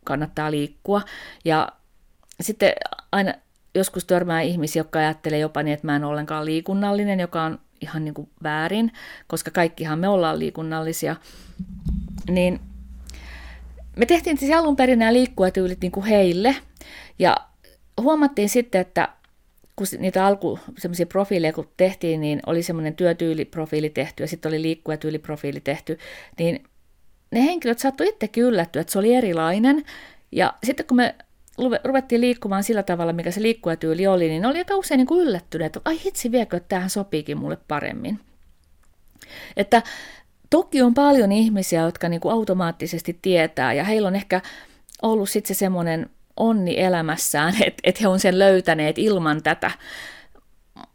kannattaa 0.05 0.51
liikkua. 0.51 1.01
Ja 1.45 1.69
sitten 2.41 2.73
aina 3.11 3.33
joskus 3.75 4.05
törmää 4.05 4.41
ihmisiä, 4.41 4.79
jotka 4.79 4.99
ajattelee 4.99 5.39
jopa 5.39 5.63
niin, 5.63 5.73
että 5.73 5.87
mä 5.87 5.95
en 5.95 6.03
ole 6.03 6.11
ollenkaan 6.11 6.45
liikunnallinen, 6.45 7.19
joka 7.19 7.43
on 7.43 7.59
ihan 7.83 8.05
niin 8.05 8.13
kuin 8.13 8.29
väärin, 8.43 8.91
koska 9.27 9.51
kaikkihan 9.51 9.99
me 9.99 10.07
ollaan 10.07 10.39
liikunnallisia. 10.39 11.15
Niin 12.29 12.59
me 13.95 14.05
tehtiin 14.05 14.37
siis 14.37 14.51
alun 14.51 14.75
perin 14.75 14.99
nämä 14.99 15.13
liikkuvatyylit 15.13 15.81
niin 15.81 15.91
kuin 15.91 16.05
heille, 16.05 16.55
ja 17.19 17.37
huomattiin 18.01 18.49
sitten, 18.49 18.81
että 18.81 19.09
kun 19.75 19.87
niitä 19.99 20.25
alku 20.25 20.59
semmoisia 20.77 21.05
profiileja 21.05 21.53
kun 21.53 21.69
tehtiin, 21.77 22.21
niin 22.21 22.39
oli 22.45 22.63
semmoinen 22.63 22.95
työtyyliprofiili 22.95 23.89
tehty 23.89 24.23
ja 24.23 24.27
sitten 24.27 24.49
oli 24.49 24.61
liikkujatyyliprofiili 24.61 25.59
tehty, 25.59 25.99
niin 26.39 26.63
ne 27.31 27.43
henkilöt 27.43 27.79
saattoivat 27.79 28.13
itsekin 28.13 28.43
yllättyä, 28.43 28.81
että 28.81 28.93
se 28.93 28.99
oli 28.99 29.15
erilainen. 29.15 29.83
Ja 30.31 30.53
sitten 30.63 30.85
kun 30.85 30.97
me 30.97 31.15
ruvettiin 31.83 32.21
liikkumaan 32.21 32.63
sillä 32.63 32.83
tavalla, 32.83 33.13
mikä 33.13 33.31
se 33.31 33.41
liikkujatyyli 33.41 34.07
oli, 34.07 34.27
niin 34.27 34.41
ne 34.41 34.47
oli 34.47 34.57
aika 34.57 34.75
usein 34.75 34.97
niin 34.97 35.21
yllättyneet, 35.21 35.75
että 35.75 35.89
ai 35.89 35.99
hitsi 36.05 36.31
viekö, 36.31 36.57
että 36.57 36.69
tämähän 36.69 36.89
sopiikin 36.89 37.37
mulle 37.37 37.57
paremmin. 37.67 38.19
Että 39.57 39.81
toki 40.49 40.81
on 40.81 40.93
paljon 40.93 41.31
ihmisiä, 41.31 41.81
jotka 41.81 42.09
niin 42.09 42.21
kuin 42.21 42.33
automaattisesti 42.33 43.19
tietää, 43.21 43.73
ja 43.73 43.83
heillä 43.83 44.07
on 44.07 44.15
ehkä 44.15 44.41
ollut 45.01 45.29
sitten 45.29 45.55
se 45.55 45.59
semmoinen 45.59 46.09
onni 46.37 46.79
elämässään, 46.79 47.55
että, 47.63 47.81
että 47.83 48.01
he 48.01 48.07
on 48.07 48.19
sen 48.19 48.39
löytäneet 48.39 48.97
ilman 48.97 49.43
tätä. 49.43 49.71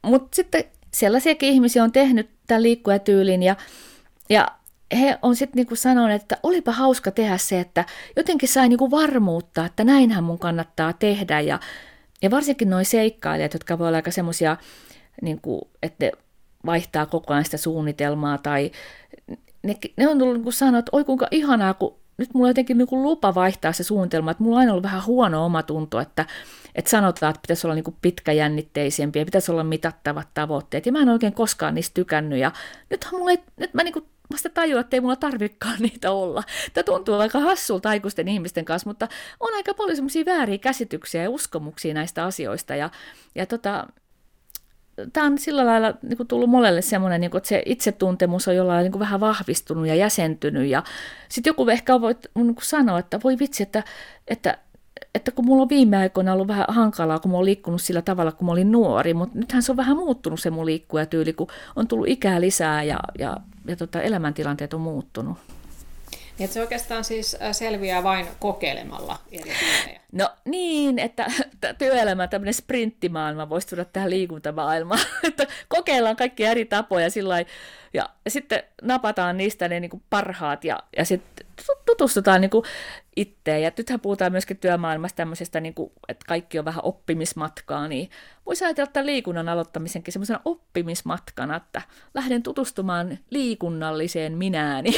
Mutta 0.02 0.36
sitten 0.36 0.64
sellaisiakin 0.94 1.48
ihmisiä 1.48 1.84
on 1.84 1.92
tehnyt 1.92 2.30
tämän 2.46 2.62
liikkujatyylin, 2.62 3.42
ja, 3.42 3.56
ja 4.30 4.57
he 4.92 5.18
on 5.22 5.36
sitten 5.36 5.56
niinku 5.56 5.76
sanoneet, 5.76 6.22
että 6.22 6.38
olipa 6.42 6.72
hauska 6.72 7.10
tehdä 7.10 7.38
se, 7.38 7.60
että 7.60 7.84
jotenkin 8.16 8.48
sai 8.48 8.68
niinku 8.68 8.90
varmuutta, 8.90 9.64
että 9.64 9.84
näinhän 9.84 10.24
mun 10.24 10.38
kannattaa 10.38 10.92
tehdä. 10.92 11.40
Ja, 11.40 11.60
ja 12.22 12.30
varsinkin 12.30 12.70
nuo 12.70 12.84
seikkailijat, 12.84 13.52
jotka 13.52 13.78
voi 13.78 13.88
olla 13.88 13.96
aika 13.96 14.10
semmoisia, 14.10 14.56
niinku, 15.22 15.70
että 15.82 16.04
ne 16.04 16.12
vaihtaa 16.66 17.06
koko 17.06 17.32
ajan 17.32 17.44
sitä 17.44 17.56
suunnitelmaa 17.56 18.38
tai 18.38 18.70
ne, 19.62 19.76
ne 19.96 20.08
on 20.08 20.18
tullut 20.18 20.34
niinku 20.34 20.52
sanoa, 20.52 20.78
että 20.78 20.90
oi 20.92 21.04
kuinka 21.04 21.28
ihanaa, 21.30 21.74
kun 21.74 21.96
nyt 22.18 22.34
mulla 22.34 22.46
on 22.46 22.50
jotenkin 22.50 22.78
niinku 22.78 23.02
lupa 23.02 23.34
vaihtaa 23.34 23.72
se 23.72 23.84
suunnitelma, 23.84 24.30
että 24.30 24.42
mulla 24.42 24.56
on 24.56 24.60
aina 24.60 24.72
ollut 24.72 24.82
vähän 24.82 25.06
huono 25.06 25.44
omatunto, 25.44 26.00
että, 26.00 26.26
että 26.74 26.90
sanotaan, 26.90 27.30
että 27.30 27.40
pitäisi 27.40 27.66
olla 27.66 27.74
niinku 27.74 27.96
pitkäjännitteisempiä, 28.02 29.24
pitäisi 29.24 29.52
olla 29.52 29.64
mitattavat 29.64 30.28
tavoitteet, 30.34 30.86
ja 30.86 30.92
mä 30.92 31.02
en 31.02 31.08
oikein 31.08 31.32
koskaan 31.32 31.74
niistä 31.74 31.94
tykännyt, 31.94 32.38
ja 32.38 32.52
nythän 32.90 33.14
mulla 33.14 33.30
ei, 33.30 33.38
nyt 33.56 33.74
mä 33.74 33.82
niinku 33.82 34.02
vasta 34.32 34.48
tajuan, 34.48 34.80
että 34.80 34.96
ei 34.96 35.00
mulla 35.00 35.16
tarvikaan 35.16 35.76
niitä 35.80 36.10
olla. 36.10 36.42
Tämä 36.74 36.84
tuntuu 36.84 37.14
aika 37.14 37.38
hassulta 37.38 37.88
aikuisten 37.88 38.28
ihmisten 38.28 38.64
kanssa, 38.64 38.90
mutta 38.90 39.08
on 39.40 39.54
aika 39.54 39.74
paljon 39.74 39.96
semmoisia 39.96 40.24
vääriä 40.26 40.58
käsityksiä 40.58 41.22
ja 41.22 41.30
uskomuksia 41.30 41.94
näistä 41.94 42.24
asioista. 42.24 42.74
Ja, 42.74 42.90
ja 43.34 43.46
tota, 43.46 43.86
tämä 45.12 45.26
on 45.26 45.38
sillä 45.38 45.66
lailla 45.66 45.94
niin 46.02 46.16
kuin 46.16 46.26
tullut 46.26 46.50
monelle 46.50 46.82
semmoinen, 46.82 47.20
niin 47.20 47.30
kuin, 47.30 47.38
että 47.38 47.48
se 47.48 47.62
itsetuntemus 47.66 48.48
on 48.48 48.56
jollain 48.56 48.82
niin 48.82 48.92
kuin 48.92 49.00
vähän 49.00 49.20
vahvistunut 49.20 49.86
ja 49.86 49.94
jäsentynyt. 49.94 50.68
Ja 50.68 50.82
sitten 51.28 51.50
joku 51.50 51.68
ehkä 51.68 52.00
voi 52.00 52.16
niin 52.34 52.54
sanoa, 52.62 52.98
että 52.98 53.20
voi 53.24 53.38
vitsi, 53.38 53.62
että, 53.62 53.82
että 54.28 54.58
että 55.14 55.30
kun 55.30 55.44
mulla 55.44 55.62
on 55.62 55.68
viime 55.68 55.96
aikoina 55.96 56.32
ollut 56.32 56.48
vähän 56.48 56.66
hankalaa, 56.68 57.18
kun 57.18 57.30
mä 57.30 57.36
oon 57.36 57.44
liikkunut 57.44 57.82
sillä 57.82 58.02
tavalla, 58.02 58.32
kun 58.32 58.46
mä 58.46 58.52
olin 58.52 58.72
nuori, 58.72 59.14
mutta 59.14 59.38
nythän 59.38 59.62
se 59.62 59.72
on 59.72 59.76
vähän 59.76 59.96
muuttunut 59.96 60.40
se 60.40 60.50
mun 60.50 60.66
liikkujatyyli, 60.66 61.32
kun 61.32 61.48
on 61.76 61.88
tullut 61.88 62.08
ikää 62.08 62.40
lisää 62.40 62.82
ja, 62.82 62.98
ja, 63.18 63.36
ja 63.66 63.76
tota, 63.76 64.02
elämäntilanteet 64.02 64.74
on 64.74 64.80
muuttunut. 64.80 65.38
Niin, 66.38 66.44
että 66.44 66.54
se 66.54 66.60
oikeastaan 66.60 67.04
siis 67.04 67.36
äh, 67.42 67.52
selviää 67.52 68.02
vain 68.02 68.26
kokeilemalla 68.40 69.18
eri 69.32 69.52
tyylejä. 69.60 70.00
No 70.12 70.30
niin, 70.44 70.98
että 70.98 71.26
työelämä, 71.78 72.28
tämmöinen 72.28 72.54
sprinttimaailma 72.54 73.48
voisi 73.48 73.68
tulla 73.68 73.84
tähän 73.84 74.10
liikuntamaailmaan. 74.10 75.00
että 75.28 75.46
kokeillaan 75.68 76.16
kaikki 76.16 76.44
eri 76.44 76.64
tapoja 76.64 77.10
sillä 77.10 77.44
ja 77.94 78.08
sitten 78.28 78.62
napataan 78.82 79.36
niistä 79.36 79.68
ne 79.68 79.80
niin 79.80 79.90
kuin 79.90 80.02
parhaat 80.10 80.64
ja, 80.64 80.78
ja 80.96 81.04
sitten 81.04 81.46
tutustutaan 81.86 82.40
niin 82.40 82.50
kuin 82.50 82.64
itteen. 83.16 83.62
Ja 83.62 83.72
nythän 83.78 84.00
puhutaan 84.00 84.32
myöskin 84.32 84.56
työmaailmasta 84.56 85.16
tämmöisestä, 85.16 85.60
niin 85.60 85.74
kuin, 85.74 85.92
että 86.08 86.24
kaikki 86.28 86.58
on 86.58 86.64
vähän 86.64 86.84
oppimismatkaa, 86.84 87.88
niin 87.88 88.10
voisi 88.46 88.64
ajatella 88.64 88.90
tämän 88.92 89.06
liikunnan 89.06 89.48
aloittamisenkin 89.48 90.12
semmoisena 90.12 90.40
oppimismatkana, 90.44 91.56
että 91.56 91.82
lähden 92.14 92.42
tutustumaan 92.42 93.18
liikunnalliseen 93.30 94.38
minääni. 94.38 94.92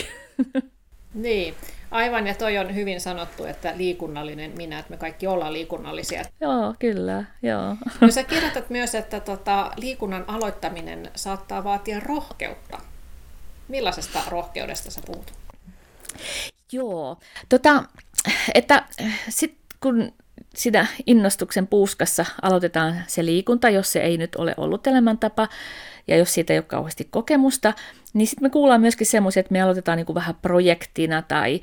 Niin, 1.15 1.55
aivan 1.91 2.27
ja 2.27 2.35
toi 2.35 2.59
on 2.59 2.75
hyvin 2.75 3.01
sanottu, 3.01 3.45
että 3.45 3.73
liikunnallinen 3.77 4.53
minä, 4.57 4.79
että 4.79 4.91
me 4.91 4.97
kaikki 4.97 5.27
ollaan 5.27 5.53
liikunnallisia. 5.53 6.23
Joo, 6.41 6.75
kyllä, 6.79 7.25
joo. 7.43 7.77
Ja 8.01 8.13
sä 8.13 8.23
kirjoitat 8.23 8.71
myös, 8.71 8.95
että 8.95 9.21
tota, 9.21 9.73
liikunnan 9.77 10.25
aloittaminen 10.27 11.11
saattaa 11.15 11.65
vaatia 11.65 12.01
rohkeutta. 12.01 12.79
Millaisesta 13.69 14.23
rohkeudesta 14.29 14.91
sä 14.91 15.01
puhut? 15.07 15.33
Joo, 16.73 17.17
tota, 17.49 17.85
että 18.55 18.85
sitten 19.29 19.61
kun 19.81 20.13
sitä 20.55 20.87
innostuksen 21.07 21.67
puuskassa 21.67 22.25
aloitetaan 22.43 23.03
se 23.07 23.25
liikunta, 23.25 23.71
jos 23.71 23.93
se 23.93 24.01
ei 24.01 24.17
nyt 24.17 24.37
ole 24.37 24.55
ollut 24.57 24.87
elämäntapa, 24.87 25.49
ja 26.11 26.17
jos 26.17 26.35
siitä 26.35 26.53
ei 26.53 26.59
ole 26.59 26.65
kauheasti 26.65 27.09
kokemusta, 27.11 27.75
niin 28.15 28.27
sitten 28.27 28.45
me 28.45 28.51
kuullaan 28.51 28.81
myöskin 28.81 29.07
semmoisia, 29.07 29.41
että 29.41 29.53
me 29.53 29.63
aloitetaan 29.63 29.97
niin 29.97 30.07
kuin 30.07 30.15
vähän 30.15 30.35
projektina 30.43 31.23
tai 31.23 31.61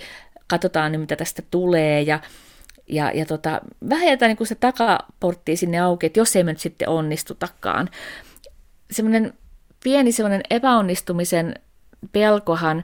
katsotaan 0.48 0.92
nyt, 0.92 1.02
mitä 1.02 1.16
tästä 1.16 1.44
tulee 1.52 2.02
ja, 2.02 2.20
ja, 2.88 3.12
ja 3.12 3.26
tota, 3.26 3.62
vähän 3.90 4.06
jätetään 4.06 4.30
niin 4.30 4.38
kuin 4.38 4.48
se 4.48 4.56
takaportti 4.56 5.56
sinne 5.56 5.80
auki, 5.80 6.06
että 6.06 6.20
jos 6.20 6.36
ei 6.36 6.44
me 6.44 6.52
nyt 6.52 6.60
sitten 6.60 6.90
onnistutakaan. 6.90 7.90
Semmoinen 8.92 9.34
pieni 9.84 10.12
semmoinen 10.12 10.42
epäonnistumisen 10.50 11.56
pelkohan 12.12 12.84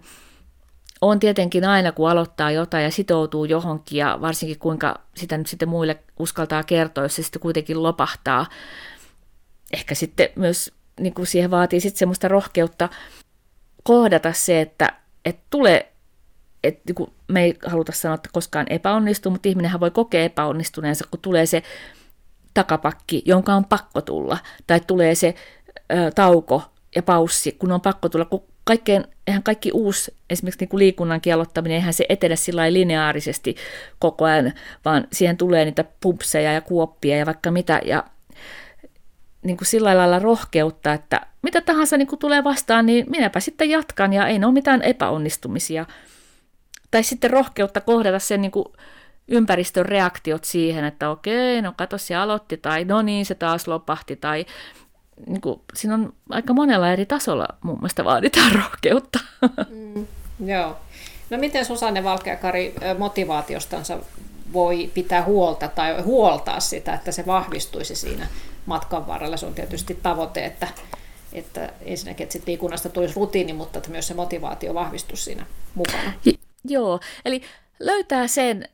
on 1.02 1.20
tietenkin 1.20 1.66
aina, 1.66 1.92
kun 1.92 2.10
aloittaa 2.10 2.52
jotain 2.52 2.84
ja 2.84 2.92
sitoutuu 2.92 3.46
johonkin 3.46 3.98
ja 3.98 4.18
varsinkin 4.22 4.60
kuinka 4.60 5.00
sitä 5.16 5.38
nyt 5.38 5.48
sitten 5.48 5.70
muille 5.70 6.00
uskaltaa 6.20 6.64
kertoa, 6.64 7.04
jos 7.04 7.16
se 7.16 7.24
sitten 7.24 7.42
kuitenkin 7.42 7.84
lopahtaa. 7.84 8.46
Ehkä 9.74 9.96
sitten 9.96 10.30
myös 10.36 10.74
niin 11.00 11.14
kuin 11.14 11.28
siihen 11.28 11.52
vaatii 11.52 11.80
sitten 11.80 12.00
semmoista 12.00 12.28
rohkeutta 12.28 12.90
kohdata 13.84 14.34
se, 14.34 14.62
että, 14.62 14.94
että 15.26 15.44
tulee, 15.50 15.94
että 16.64 16.82
niin 16.88 16.96
kuin 16.96 17.12
me 17.28 17.44
ei 17.44 17.58
haluta 17.66 17.92
sanoa, 17.92 18.16
että 18.16 18.30
koskaan 18.34 18.66
epäonnistuu, 18.70 19.32
mutta 19.32 19.50
ihminenhän 19.50 19.80
voi 19.80 19.92
kokea 19.92 20.24
epäonnistuneensa, 20.24 21.06
kun 21.12 21.20
tulee 21.20 21.46
se 21.46 21.64
takapakki, 22.54 23.22
jonka 23.26 23.54
on 23.54 23.66
pakko 23.66 24.02
tulla, 24.02 24.38
tai 24.68 24.80
tulee 24.88 25.16
se 25.16 25.36
ö, 25.92 26.12
tauko 26.16 26.62
ja 26.96 27.04
paussi, 27.04 27.52
kun 27.52 27.72
on 27.72 27.82
pakko 27.82 28.10
tulla, 28.10 28.26
kun 28.26 28.44
kaikkeen, 28.64 29.08
eihän 29.28 29.44
kaikki 29.44 29.72
uusi, 29.72 30.16
esimerkiksi 30.30 30.60
niin 30.60 30.70
kuin 30.70 30.80
liikunnan 30.80 31.22
aloittaminen, 31.34 31.76
eihän 31.76 31.94
se 31.94 32.06
etene 32.10 32.36
sillä 32.36 32.74
lineaarisesti 32.74 33.56
koko 34.00 34.26
ajan, 34.26 34.54
vaan 34.86 35.08
siihen 35.12 35.38
tulee 35.38 35.66
niitä 35.66 35.86
pumpseja 36.02 36.54
ja 36.54 36.62
kuoppia 36.62 37.18
ja 37.18 37.26
vaikka 37.26 37.52
mitä, 37.52 37.82
ja 37.86 38.04
niin 39.44 39.58
kuin 39.58 39.68
sillä 39.68 39.98
lailla 39.98 40.20
rohkeutta, 40.20 40.94
että 40.94 41.22
mitä 41.42 41.62
tahansa 41.62 41.98
niin 41.98 42.08
kuin 42.08 42.20
tulee 42.20 42.44
vastaan, 42.44 42.86
niin 42.86 43.06
minäpä 43.10 43.40
sitten 43.40 43.70
jatkan 43.70 44.14
ja 44.14 44.28
ei 44.28 44.40
ole 44.44 44.54
mitään 44.54 44.82
epäonnistumisia. 44.82 45.86
Tai 46.92 47.04
sitten 47.04 47.30
rohkeutta 47.30 47.82
kohdata 47.82 48.20
sen 48.20 48.42
niin 48.42 48.52
kuin 48.52 48.66
ympäristön 49.28 49.86
reaktiot 49.86 50.44
siihen, 50.44 50.86
että 50.86 51.10
okei, 51.10 51.62
no 51.62 51.74
kato 51.78 51.98
se 51.98 52.16
aloitti, 52.16 52.58
tai 52.58 52.86
no 52.86 53.02
niin, 53.02 53.26
se 53.26 53.36
taas 53.36 53.68
lopahti, 53.68 54.16
tai 54.16 54.46
niin 55.28 55.42
kuin, 55.42 55.62
siinä 55.74 55.94
on 55.94 56.14
aika 56.30 56.54
monella 56.54 56.92
eri 56.92 57.06
tasolla 57.06 57.48
mun 57.62 57.76
mielestä 57.76 58.06
vaaditaan 58.06 58.52
rohkeutta. 58.64 59.20
Mm, 59.70 60.08
joo. 60.46 60.78
No 61.30 61.38
miten 61.38 61.66
Susanne 61.66 62.04
Valkeakari 62.04 62.76
motivaatiostansa 62.98 64.00
voi 64.54 64.92
pitää 64.94 65.24
huolta 65.24 65.68
tai 65.68 66.02
huoltaa 66.02 66.60
sitä, 66.60 66.94
että 66.94 67.12
se 67.12 67.26
vahvistuisi 67.26 67.96
siinä 67.96 68.28
matkan 68.66 69.08
varrella. 69.08 69.38
Se 69.38 69.46
on 69.46 69.54
tietysti 69.54 70.00
tavoite, 70.04 70.46
että, 70.46 70.68
että 71.34 71.74
ensinnäkin 71.82 72.24
että 72.24 72.40
liikunnasta 72.48 72.90
tulisi 72.90 73.16
rutiini, 73.16 73.54
mutta 73.54 73.78
että 73.80 73.90
myös 73.90 74.08
se 74.08 74.14
motivaatio 74.14 74.74
vahvistus 74.74 75.26
siinä 75.26 75.46
mukana. 75.76 76.14
Joo, 76.66 77.00
eli 77.26 77.42
löytää 77.80 78.28
sen 78.28 78.70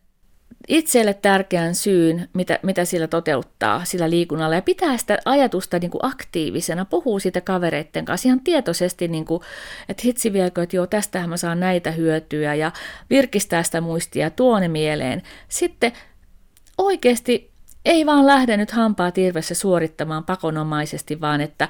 itselle 0.67 1.13
tärkeän 1.13 1.75
syyn, 1.75 2.29
mitä, 2.33 2.59
mitä 2.63 2.85
sillä 2.85 3.07
toteuttaa 3.07 3.85
sillä 3.85 4.09
liikunnalla 4.09 4.55
ja 4.55 4.61
pitää 4.61 4.97
sitä 4.97 5.17
ajatusta 5.25 5.79
niin 5.79 5.91
kuin 5.91 6.05
aktiivisena, 6.05 6.85
puhuu 6.85 7.19
siitä 7.19 7.41
kavereiden 7.41 8.05
kanssa 8.05 8.29
ihan 8.29 8.39
tietoisesti, 8.39 9.07
niin 9.07 9.25
kuin, 9.25 9.41
että 9.89 10.01
hitsi 10.05 10.33
vieläkö, 10.33 10.63
että 10.63 10.75
joo, 10.75 10.87
tästähän 10.87 11.29
mä 11.29 11.37
saan 11.37 11.59
näitä 11.59 11.91
hyötyä 11.91 12.55
ja 12.55 12.71
virkistää 13.09 13.63
sitä 13.63 13.81
muistia 13.81 14.25
ja 14.25 14.29
tuo 14.29 14.59
ne 14.59 14.67
mieleen. 14.67 15.21
Sitten 15.47 15.91
oikeasti 16.77 17.51
ei 17.85 18.05
vaan 18.05 18.27
lähde 18.27 18.57
nyt 18.57 18.71
hampaa 18.71 19.11
tirvessä 19.11 19.55
suorittamaan 19.55 20.25
pakonomaisesti, 20.25 21.21
vaan 21.21 21.41
että, 21.41 21.69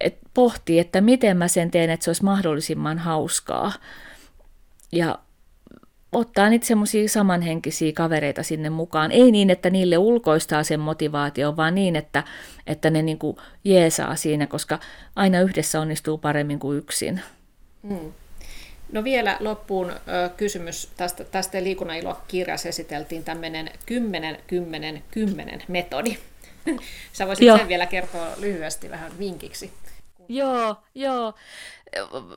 että 0.00 0.28
pohtii, 0.34 0.78
että 0.78 1.00
miten 1.00 1.36
mä 1.36 1.48
sen 1.48 1.70
teen, 1.70 1.90
että 1.90 2.04
se 2.04 2.10
olisi 2.10 2.24
mahdollisimman 2.24 2.98
hauskaa. 2.98 3.72
Ja 4.92 5.18
ottaa 6.12 6.48
niitä 6.48 6.66
semmoisia 6.66 7.08
samanhenkisiä 7.08 7.92
kavereita 7.92 8.42
sinne 8.42 8.70
mukaan. 8.70 9.12
Ei 9.12 9.32
niin, 9.32 9.50
että 9.50 9.70
niille 9.70 9.98
ulkoistaa 9.98 10.64
sen 10.64 10.80
motivaatio, 10.80 11.56
vaan 11.56 11.74
niin, 11.74 11.96
että, 11.96 12.24
että 12.66 12.90
ne 12.90 13.02
niinku 13.02 13.38
jeesaa 13.64 14.16
siinä, 14.16 14.46
koska 14.46 14.78
aina 15.16 15.40
yhdessä 15.40 15.80
onnistuu 15.80 16.18
paremmin 16.18 16.58
kuin 16.58 16.78
yksin. 16.78 17.20
Mm. 17.82 18.12
No 18.92 19.04
vielä 19.04 19.36
loppuun 19.40 19.90
ö, 19.90 19.96
kysymys. 20.36 20.90
Tästä, 20.96 21.24
tästä 21.24 21.62
liikunnan 21.62 21.96
ilo-kirjassa 21.96 22.68
esiteltiin 22.68 23.24
tämmöinen 23.24 23.70
10-10-10 25.58 25.62
metodi. 25.68 26.18
Sä 27.12 27.26
voisit 27.26 27.46
Joo. 27.46 27.58
sen 27.58 27.68
vielä 27.68 27.86
kertoa 27.86 28.26
lyhyesti 28.38 28.90
vähän 28.90 29.12
vinkiksi. 29.18 29.72
Joo, 30.28 30.76
joo. 30.94 31.34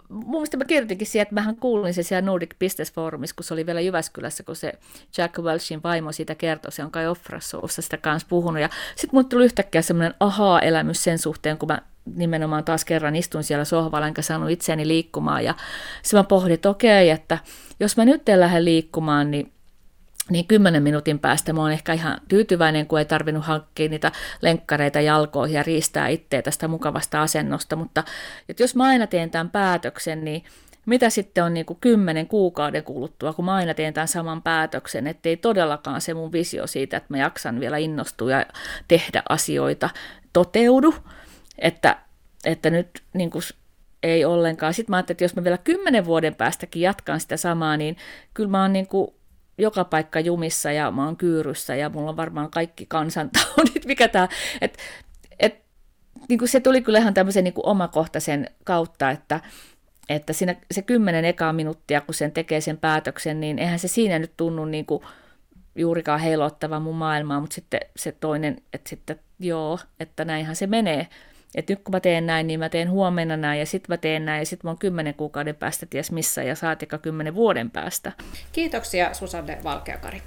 Mun 0.10 0.32
mielestä 0.32 0.58
mä 0.58 0.66
kirjoitinkin 0.66 1.08
siihen, 1.08 1.22
että 1.24 1.36
mähän 1.36 1.56
kuulin 1.56 1.94
se 1.94 2.04
siellä 2.04 2.26
Nordic 2.26 2.52
Business 2.60 2.94
Forumissa, 2.94 3.36
kun 3.36 3.44
se 3.44 3.54
oli 3.54 3.66
vielä 3.66 3.82
Jyväskylässä, 3.82 4.44
kun 4.44 4.56
se 4.56 4.74
Jack 5.18 5.40
Welchin 5.40 5.84
vaimo 5.84 6.12
siitä 6.12 6.36
kertoi, 6.36 6.72
se 6.72 6.84
on 6.84 6.92
kai 6.92 7.08
Offrasoussa 7.08 7.82
sitä 7.82 7.98
kanssa 7.98 8.28
puhunut. 8.28 8.62
Ja 8.62 8.70
sitten 8.96 9.10
mulle 9.14 9.28
tuli 9.28 9.46
yhtäkkiä 9.46 9.82
semmoinen 9.82 10.14
ahaa-elämys 10.20 11.04
sen 11.04 11.18
suhteen, 11.18 11.58
kun 11.58 11.68
mä 11.68 11.82
nimenomaan 12.16 12.64
taas 12.64 12.86
kerran 12.86 13.16
istun 13.16 13.44
siellä 13.44 13.66
sohvalla, 13.66 14.08
enkä 14.08 14.22
saanut 14.22 14.50
itseäni 14.50 14.88
liikkumaan. 14.88 15.44
Ja 15.44 15.56
sitten 16.02 16.20
mä 16.20 16.24
pohdin, 16.24 16.54
että 16.54 16.70
okei, 16.70 17.10
että 17.10 17.38
jos 17.80 17.98
mä 17.98 18.06
nyt 18.06 18.30
en 18.30 18.40
lähde 18.40 18.64
liikkumaan, 18.64 19.32
niin 19.32 19.52
niin 20.32 20.48
kymmenen 20.48 20.84
minuutin 20.84 21.20
päästä 21.20 21.54
mä 21.54 21.62
oon 21.62 21.72
ehkä 21.72 21.94
ihan 21.94 22.18
tyytyväinen, 22.28 22.88
kun 22.88 23.00
ei 23.00 23.06
tarvinnut 23.06 23.46
hankkia 23.46 23.90
niitä 23.90 24.12
lenkkareita 24.42 25.02
jalkoihin 25.02 25.56
ja 25.56 25.64
riistää 25.64 26.08
itseä 26.08 26.42
tästä 26.42 26.68
mukavasta 26.68 27.22
asennosta, 27.22 27.76
mutta 27.76 28.04
että 28.50 28.64
jos 28.64 28.76
mä 28.76 28.84
aina 28.84 29.08
teen 29.08 29.30
tämän 29.30 29.50
päätöksen, 29.50 30.26
niin 30.26 30.44
mitä 30.86 31.10
sitten 31.10 31.44
on 31.44 31.54
niin 31.54 31.66
kuin 31.66 31.78
kymmenen 31.82 32.28
kuukauden 32.28 32.84
kuluttua, 32.84 33.34
kun 33.34 33.46
mä 33.46 33.54
aina 33.54 33.74
teen 33.74 33.94
tämän 33.94 34.08
saman 34.08 34.42
päätöksen, 34.42 35.08
ettei 35.08 35.38
todellakaan 35.38 36.02
se 36.02 36.14
mun 36.14 36.32
visio 36.32 36.68
siitä, 36.68 36.98
että 36.98 37.08
mä 37.10 37.18
jaksan 37.18 37.60
vielä 37.60 37.78
innostua 37.78 38.32
ja 38.32 38.46
tehdä 38.88 39.24
asioita 39.30 39.90
toteudu, 40.34 40.96
että, 41.58 41.98
että 42.46 42.70
nyt 42.70 42.90
niin 43.14 43.30
kuin 43.30 43.44
ei 44.04 44.26
ollenkaan. 44.26 44.74
Sitten 44.74 44.94
mä 44.94 44.98
ajattelin, 44.98 45.16
että 45.16 45.24
jos 45.24 45.36
mä 45.36 45.44
vielä 45.44 45.58
kymmenen 45.58 46.06
vuoden 46.06 46.36
päästäkin 46.36 46.82
jatkan 46.82 47.20
sitä 47.20 47.38
samaa, 47.38 47.78
niin 47.78 47.98
kyllä 48.34 48.50
mä 48.50 48.62
oon 48.62 48.74
niin 48.74 48.88
kuin 48.88 49.14
joka 49.62 49.84
paikka 49.84 50.20
jumissa 50.20 50.72
ja 50.72 50.92
mä 50.92 51.06
oon 51.06 51.18
kyyryssä 51.18 51.76
ja 51.76 51.90
mulla 51.90 52.10
on 52.10 52.18
varmaan 52.18 52.52
kaikki 52.52 52.86
kansantaudit, 52.86 53.86
mikä 53.92 54.08
tämä, 54.08 54.28
että 54.62 54.80
et, 55.40 55.62
niin 56.30 56.40
kuin 56.40 56.50
se 56.50 56.60
tuli 56.60 56.82
kyllä 56.82 57.00
ihan 57.00 57.14
tämmöisen 57.14 57.44
niin 57.44 57.54
kuin 57.54 57.66
omakohtaisen 57.66 58.50
kautta, 58.64 59.12
että, 59.12 59.40
että 60.10 60.34
siinä 60.34 60.56
se 60.72 60.82
kymmenen 60.82 61.26
ekaa 61.26 61.54
minuuttia, 61.54 62.02
kun 62.02 62.14
sen 62.14 62.32
tekee 62.32 62.62
sen 62.62 62.78
päätöksen, 62.78 63.40
niin 63.40 63.60
eihän 63.60 63.80
se 63.80 63.88
siinä 63.88 64.20
nyt 64.20 64.34
tunnu 64.38 64.66
niin 64.66 64.86
kuin 64.86 65.04
juurikaan 65.76 66.20
heilottava 66.20 66.80
mun 66.80 66.96
maailmaa, 66.96 67.40
mutta 67.40 67.54
sitten 67.54 67.80
se 67.96 68.12
toinen, 68.12 68.58
että 68.74 68.90
sitten 68.90 69.20
joo, 69.40 69.80
että 70.00 70.26
näinhän 70.26 70.56
se 70.56 70.68
menee. 70.68 71.08
Että 71.56 71.74
nyt 71.74 71.84
kun 71.84 71.96
mä 71.96 72.00
teen 72.00 72.26
näin, 72.26 72.48
niin 72.48 72.60
mä 72.60 72.70
teen 72.70 72.90
huomenna 72.90 73.38
näin 73.38 73.60
ja 73.60 73.66
sitten 73.66 73.94
mä 73.94 73.98
teen 73.98 74.26
näin 74.26 74.40
ja 74.40 74.46
sitten 74.46 74.68
mä 74.68 74.70
oon 74.70 74.80
kymmenen 74.80 75.16
kuukauden 75.16 75.56
päästä 75.56 75.86
ties 75.86 76.12
missä 76.12 76.44
ja 76.44 76.56
saatika 76.56 76.98
kymmenen 76.98 77.36
vuoden 77.36 77.72
päästä. 77.72 78.12
Kiitoksia 78.52 79.14
Susanne 79.14 79.58
Valkeakari. 79.64 80.22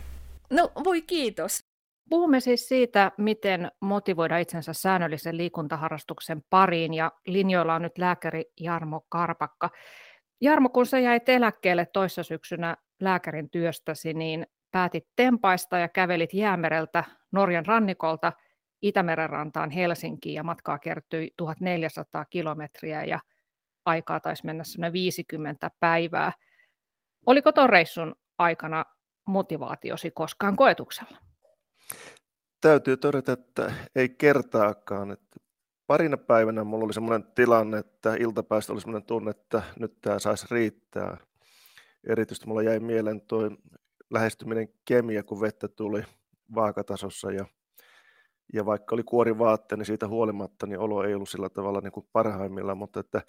No 0.50 0.72
voi 0.84 1.02
kiitos. 1.02 1.64
Puhumme 2.10 2.40
siis 2.40 2.68
siitä, 2.68 3.12
miten 3.18 3.70
motivoida 3.80 4.38
itsensä 4.38 4.72
säännöllisen 4.72 5.36
liikuntaharrastuksen 5.36 6.42
pariin 6.50 6.94
ja 6.94 7.12
linjoilla 7.26 7.74
on 7.74 7.82
nyt 7.82 7.98
lääkäri 7.98 8.44
Jarmo 8.60 9.06
Karpakka. 9.08 9.70
Jarmo, 10.40 10.68
kun 10.68 10.86
sä 10.86 10.98
jäit 10.98 11.28
eläkkeelle 11.28 11.86
toissa 11.86 12.22
syksynä 12.22 12.76
lääkärin 13.00 13.50
työstäsi, 13.50 14.14
niin 14.14 14.46
päätit 14.70 15.06
tempaista 15.16 15.78
ja 15.78 15.88
kävelit 15.88 16.34
Jäämereltä 16.34 17.04
Norjan 17.32 17.66
rannikolta– 17.66 18.32
Itämeren 18.84 19.30
rantaan 19.30 19.70
Helsinkiin 19.70 20.34
ja 20.34 20.42
matkaa 20.42 20.78
kertyi 20.78 21.30
1400 21.36 22.24
kilometriä 22.24 23.04
ja 23.04 23.20
aikaa 23.84 24.20
taisi 24.20 24.46
mennä 24.46 24.64
50 24.92 25.70
päivää. 25.80 26.32
Oliko 27.26 27.52
tuon 27.52 27.70
reissun 27.70 28.14
aikana 28.38 28.84
motivaatiosi 29.26 30.10
koskaan 30.10 30.56
koetuksella? 30.56 31.18
Täytyy 32.60 32.96
todeta, 32.96 33.32
että 33.32 33.72
ei 33.94 34.08
kertaakaan. 34.08 35.10
Että 35.10 35.40
parina 35.86 36.16
päivänä 36.16 36.64
mulla 36.64 36.84
oli 36.84 36.92
sellainen 36.92 37.32
tilanne, 37.34 37.78
että 37.78 38.14
iltapäistä 38.14 38.72
oli 38.72 38.80
sellainen 38.80 39.06
tunne, 39.06 39.30
että 39.30 39.62
nyt 39.78 40.00
tämä 40.00 40.18
saisi 40.18 40.46
riittää. 40.50 41.16
Erityisesti 42.08 42.46
mulla 42.48 42.62
jäi 42.62 42.80
mieleen 42.80 43.20
tuo 43.20 43.50
lähestyminen 44.10 44.68
kemia, 44.84 45.22
kun 45.22 45.40
vettä 45.40 45.68
tuli 45.68 46.02
vaakatasossa 46.54 47.30
ja 47.30 47.46
ja 48.52 48.66
vaikka 48.66 48.94
oli 48.94 49.02
kuori 49.02 49.38
vaatte, 49.38 49.76
niin 49.76 49.86
siitä 49.86 50.08
huolimatta 50.08 50.66
niin 50.66 50.78
olo 50.78 51.04
ei 51.04 51.14
ollut 51.14 51.28
sillä 51.28 51.48
tavalla 51.48 51.80
niin 51.80 51.92
kuin 51.92 52.06
parhaimmillaan, 52.12 52.78
mutta 52.78 53.00
että 53.00 53.22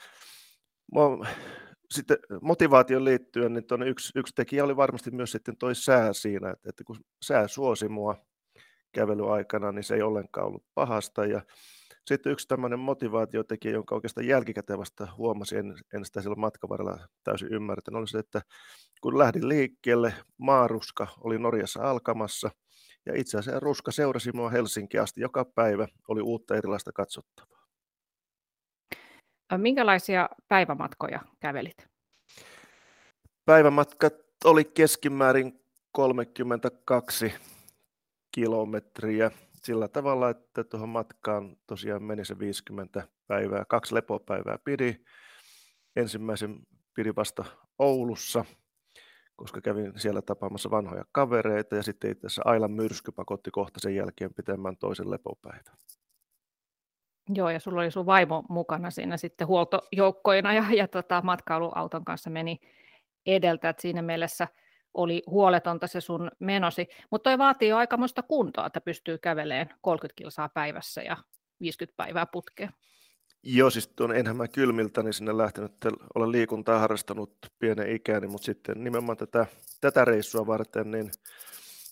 sitten 1.91 2.17
motivaation 2.41 3.05
liittyen, 3.05 3.53
niin 3.53 3.83
yksi, 3.87 4.11
yksi 4.15 4.33
tekijä 4.35 4.63
oli 4.63 4.75
varmasti 4.75 5.11
myös 5.11 5.31
sitten 5.31 5.57
toi 5.57 5.75
sää 5.75 6.13
siinä, 6.13 6.49
että, 6.49 6.69
että 6.69 6.83
kun 6.83 6.97
sää 7.21 7.47
suosi 7.47 7.89
mua 7.89 8.15
kävelyaikana, 8.91 9.71
niin 9.71 9.83
se 9.83 9.95
ei 9.95 10.01
ollenkaan 10.01 10.47
ollut 10.47 10.65
pahasta. 10.73 11.25
Ja 11.25 11.41
sitten 12.07 12.31
yksi 12.31 12.47
tämmöinen 12.47 12.79
motivaatiotekijä, 12.79 13.73
jonka 13.73 13.95
oikeastaan 13.95 14.27
jälkikäteen 14.27 14.79
vasta 14.79 15.07
huomasin, 15.17 15.57
en, 15.57 15.75
en 15.93 16.05
sitä 16.05 16.21
silloin 16.21 16.39
matkan 16.39 16.69
varrella 16.69 17.07
täysin 17.23 17.53
ymmärtänyt, 17.53 17.97
oli 17.97 18.07
se, 18.07 18.19
että 18.19 18.41
kun 19.01 19.17
lähdin 19.17 19.49
liikkeelle, 19.49 20.13
maaruska 20.37 21.07
oli 21.23 21.39
Norjassa 21.39 21.89
alkamassa– 21.89 22.51
ja 23.05 23.13
itse 23.15 23.37
asiassa 23.37 23.59
Ruska 23.59 23.91
seurasi 23.91 24.31
minua 24.31 24.49
Helsinki 24.49 24.99
asti 24.99 25.21
joka 25.21 25.45
päivä, 25.45 25.87
oli 26.07 26.21
uutta 26.21 26.55
erilaista 26.55 26.91
katsottavaa. 26.91 27.65
Minkälaisia 29.57 30.29
päivämatkoja 30.47 31.19
kävelit? 31.39 31.87
Päivämatkat 33.45 34.13
oli 34.45 34.65
keskimäärin 34.65 35.59
32 35.91 37.33
kilometriä 38.31 39.31
sillä 39.63 39.87
tavalla, 39.87 40.29
että 40.29 40.63
tuohon 40.63 40.89
matkaan 40.89 41.57
tosiaan 41.67 42.03
meni 42.03 42.25
se 42.25 42.39
50 42.39 43.07
päivää, 43.27 43.65
kaksi 43.65 43.95
lepopäivää 43.95 44.57
pidi. 44.63 44.95
Ensimmäisen 45.95 46.59
pidi 46.93 47.13
vasta 47.15 47.45
Oulussa, 47.79 48.45
koska 49.35 49.61
kävin 49.61 49.93
siellä 49.95 50.21
tapaamassa 50.21 50.71
vanhoja 50.71 51.05
kavereita 51.11 51.75
ja 51.75 51.83
sitten 51.83 52.11
itse 52.11 52.27
asiassa 52.27 52.41
Ailan 52.45 52.71
myrsky 52.71 53.11
pakotti 53.11 53.51
kohta 53.51 53.79
sen 53.79 53.95
jälkeen 53.95 54.33
pitemään 54.33 54.77
toisen 54.77 55.11
lepopäivän. 55.11 55.75
Joo, 57.35 57.49
ja 57.49 57.59
sulla 57.59 57.81
oli 57.81 57.91
sun 57.91 58.05
vaimo 58.05 58.43
mukana 58.49 58.91
siinä 58.91 59.17
sitten 59.17 59.47
huoltojoukkoina 59.47 60.53
ja, 60.53 60.65
ja 60.75 60.87
tota, 60.87 61.21
matkailuauton 61.21 62.05
kanssa 62.05 62.29
meni 62.29 62.59
edeltä, 63.25 63.69
että 63.69 63.81
siinä 63.81 64.01
mielessä 64.01 64.47
oli 64.93 65.23
huoletonta 65.27 65.87
se 65.87 66.01
sun 66.01 66.31
menosi, 66.39 66.87
mutta 67.11 67.29
toi 67.29 67.37
vaatii 67.37 67.69
jo 67.69 67.77
aikamoista 67.77 68.23
kuntoa, 68.23 68.65
että 68.65 68.81
pystyy 68.81 69.17
käveleen 69.17 69.69
30 69.81 70.17
kilsaa 70.17 70.49
päivässä 70.49 71.01
ja 71.01 71.17
50 71.59 71.97
päivää 71.97 72.25
putkeen. 72.25 72.69
Joo, 73.47 73.69
siis 73.69 73.87
tuon 73.87 74.15
enhän 74.15 74.37
mä 74.37 74.47
kylmiltä 74.47 75.03
niin 75.03 75.13
sinne 75.13 75.37
lähtenyt, 75.37 75.71
olen 76.15 76.31
liikuntaa 76.31 76.79
harrastanut 76.79 77.37
pienen 77.59 77.95
ikäni, 77.95 78.27
mutta 78.27 78.45
sitten 78.45 78.83
nimenomaan 78.83 79.17
tätä, 79.17 79.45
tätä 79.81 80.05
reissua 80.05 80.47
varten, 80.47 80.91
niin 80.91 81.11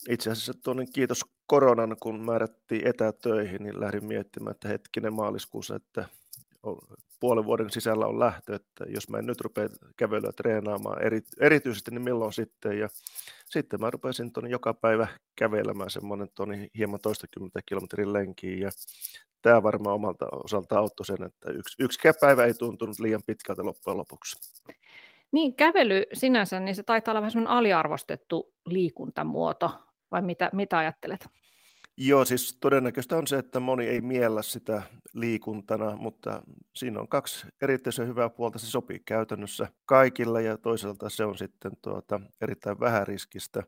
itse 0.10 0.32
asiassa 0.32 0.54
tuonne 0.54 0.86
kiitos 0.94 1.26
koronan, 1.48 1.96
kun 2.00 2.26
määrättiin 2.26 2.88
etätöihin, 2.88 3.64
niin 3.64 3.80
lähdin 3.80 4.06
miettimään, 4.06 4.52
että 4.52 4.68
hetkinen 4.68 5.14
maaliskuussa, 5.14 5.76
että 5.76 6.06
puolen 7.20 7.46
vuoden 7.46 7.70
sisällä 7.70 8.06
on 8.06 8.20
lähtö, 8.20 8.56
että 8.56 8.86
jos 8.88 9.10
mä 9.10 9.18
en 9.18 9.26
nyt 9.26 9.42
rupea 9.42 9.70
kävelyä 9.98 10.32
treenaamaan 10.32 11.02
eri, 11.02 11.22
erityisesti, 11.40 11.92
niin 11.92 12.02
milloin 12.02 12.34
sitten. 12.34 12.80
Ja 12.80 12.90
sitten 13.46 13.82
mä 13.82 13.92
rupesin 13.92 14.34
tuonne 14.34 14.50
joka 14.50 14.74
päivä 14.74 15.08
kävelemään 15.36 15.90
semmoinen 15.90 16.28
tuonne 16.36 16.70
hieman 16.78 17.00
toistakymmentä 17.00 17.60
kilometrin 17.66 18.14
lenkiin 18.14 18.60
ja 18.60 18.70
tämä 19.44 19.64
varmaan 19.64 19.96
omalta 19.96 20.26
osalta 20.44 20.78
auttoi 20.78 21.06
sen, 21.06 21.24
että 21.24 21.52
yksi, 21.52 21.84
yksi 21.84 22.00
päivä 22.22 22.46
ei 22.46 22.54
tuntunut 22.54 23.00
liian 23.00 23.22
pitkältä 23.26 23.66
loppujen 23.66 23.98
lopuksi. 23.98 24.64
Niin, 25.32 25.56
kävely 25.56 26.04
sinänsä, 26.14 26.60
niin 26.60 26.76
se 26.76 26.84
taitaa 26.84 27.12
olla 27.12 27.22
vähän 27.22 27.48
aliarvostettu 27.48 28.54
liikuntamuoto. 28.66 29.72
vai 30.12 30.22
mitä, 30.22 30.50
mitä 30.54 30.78
ajattelet? 30.78 31.28
Joo, 31.98 32.26
siis 32.26 32.58
todennäköistä 32.62 33.18
on 33.18 33.28
se, 33.28 33.38
että 33.38 33.60
moni 33.60 33.88
ei 33.88 34.02
miellä 34.02 34.42
sitä 34.42 34.82
liikuntana, 35.14 35.96
mutta 35.96 36.44
siinä 36.76 37.00
on 37.00 37.08
kaksi 37.08 37.48
erityisen 37.62 38.08
hyvää 38.08 38.30
puolta. 38.30 38.60
Se 38.60 38.68
sopii 38.68 39.00
käytännössä 39.06 39.68
kaikilla 39.86 40.42
ja 40.42 40.58
toisaalta 40.58 41.10
se 41.10 41.26
on 41.26 41.38
sitten 41.38 41.72
tuota, 41.82 42.22
erittäin 42.42 42.80
vähäriskistä. 42.80 43.64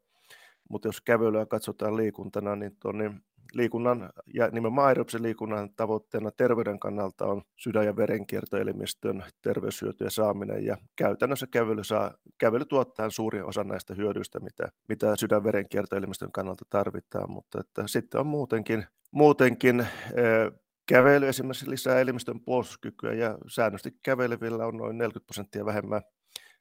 Mutta 0.69 0.87
jos 0.87 1.01
kävelyä 1.01 1.45
katsotaan 1.45 1.97
liikuntana, 1.97 2.55
niin 2.55 2.77
tuonne 2.79 3.11
liikunnan 3.53 4.09
ja 4.33 4.47
nimenomaan 4.47 4.87
aerobisen 4.87 5.23
liikunnan 5.23 5.69
tavoitteena 5.75 6.31
terveyden 6.31 6.79
kannalta 6.79 7.25
on 7.25 7.41
sydän- 7.55 7.85
ja 7.85 7.95
verenkiertoelimistön 7.95 9.23
terveyshyötyjä 9.41 10.09
saaminen 10.09 10.65
ja 10.65 10.77
käytännössä 10.95 11.47
kävely, 11.47 11.83
saa, 11.83 12.13
kävely 12.37 12.65
tuottaa 12.65 13.09
suurin 13.09 13.45
osa 13.45 13.63
näistä 13.63 13.93
hyödyistä, 13.93 14.39
mitä, 14.39 14.67
mitä 14.89 15.15
sydän- 15.15 15.43
verenkiertoelimistön 15.43 16.31
kannalta 16.31 16.65
tarvitaan, 16.69 17.31
mutta 17.31 17.59
että 17.59 17.83
sitten 17.87 18.19
on 18.19 18.27
muutenkin, 18.27 18.85
muutenkin 19.11 19.87
Kävely 20.87 21.27
esimerkiksi 21.27 21.69
lisää 21.69 21.99
elimistön 21.99 22.39
puolustuskykyä 22.39 23.13
ja 23.13 23.37
säännöllisesti 23.47 23.99
kävelevillä 24.03 24.65
on 24.65 24.77
noin 24.77 24.97
40 24.97 25.25
prosenttia 25.25 25.65
vähemmän 25.65 26.01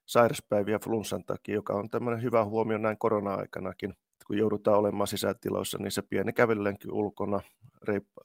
sairaspäiviä 0.06 0.78
flunssan 0.84 1.24
takia, 1.24 1.54
joka 1.54 1.72
on 1.72 1.90
tämmöinen 1.90 2.22
hyvä 2.22 2.44
huomio 2.44 2.78
näin 2.78 2.98
korona-aikanakin 2.98 3.94
kun 4.26 4.38
joudutaan 4.38 4.78
olemaan 4.78 5.06
sisätiloissa, 5.06 5.78
niin 5.78 5.90
se 5.90 6.02
pieni 6.02 6.32
kävelylenki 6.32 6.88
ulkona 6.90 7.40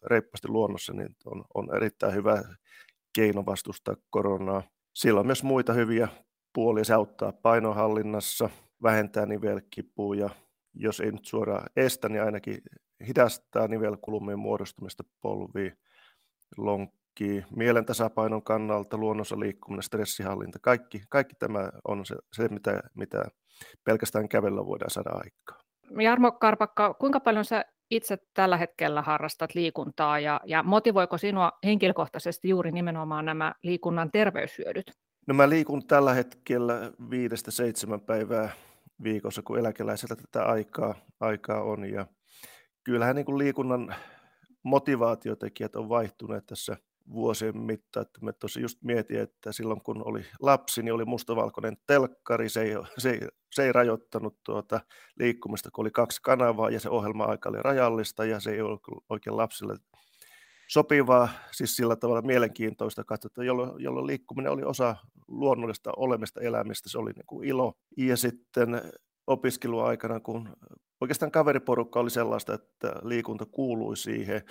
reippaasti 0.04 0.48
luonnossa 0.48 0.94
niin 0.94 1.16
on, 1.26 1.46
on 1.54 1.76
erittäin 1.76 2.14
hyvä 2.14 2.42
keino 3.14 3.46
vastustaa 3.46 3.96
koronaa. 4.10 4.64
Sillä 4.96 5.20
on 5.20 5.26
myös 5.26 5.44
muita 5.44 5.74
hyviä 5.74 6.08
puolia. 6.54 6.84
Se 6.84 6.94
auttaa 6.94 7.32
painohallinnassa, 7.32 8.50
vähentää 8.84 9.26
nivelkipua 9.26 10.16
ja 10.16 10.30
jos 10.74 11.00
ei 11.00 11.12
nyt 11.12 11.26
suoraan 11.26 11.70
estä, 11.76 12.10
niin 12.10 12.24
ainakin 12.24 12.62
hidastaa 13.08 13.68
nivelkulmien 13.68 14.40
muodostumista 14.40 15.04
polviin, 15.22 15.78
lonkkii, 17.20 17.46
mielen 17.56 17.86
tasapainon 17.86 18.44
kannalta, 18.44 18.98
luonnossa 18.98 19.40
liikkuminen, 19.40 19.84
stressihallinta, 19.84 20.60
kaikki, 20.62 21.02
kaikki 21.10 21.36
tämä 21.40 21.70
on 21.88 22.06
se, 22.06 22.16
se 22.34 22.48
mitä, 22.48 22.82
mitä 22.94 23.24
pelkästään 23.84 24.30
kävellä 24.30 24.66
voidaan 24.66 24.90
saada 24.90 25.10
aikaa. 25.10 25.64
Jarmo 26.02 26.32
Karpakka, 26.32 26.94
kuinka 26.94 27.20
paljon 27.20 27.46
sä 27.46 27.66
itse 27.92 28.18
tällä 28.34 28.58
hetkellä 28.58 29.02
harrastat 29.02 29.56
liikuntaa 29.56 30.20
ja, 30.20 30.42
ja 30.46 30.64
motivoiko 30.64 31.18
sinua 31.18 31.52
henkilökohtaisesti 31.64 32.50
juuri 32.50 32.72
nimenomaan 32.72 33.26
nämä 33.26 33.54
liikunnan 33.64 34.12
terveyshyödyt? 34.12 34.92
No 35.28 35.34
mä 35.34 35.50
liikun 35.50 35.88
tällä 35.88 36.14
hetkellä 36.14 36.92
viidestä 37.10 37.52
seitsemän 37.52 38.02
päivää 38.02 38.50
viikossa, 39.04 39.42
kun 39.42 39.60
eläkeläisellä 39.60 40.16
tätä 40.16 40.46
aikaa, 40.46 40.96
aikaa 41.20 41.64
on. 41.64 41.86
Ja 41.86 42.08
kyllähän 42.84 43.16
niin 43.16 43.26
kuin 43.26 43.38
liikunnan 43.38 43.96
motivaatiotekijät 44.64 45.76
on 45.76 45.90
vaihtuneet 45.90 46.46
tässä 46.46 46.78
vuosien 47.12 47.58
mittaan. 47.58 48.06
Että 48.06 48.26
me 48.26 48.34
tosi 48.34 48.62
just 48.62 48.78
mietin, 48.84 49.20
että 49.20 49.52
silloin 49.52 49.82
kun 49.82 50.08
oli 50.08 50.26
lapsi, 50.42 50.84
niin 50.84 50.94
oli 50.94 51.06
mustavalkoinen 51.06 51.78
telkkari, 51.88 52.50
se 52.50 52.62
ei, 52.62 52.74
se 52.98 53.10
ei, 53.10 53.20
se 53.52 53.64
ei 53.64 53.72
rajoittanut 53.72 54.38
tuota 54.44 54.82
liikkumista, 55.20 55.72
kun 55.72 55.84
oli 55.84 55.92
kaksi 55.92 56.22
kanavaa 56.22 56.70
ja 56.70 56.80
se 56.80 56.90
ohjelma-aika 56.90 57.50
oli 57.50 57.62
rajallista 57.62 58.26
ja 58.26 58.40
se 58.40 58.52
ei 58.52 58.62
ollut 58.62 58.82
oikein 59.10 59.38
lapsille 59.38 59.76
sopivaa, 60.70 61.30
siis 61.52 61.76
sillä 61.76 61.96
tavalla 61.96 62.22
mielenkiintoista 62.22 63.04
katsota, 63.04 63.44
jolloin, 63.44 63.84
jolloin 63.84 64.08
liikkuminen 64.08 64.52
oli 64.52 64.64
osa 64.64 64.96
luonnollista 65.28 65.92
olemista, 65.98 66.42
elämistä, 66.42 66.90
se 66.90 66.98
oli 66.98 67.12
niin 67.12 67.26
kuin 67.28 67.48
ilo. 67.48 67.74
Ja 67.98 68.18
sitten 68.18 68.82
opiskeluaikana, 69.28 70.20
kun 70.20 70.50
oikeastaan 71.02 71.32
kaveriporukka 71.32 72.00
oli 72.00 72.10
sellaista, 72.10 72.54
että 72.54 72.94
liikunta 73.04 73.46
kuului 73.46 73.98
siihen, 73.98 74.42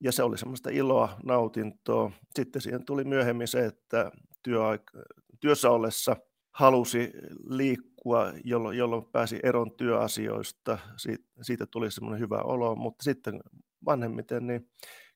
ja 0.00 0.12
se 0.12 0.22
oli 0.22 0.38
semmoista 0.38 0.70
iloa, 0.70 1.16
nautintoa. 1.24 2.10
Sitten 2.34 2.62
siihen 2.62 2.84
tuli 2.84 3.04
myöhemmin 3.04 3.48
se, 3.48 3.66
että 3.66 4.10
työaika, 4.42 4.98
työssä 5.40 5.70
ollessa 5.70 6.16
halusi 6.54 7.12
liikkua, 7.48 8.32
jolloin, 8.44 8.78
jolloin 8.78 9.04
pääsi 9.12 9.40
eron 9.42 9.76
työasioista. 9.76 10.78
Siitä, 10.96 11.24
siitä 11.42 11.66
tuli 11.66 11.90
semmoinen 11.90 12.20
hyvä 12.20 12.38
olo, 12.38 12.76
mutta 12.76 13.02
sitten 13.02 13.40
vanhemmiten, 13.84 14.46
niin 14.46 14.70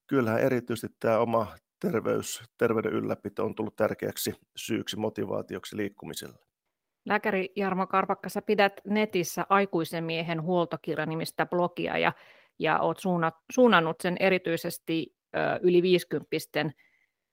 kyllähän 0.06 0.40
erityisesti 0.40 0.96
tämä 1.00 1.18
oma 1.18 1.46
terveys, 1.80 2.42
terveyden 2.58 2.92
ylläpito 2.92 3.44
on 3.44 3.54
tullut 3.54 3.76
tärkeäksi 3.76 4.34
syyksi, 4.56 4.96
motivaatioksi 4.96 5.76
liikkumiselle. 5.76 6.38
Lääkäri 7.04 7.52
Jarmo 7.56 7.86
Karpakka, 7.86 8.28
sä 8.28 8.42
pidät 8.42 8.72
netissä 8.84 9.46
aikuisen 9.48 10.04
miehen 10.04 10.42
huoltokirja 10.42 11.06
nimistä 11.06 11.46
blogia 11.46 11.98
ja 11.98 12.12
ja 12.60 12.78
olet 12.78 12.98
suunnannut 13.52 13.96
sen 14.02 14.16
erityisesti 14.20 15.14
yli 15.62 15.82
50 15.82 16.28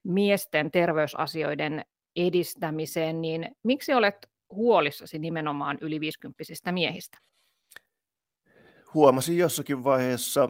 miesten 0.03 0.71
terveysasioiden 0.71 1.85
edistämiseen, 2.15 3.21
niin 3.21 3.55
miksi 3.63 3.93
olet 3.93 4.15
huolissasi 4.51 5.19
nimenomaan 5.19 5.77
yli 5.81 5.99
50 5.99 6.71
miehistä? 6.71 7.17
Huomasin 8.93 9.37
jossakin 9.37 9.83
vaiheessa 9.83 10.49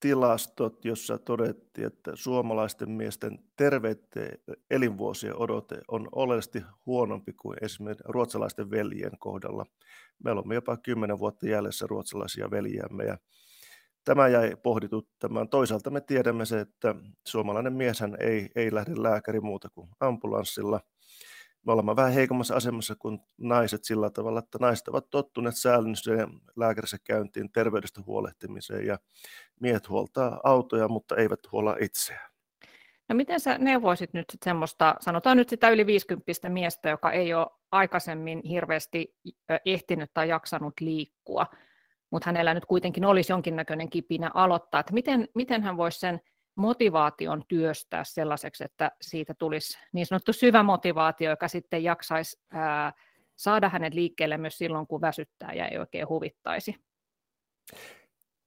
tilastot, 0.00 0.84
jossa 0.84 1.18
todettiin, 1.18 1.86
että 1.86 2.12
suomalaisten 2.14 2.90
miesten 2.90 3.38
terveyteen 3.56 4.38
elinvuosien 4.70 5.36
odote 5.36 5.80
on 5.88 6.08
oleellisesti 6.12 6.62
huonompi 6.86 7.32
kuin 7.32 7.56
esimerkiksi 7.62 8.04
ruotsalaisten 8.06 8.70
veljien 8.70 9.18
kohdalla. 9.18 9.66
Meillä 10.24 10.42
on 10.44 10.54
jopa 10.54 10.76
10 10.76 11.18
vuotta 11.18 11.48
jäljessä 11.48 11.86
ruotsalaisia 11.88 12.50
veljiämme 12.50 13.04
ja 13.04 13.18
tämä 14.04 14.28
jäi 14.28 14.56
pohdituttamaan. 14.62 15.48
Toisaalta 15.48 15.90
me 15.90 16.00
tiedämme 16.00 16.44
se, 16.44 16.60
että 16.60 16.94
suomalainen 17.26 17.72
mieshän 17.72 18.16
ei, 18.20 18.50
ei 18.56 18.74
lähde 18.74 18.92
lääkäri 18.96 19.40
muuta 19.40 19.68
kuin 19.70 19.88
ambulanssilla. 20.00 20.80
Me 21.66 21.72
olemme 21.72 21.96
vähän 21.96 22.12
heikommassa 22.12 22.54
asemassa 22.54 22.94
kuin 22.98 23.18
naiset 23.38 23.84
sillä 23.84 24.10
tavalla, 24.10 24.38
että 24.38 24.58
naiset 24.60 24.88
ovat 24.88 25.10
tottuneet 25.10 25.56
säännölliseen 25.56 26.28
lääkärissä 26.56 26.96
käyntiin, 27.04 27.52
terveydestä 27.52 28.00
huolehtimiseen 28.06 28.86
ja 28.86 28.98
miehet 29.60 29.88
huoltaa 29.88 30.40
autoja, 30.44 30.88
mutta 30.88 31.16
eivät 31.16 31.40
huolla 31.52 31.76
itseään. 31.80 32.30
No 33.08 33.14
miten 33.14 33.40
sä 33.40 33.58
neuvoisit 33.58 34.12
nyt 34.12 34.30
sit 34.32 34.42
semmoista, 34.42 34.94
sanotaan 35.00 35.36
nyt 35.36 35.48
sitä 35.48 35.70
yli 35.70 35.86
50 35.86 36.48
miestä, 36.48 36.88
joka 36.88 37.12
ei 37.12 37.34
ole 37.34 37.46
aikaisemmin 37.72 38.42
hirveästi 38.48 39.14
ehtinyt 39.64 40.10
tai 40.14 40.28
jaksanut 40.28 40.74
liikkua, 40.80 41.46
mutta 42.14 42.28
hänellä 42.28 42.54
nyt 42.54 42.64
kuitenkin 42.64 43.04
olisi 43.04 43.32
jonkinnäköinen 43.32 43.90
kipinä 43.90 44.30
aloittaa, 44.34 44.80
että 44.80 44.92
miten, 44.92 45.28
miten 45.34 45.62
hän 45.62 45.76
voisi 45.76 45.98
sen 45.98 46.20
motivaation 46.54 47.42
työstää 47.48 48.04
sellaiseksi, 48.04 48.64
että 48.64 48.90
siitä 49.00 49.34
tulisi 49.38 49.78
niin 49.92 50.06
sanottu 50.06 50.32
syvä 50.32 50.62
motivaatio, 50.62 51.30
joka 51.30 51.48
sitten 51.48 51.84
jaksaisi 51.84 52.42
ää, 52.50 52.92
saada 53.36 53.68
hänet 53.68 53.94
liikkeelle 53.94 54.38
myös 54.38 54.58
silloin, 54.58 54.86
kun 54.86 55.00
väsyttää 55.00 55.52
ja 55.52 55.68
ei 55.68 55.78
oikein 55.78 56.08
huvittaisi. 56.08 56.74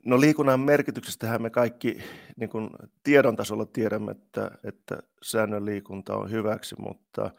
No 0.06 0.20
liikunnan 0.20 0.60
merkityksestähän 0.60 1.42
me 1.42 1.50
kaikki 1.50 2.04
niin 2.38 2.50
kuin 2.50 2.70
tiedon 3.04 3.36
tasolla 3.36 3.66
tiedämme, 3.66 4.12
että, 4.12 4.52
että 4.64 4.98
säännön 5.24 5.66
liikunta 5.66 6.16
on 6.16 6.32
hyväksi, 6.32 6.76
mutta 6.80 7.32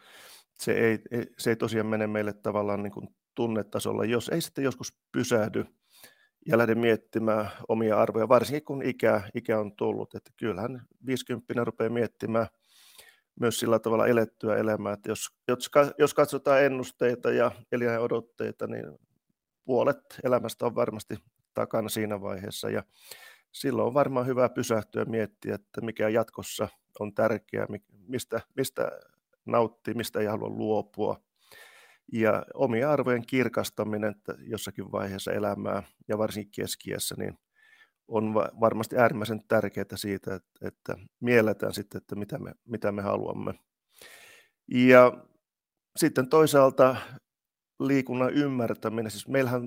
se 0.58 0.72
ei, 0.72 0.98
se 1.38 1.50
ei 1.50 1.56
tosiaan 1.56 1.86
mene 1.86 2.06
meille 2.06 2.32
tavallaan 2.32 2.82
niin 2.82 2.92
kuin 2.92 3.08
tunnetasolla, 3.34 4.04
jos 4.04 4.28
ei 4.28 4.40
sitten 4.40 4.64
joskus 4.64 4.96
pysähdy 5.12 5.64
ja 6.46 6.58
lähde 6.58 6.74
miettimään 6.74 7.50
omia 7.68 8.00
arvoja, 8.00 8.28
varsinkin 8.28 8.64
kun 8.64 8.82
ikä, 8.82 9.22
ikä 9.34 9.60
on 9.60 9.76
tullut. 9.76 10.14
Että 10.14 10.30
kyllähän 10.36 10.82
50 11.06 11.64
rupeaa 11.64 11.90
miettimään 11.90 12.46
myös 13.40 13.60
sillä 13.60 13.78
tavalla 13.78 14.06
elettyä 14.06 14.56
elämää, 14.56 14.92
että 14.92 15.10
jos, 15.10 15.28
jos 15.98 16.14
katsotaan 16.14 16.64
ennusteita 16.64 17.30
ja 17.30 17.52
odotteita, 18.00 18.66
niin 18.66 18.98
puolet 19.64 20.18
elämästä 20.24 20.66
on 20.66 20.74
varmasti 20.74 21.16
takana 21.54 21.88
siinä 21.88 22.20
vaiheessa 22.20 22.70
ja 22.70 22.82
silloin 23.52 23.86
on 23.86 23.94
varmaan 23.94 24.26
hyvä 24.26 24.48
pysähtyä 24.48 25.04
miettiä, 25.04 25.54
että 25.54 25.80
mikä 25.80 26.08
jatkossa 26.08 26.68
on 27.00 27.14
tärkeää, 27.14 27.66
mistä, 28.06 28.40
mistä 28.56 28.90
nauttii, 29.46 29.94
mistä 29.94 30.20
ei 30.20 30.26
halua 30.26 30.48
luopua 30.48 31.22
ja 32.12 32.42
omien 32.54 32.88
arvojen 32.88 33.26
kirkastaminen 33.26 34.10
että 34.10 34.34
jossakin 34.38 34.92
vaiheessa 34.92 35.32
elämää 35.32 35.82
ja 36.08 36.18
varsinkin 36.18 36.52
keskiässä, 36.56 37.14
niin 37.18 37.38
on 38.08 38.34
varmasti 38.34 38.96
äärimmäisen 38.96 39.42
tärkeää 39.48 39.86
siitä, 39.94 40.34
että, 40.34 40.66
että 40.68 40.96
mielletään 41.20 41.74
sitten, 41.74 41.98
että 41.98 42.16
mitä 42.16 42.38
me, 42.38 42.52
mitä 42.64 42.92
me 42.92 43.02
haluamme. 43.02 43.54
Ja 44.68 45.12
sitten 45.96 46.28
toisaalta 46.28 46.96
liikunnan 47.80 48.34
ymmärtäminen, 48.34 49.10
siis 49.10 49.28
meillähän 49.28 49.62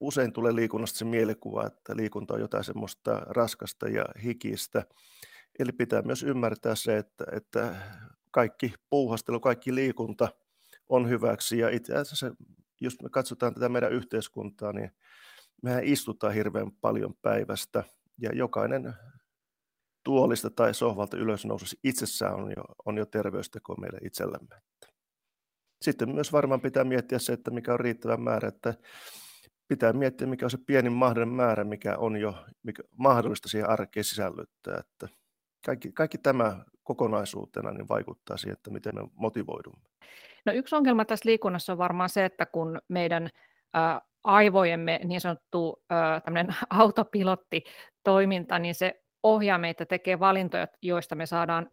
usein 0.00 0.32
tulee 0.32 0.54
liikunnasta 0.54 0.98
se 0.98 1.04
mielikuva, 1.04 1.66
että 1.66 1.96
liikunta 1.96 2.34
on 2.34 2.40
jotain 2.40 2.64
semmoista 2.64 3.20
raskasta 3.26 3.88
ja 3.88 4.04
hikistä. 4.24 4.84
Eli 5.58 5.72
pitää 5.72 6.02
myös 6.02 6.22
ymmärtää 6.22 6.74
se, 6.74 6.98
että, 6.98 7.24
että 7.32 7.76
kaikki 8.30 8.74
puuhastelu, 8.90 9.40
kaikki 9.40 9.74
liikunta– 9.74 10.28
on 10.90 11.08
hyväksi. 11.08 11.58
Ja 11.58 11.68
itse 11.68 11.94
asiassa, 11.94 12.34
jos 12.80 13.02
me 13.02 13.08
katsotaan 13.08 13.54
tätä 13.54 13.68
meidän 13.68 13.92
yhteiskuntaa, 13.92 14.72
niin 14.72 14.90
mehän 15.62 15.84
istutaan 15.84 16.34
hirveän 16.34 16.72
paljon 16.80 17.14
päivästä 17.22 17.84
ja 18.18 18.30
jokainen 18.34 18.94
tuolista 20.04 20.50
tai 20.50 20.74
sohvalta 20.74 21.16
ylös 21.16 21.46
noususi 21.46 21.78
itsessään 21.84 22.34
on 22.34 22.50
jo, 22.50 22.62
on 22.86 22.98
jo 22.98 23.06
terveysteko 23.06 23.74
meille 23.74 23.98
itsellämme. 24.04 24.56
Sitten 25.82 26.14
myös 26.14 26.32
varmaan 26.32 26.60
pitää 26.60 26.84
miettiä 26.84 27.18
se, 27.18 27.32
että 27.32 27.50
mikä 27.50 27.72
on 27.72 27.80
riittävä 27.80 28.16
määrä, 28.16 28.48
että 28.48 28.74
pitää 29.68 29.92
miettiä, 29.92 30.26
mikä 30.26 30.46
on 30.46 30.50
se 30.50 30.58
pienin 30.66 30.92
mahdollinen 30.92 31.34
määrä, 31.34 31.64
mikä 31.64 31.96
on 31.96 32.16
jo 32.16 32.44
mikä 32.62 32.82
mahdollista 32.96 33.48
siihen 33.48 33.70
arkeen 33.70 34.04
sisällyttää. 34.04 34.78
Että 34.78 35.08
kaikki, 35.66 35.92
kaikki 35.92 36.18
tämä 36.18 36.64
kokonaisuutena 36.82 37.70
niin 37.70 37.88
vaikuttaa 37.88 38.36
siihen, 38.36 38.52
että 38.52 38.70
miten 38.70 38.94
me 38.94 39.08
motivoidumme. 39.14 39.89
No 40.46 40.52
yksi 40.52 40.76
ongelma 40.76 41.04
tässä 41.04 41.28
liikunnassa 41.28 41.72
on 41.72 41.78
varmaan 41.78 42.08
se, 42.08 42.24
että 42.24 42.46
kun 42.46 42.80
meidän 42.88 43.28
aivojemme 44.24 45.00
niin 45.04 45.20
sanottu 45.20 45.82
ä, 45.92 46.20
autopilottitoiminta, 46.70 48.58
niin 48.58 48.74
se 48.74 49.02
ohjaa 49.22 49.58
meitä 49.58 49.86
tekee 49.86 50.18
valintoja, 50.18 50.66
joista 50.82 51.14
me 51.14 51.26
saadaan 51.26 51.70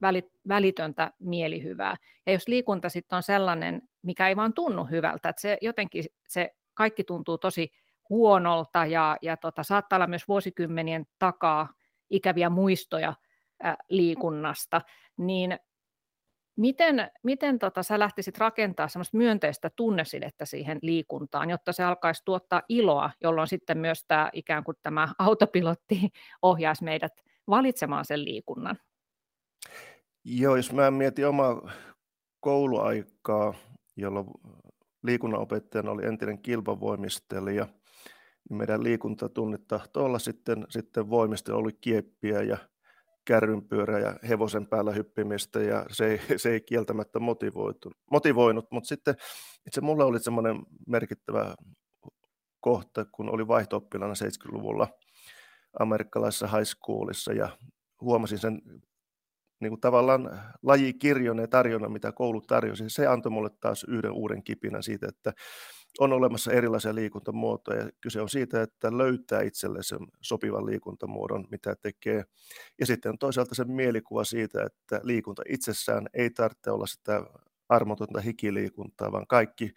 välitöntä 0.47 1.11
mielihyvää. 1.20 1.95
Ja 2.26 2.34
jos 2.34 2.47
liikunta 2.47 2.89
sitten 2.89 3.15
on 3.15 3.24
sellainen, 3.24 3.82
mikä 4.01 4.28
ei 4.28 4.36
vaan 4.36 4.53
tunnu 4.53 4.84
hyvältä, 4.84 5.30
että 5.30 5.41
se 5.41 5.57
jotenkin 5.61 6.03
se 6.28 6.55
kaikki 6.74 7.03
tuntuu 7.03 7.38
tosi 7.38 7.72
huonolta 8.09 8.86
ja, 8.86 9.18
ja 9.22 9.38
tota, 9.38 9.63
saattaa 9.63 9.97
olla 9.97 10.07
myös 10.07 10.28
vuosikymmenien 10.28 11.05
takaa 11.20 11.70
ikäviä 12.09 12.49
muistoja 12.49 13.13
liikunnasta, 13.89 14.82
niin 15.18 15.59
miten, 16.58 17.12
miten 17.24 17.60
tota, 17.60 17.84
sä 17.84 17.99
lähtisit 17.99 18.38
rakentaa 18.38 18.88
semmoista 18.88 19.18
myönteistä 19.18 19.70
tunnesidettä 19.76 20.45
siihen 20.45 20.80
liikuntaan, 20.82 21.49
jotta 21.49 21.74
se 21.74 21.84
alkaisi 21.84 22.22
tuottaa 22.26 22.62
iloa, 22.70 23.12
jolloin 23.22 23.47
sitten 23.47 23.78
myös 23.78 24.05
tämä 24.08 24.30
ikään 24.34 24.64
kuin 24.64 24.78
tämä 24.84 25.08
autopilotti 25.20 26.10
ohjaisi 26.41 26.84
meidät 26.84 27.14
valitsemaan 27.49 28.05
sen 28.05 28.26
liikunnan? 28.26 28.78
Joo, 30.26 30.55
jos 30.55 30.74
mä 30.74 30.91
mietin 30.91 31.28
omaa 31.28 31.72
kouluaikaa, 32.39 33.53
jolloin 33.95 34.28
liikunnanopettajana 35.03 35.91
oli 35.91 36.05
entinen 36.05 36.41
kilpavoimistelija, 36.41 37.68
niin 38.49 38.58
meidän 38.58 38.84
liikuntatunnit 38.84 39.68
tahtoi 39.68 40.03
olla 40.03 40.20
sitten, 40.20 40.66
sitten 40.70 41.10
voimistelu, 41.10 41.58
oli 41.58 41.74
kieppiä 41.82 42.41
ja 42.41 42.58
kärrynpyörä 43.28 43.99
ja 43.99 44.15
hevosen 44.30 44.67
päällä 44.67 44.91
hyppimistä 44.91 45.59
ja 45.59 45.86
se 45.91 46.05
ei, 46.05 46.21
se 46.41 46.49
ei 46.49 46.61
kieltämättä 46.61 47.19
motivoinut, 48.11 48.71
mutta 48.71 48.88
sitten 48.88 49.15
itse 49.67 49.82
mulle 49.82 50.03
oli 50.03 50.19
semmoinen 50.19 50.55
merkittävä 50.88 51.55
kohta, 52.59 53.05
kun 53.05 53.30
oli 53.30 53.47
vaihto 53.47 53.88
70-luvulla 53.95 54.88
amerikkalaisessa 55.80 56.47
high 56.47 56.65
schoolissa 56.65 57.34
ja 57.34 57.57
huomasin 58.01 58.39
sen 58.39 58.61
niin 59.59 59.71
kuin 59.71 59.82
tavallaan 59.82 60.41
lajikirjon 60.63 61.39
ja 61.39 61.47
tarjona, 61.47 61.89
mitä 61.89 62.11
koulu 62.11 62.41
tarjosi, 62.41 62.89
se 62.89 63.07
antoi 63.07 63.32
mulle 63.32 63.49
taas 63.59 63.84
yhden 63.84 64.11
uuden 64.11 64.43
kipinän 64.43 64.84
siitä, 64.84 65.07
että 65.09 65.34
on 66.00 66.14
olemassa 66.14 66.52
erilaisia 66.52 66.95
liikuntamuotoja. 66.95 67.89
Kyse 68.02 68.22
on 68.22 68.30
siitä, 68.30 68.62
että 68.62 68.98
löytää 68.98 69.41
itselle 69.41 69.84
sen 69.84 70.00
sopivan 70.22 70.66
liikuntamuodon, 70.66 71.48
mitä 71.52 71.76
tekee. 71.82 72.24
Ja 72.80 72.86
sitten 72.86 73.18
toisaalta 73.18 73.56
se 73.56 73.64
mielikuva 73.64 74.24
siitä, 74.24 74.64
että 74.64 75.00
liikunta 75.04 75.41
itsessään 75.50 76.08
ei 76.14 76.30
tarvitse 76.30 76.72
olla 76.72 76.88
sitä 76.88 77.24
armotonta 77.70 78.22
hikiliikuntaa, 78.22 79.12
vaan 79.12 79.28
kaikki 79.28 79.72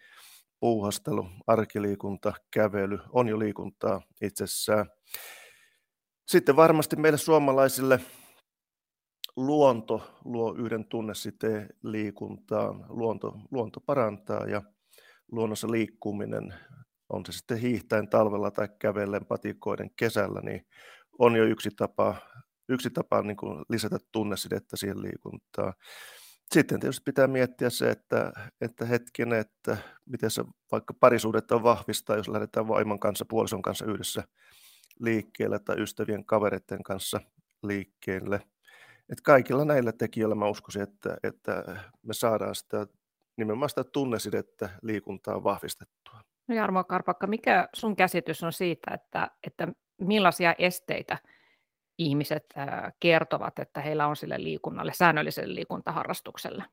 puuhastelu, 0.59 1.27
arkiliikunta, 1.47 2.33
kävely 2.51 2.99
on 3.09 3.27
jo 3.27 3.39
liikuntaa 3.39 4.01
itsessään. 4.21 4.85
Sitten 6.27 6.55
varmasti 6.55 6.95
meille 6.95 7.17
suomalaisille 7.17 7.99
luonto 9.35 10.19
luo 10.25 10.53
yhden 10.53 10.85
tunnesiteen 10.85 11.69
liikuntaan. 11.83 12.85
Luonto, 12.89 13.39
luonto 13.51 13.79
parantaa 13.79 14.45
ja 14.45 14.61
luonnossa 15.31 15.71
liikkuminen, 15.71 16.53
on 17.09 17.25
se 17.25 17.31
sitten 17.31 17.57
hiihtäen 17.57 18.09
talvella 18.09 18.51
tai 18.51 18.69
kävellen 18.79 19.25
patikoiden 19.25 19.91
kesällä, 19.95 20.41
niin 20.41 20.67
on 21.19 21.35
jo 21.35 21.43
yksi 21.43 21.69
tapa, 21.75 22.15
yksi 22.69 22.89
tapa 22.89 23.21
niin 23.21 23.37
kuin 23.37 23.65
lisätä 23.69 23.97
tunnesidettä 24.11 24.77
siihen 24.77 25.01
liikuntaan. 25.01 25.73
Sitten 26.51 26.79
tietysti 26.79 27.01
pitää 27.05 27.27
miettiä 27.27 27.69
se, 27.69 27.89
että, 27.89 28.31
että 28.61 28.85
hetkinen, 28.85 29.39
että 29.39 29.77
miten 30.05 30.31
se 30.31 30.43
vaikka 30.71 30.93
parisuudetta 30.93 31.63
vahvistaa, 31.63 32.17
jos 32.17 32.27
lähdetään 32.27 32.67
vaimon 32.67 32.99
kanssa, 32.99 33.25
puolison 33.29 33.61
kanssa 33.61 33.85
yhdessä 33.85 34.23
liikkeelle 34.99 35.59
tai 35.59 35.81
ystävien 35.81 36.25
kavereiden 36.25 36.83
kanssa 36.83 37.21
liikkeelle. 37.63 38.35
Että 39.09 39.23
kaikilla 39.23 39.65
näillä 39.65 39.91
tekijöillä 39.91 40.35
mä 40.35 40.49
uskoisin, 40.49 40.81
että, 40.81 41.17
että 41.23 41.63
me 42.03 42.13
saadaan 42.13 42.55
sitä 42.55 42.87
nimenomaan 43.37 43.69
sitä 43.69 43.83
tunnesidettä 43.83 44.69
liikuntaa 44.81 45.43
vahvistettua. 45.43 46.21
No 46.47 46.55
Jarmo 46.55 46.83
Karpakka, 46.83 47.27
mikä 47.27 47.69
sun 47.75 47.95
käsitys 47.95 48.43
on 48.43 48.53
siitä, 48.53 48.91
että, 48.93 49.31
että 49.47 49.67
millaisia 50.01 50.55
esteitä 50.57 51.17
ihmiset 51.97 52.53
kertovat, 52.99 53.59
että 53.59 53.81
heillä 53.81 54.07
on 54.07 54.15
sille 54.15 54.43
liikunnalle, 54.43 54.93
säännölliselle 54.93 55.55
liikuntaharrastukselle? 55.55 56.65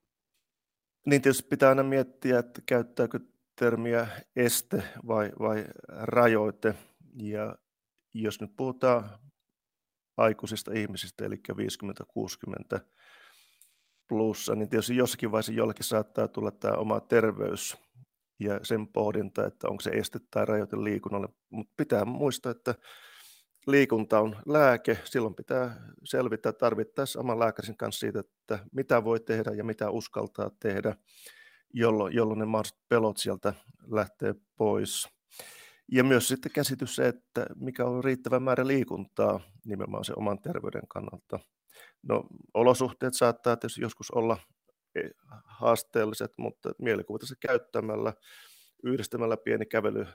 Niin 1.07 1.23
tietysti 1.23 1.49
pitää 1.49 1.69
aina 1.69 1.83
miettiä, 1.83 2.39
että 2.39 2.63
käyttääkö 2.67 3.21
termiä 3.59 4.07
este 4.37 4.83
vai, 5.07 5.33
vai 5.39 5.65
rajoite. 5.89 6.75
Ja 7.15 7.57
jos 8.15 8.41
nyt 8.41 8.57
puhutaan 8.57 9.11
aikuisista 10.17 10.73
ihmisistä, 10.75 11.25
eli 11.25 11.41
50-60 12.77 12.81
plussa, 14.09 14.55
niin 14.55 14.69
tietysti 14.69 14.97
jossakin 14.97 15.33
vaiheessa 15.33 15.53
jollekin 15.53 15.85
saattaa 15.85 16.29
tulla 16.29 16.51
tämä 16.51 16.75
oma 16.75 17.01
terveys 17.01 17.77
ja 18.41 18.61
sen 18.63 18.89
pohdinta, 18.89 19.47
että 19.47 19.69
onko 19.69 19.81
se 19.81 19.91
este 19.91 20.19
tai 20.31 20.47
rajoite 20.47 20.77
liikunnalle. 20.77 21.29
Mutta 21.51 21.73
pitää 21.77 22.05
muistaa, 22.05 22.53
että 22.53 22.75
liikunta 23.67 24.21
on 24.21 24.37
lääke. 24.47 24.99
Silloin 25.05 25.35
pitää 25.35 25.81
selvittää 26.05 26.53
tarvittaessa 26.53 27.21
oman 27.21 27.39
lääkärin 27.39 27.77
kanssa 27.77 28.01
siitä, 28.01 28.21
että 28.21 28.67
mitä 28.73 29.05
voi 29.05 29.21
tehdä 29.21 29.51
ja 29.51 29.65
mitä 29.65 29.91
uskaltaa 29.91 30.51
tehdä, 30.61 30.97
jolloin, 31.75 32.15
jolloin 32.15 32.39
ne 32.39 32.45
mahdolliset 32.45 32.79
pelot 32.89 33.17
sieltä 33.17 33.55
lähtee 33.91 34.35
pois. 34.57 35.09
Ja 35.93 36.05
myös 36.05 36.29
sitten 36.29 36.53
käsitys 36.53 36.97
se, 36.97 37.09
että 37.09 37.47
mikä 37.57 37.85
on 37.85 38.05
riittävä 38.05 38.41
määrä 38.41 38.67
liikuntaa 38.67 39.41
nimenomaan 39.67 40.05
se 40.05 40.13
oman 40.17 40.39
terveyden 40.39 40.89
kannalta. 40.89 41.39
No 42.03 42.27
olosuhteet 42.55 43.15
saattaa 43.15 43.57
tietysti 43.57 43.81
joskus 43.81 44.11
olla 44.11 44.39
e, 44.95 45.01
haasteelliset, 45.45 46.33
mutta 46.39 46.73
mielikuvitusta 46.79 47.35
käyttämällä, 47.41 48.13
yhdistämällä 48.85 49.37
pieni 49.37 49.67
kävely 49.67 50.07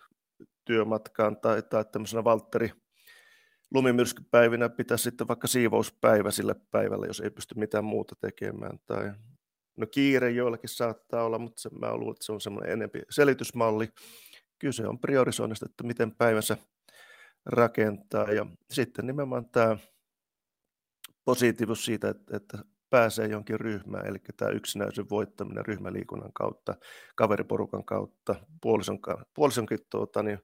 työmatkaan 0.66 1.38
tai, 1.38 1.64
tai 1.64 1.86
tämmöisenä 1.92 2.24
Valtteri 2.24 2.72
lumimyrskypäivinä 3.74 4.70
pitää 4.70 4.98
sitten 4.98 5.28
vaikka 5.28 5.48
siivouspäivä 5.48 6.32
sille 6.32 6.56
päivälle, 6.72 7.08
jos 7.08 7.20
ei 7.20 7.30
pysty 7.30 7.56
mitään 7.60 7.86
muuta 7.86 8.16
tekemään. 8.22 8.80
Tai, 8.86 9.12
no 9.78 9.88
kiire 9.88 10.32
joillakin 10.32 10.70
saattaa 10.70 11.24
olla, 11.24 11.40
mutta 11.40 11.62
se, 11.62 11.70
mä 11.70 11.98
luulen, 11.98 12.12
että 12.12 12.26
se 12.26 12.32
on 12.32 12.42
semmoinen 12.42 12.72
enempi 12.72 13.02
selitysmalli. 13.10 13.90
Kyse 14.60 14.88
on 14.88 15.00
priorisoinnista, 15.00 15.66
että 15.66 15.84
miten 15.84 16.16
päivänsä 16.16 16.58
rakentaa. 17.46 18.32
Ja 18.32 18.46
sitten 18.72 19.08
nimenomaan 19.08 19.50
tämä 19.50 19.78
positiivisuus 21.26 21.86
siitä, 21.86 22.10
että, 22.10 22.38
että 22.38 22.58
pääsee 22.90 23.28
jonkin 23.28 23.60
ryhmään, 23.60 24.08
eli 24.08 24.18
tämä 24.38 24.52
yksinäisyyden 24.52 25.10
voittaminen 25.10 25.66
ryhmäliikunnan 25.66 26.34
kautta, 26.34 26.76
kaveriporukan 27.16 27.86
kautta, 27.86 28.36
puolison, 28.62 29.00
puolisonkin 29.34 29.80
tuota, 29.90 30.24
niin, 30.24 30.40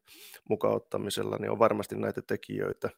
mukaan 0.50 0.76
ottamisella, 0.76 1.38
niin 1.38 1.52
on 1.52 1.60
varmasti 1.60 1.96
näitä 1.96 2.22
tekijöitä, 2.22 2.90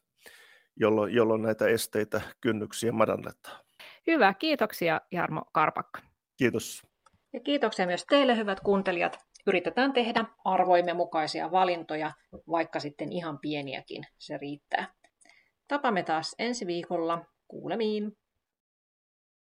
jolloin, 0.76 1.14
jolloin 1.14 1.42
näitä 1.42 1.66
esteitä, 1.66 2.20
kynnyksiä 2.40 2.92
madannetaan. 2.92 3.64
Hyvä, 4.06 4.34
kiitoksia 4.34 5.00
Jarmo 5.10 5.44
Karpakka. 5.52 6.00
Kiitos. 6.36 6.82
Ja 7.32 7.40
kiitoksia 7.40 7.86
myös 7.86 8.04
teille, 8.08 8.36
hyvät 8.36 8.60
kuuntelijat. 8.60 9.18
Yritetään 9.46 9.92
tehdä 9.92 10.24
arvoimme 10.44 10.92
mukaisia 10.92 11.50
valintoja, 11.50 12.12
vaikka 12.50 12.80
sitten 12.80 13.12
ihan 13.12 13.38
pieniäkin, 13.38 14.04
se 14.18 14.36
riittää. 14.36 14.94
Tapamme 15.68 16.02
taas 16.02 16.34
ensi 16.38 16.66
viikolla. 16.66 17.24
Kuulemiin! 17.52 18.16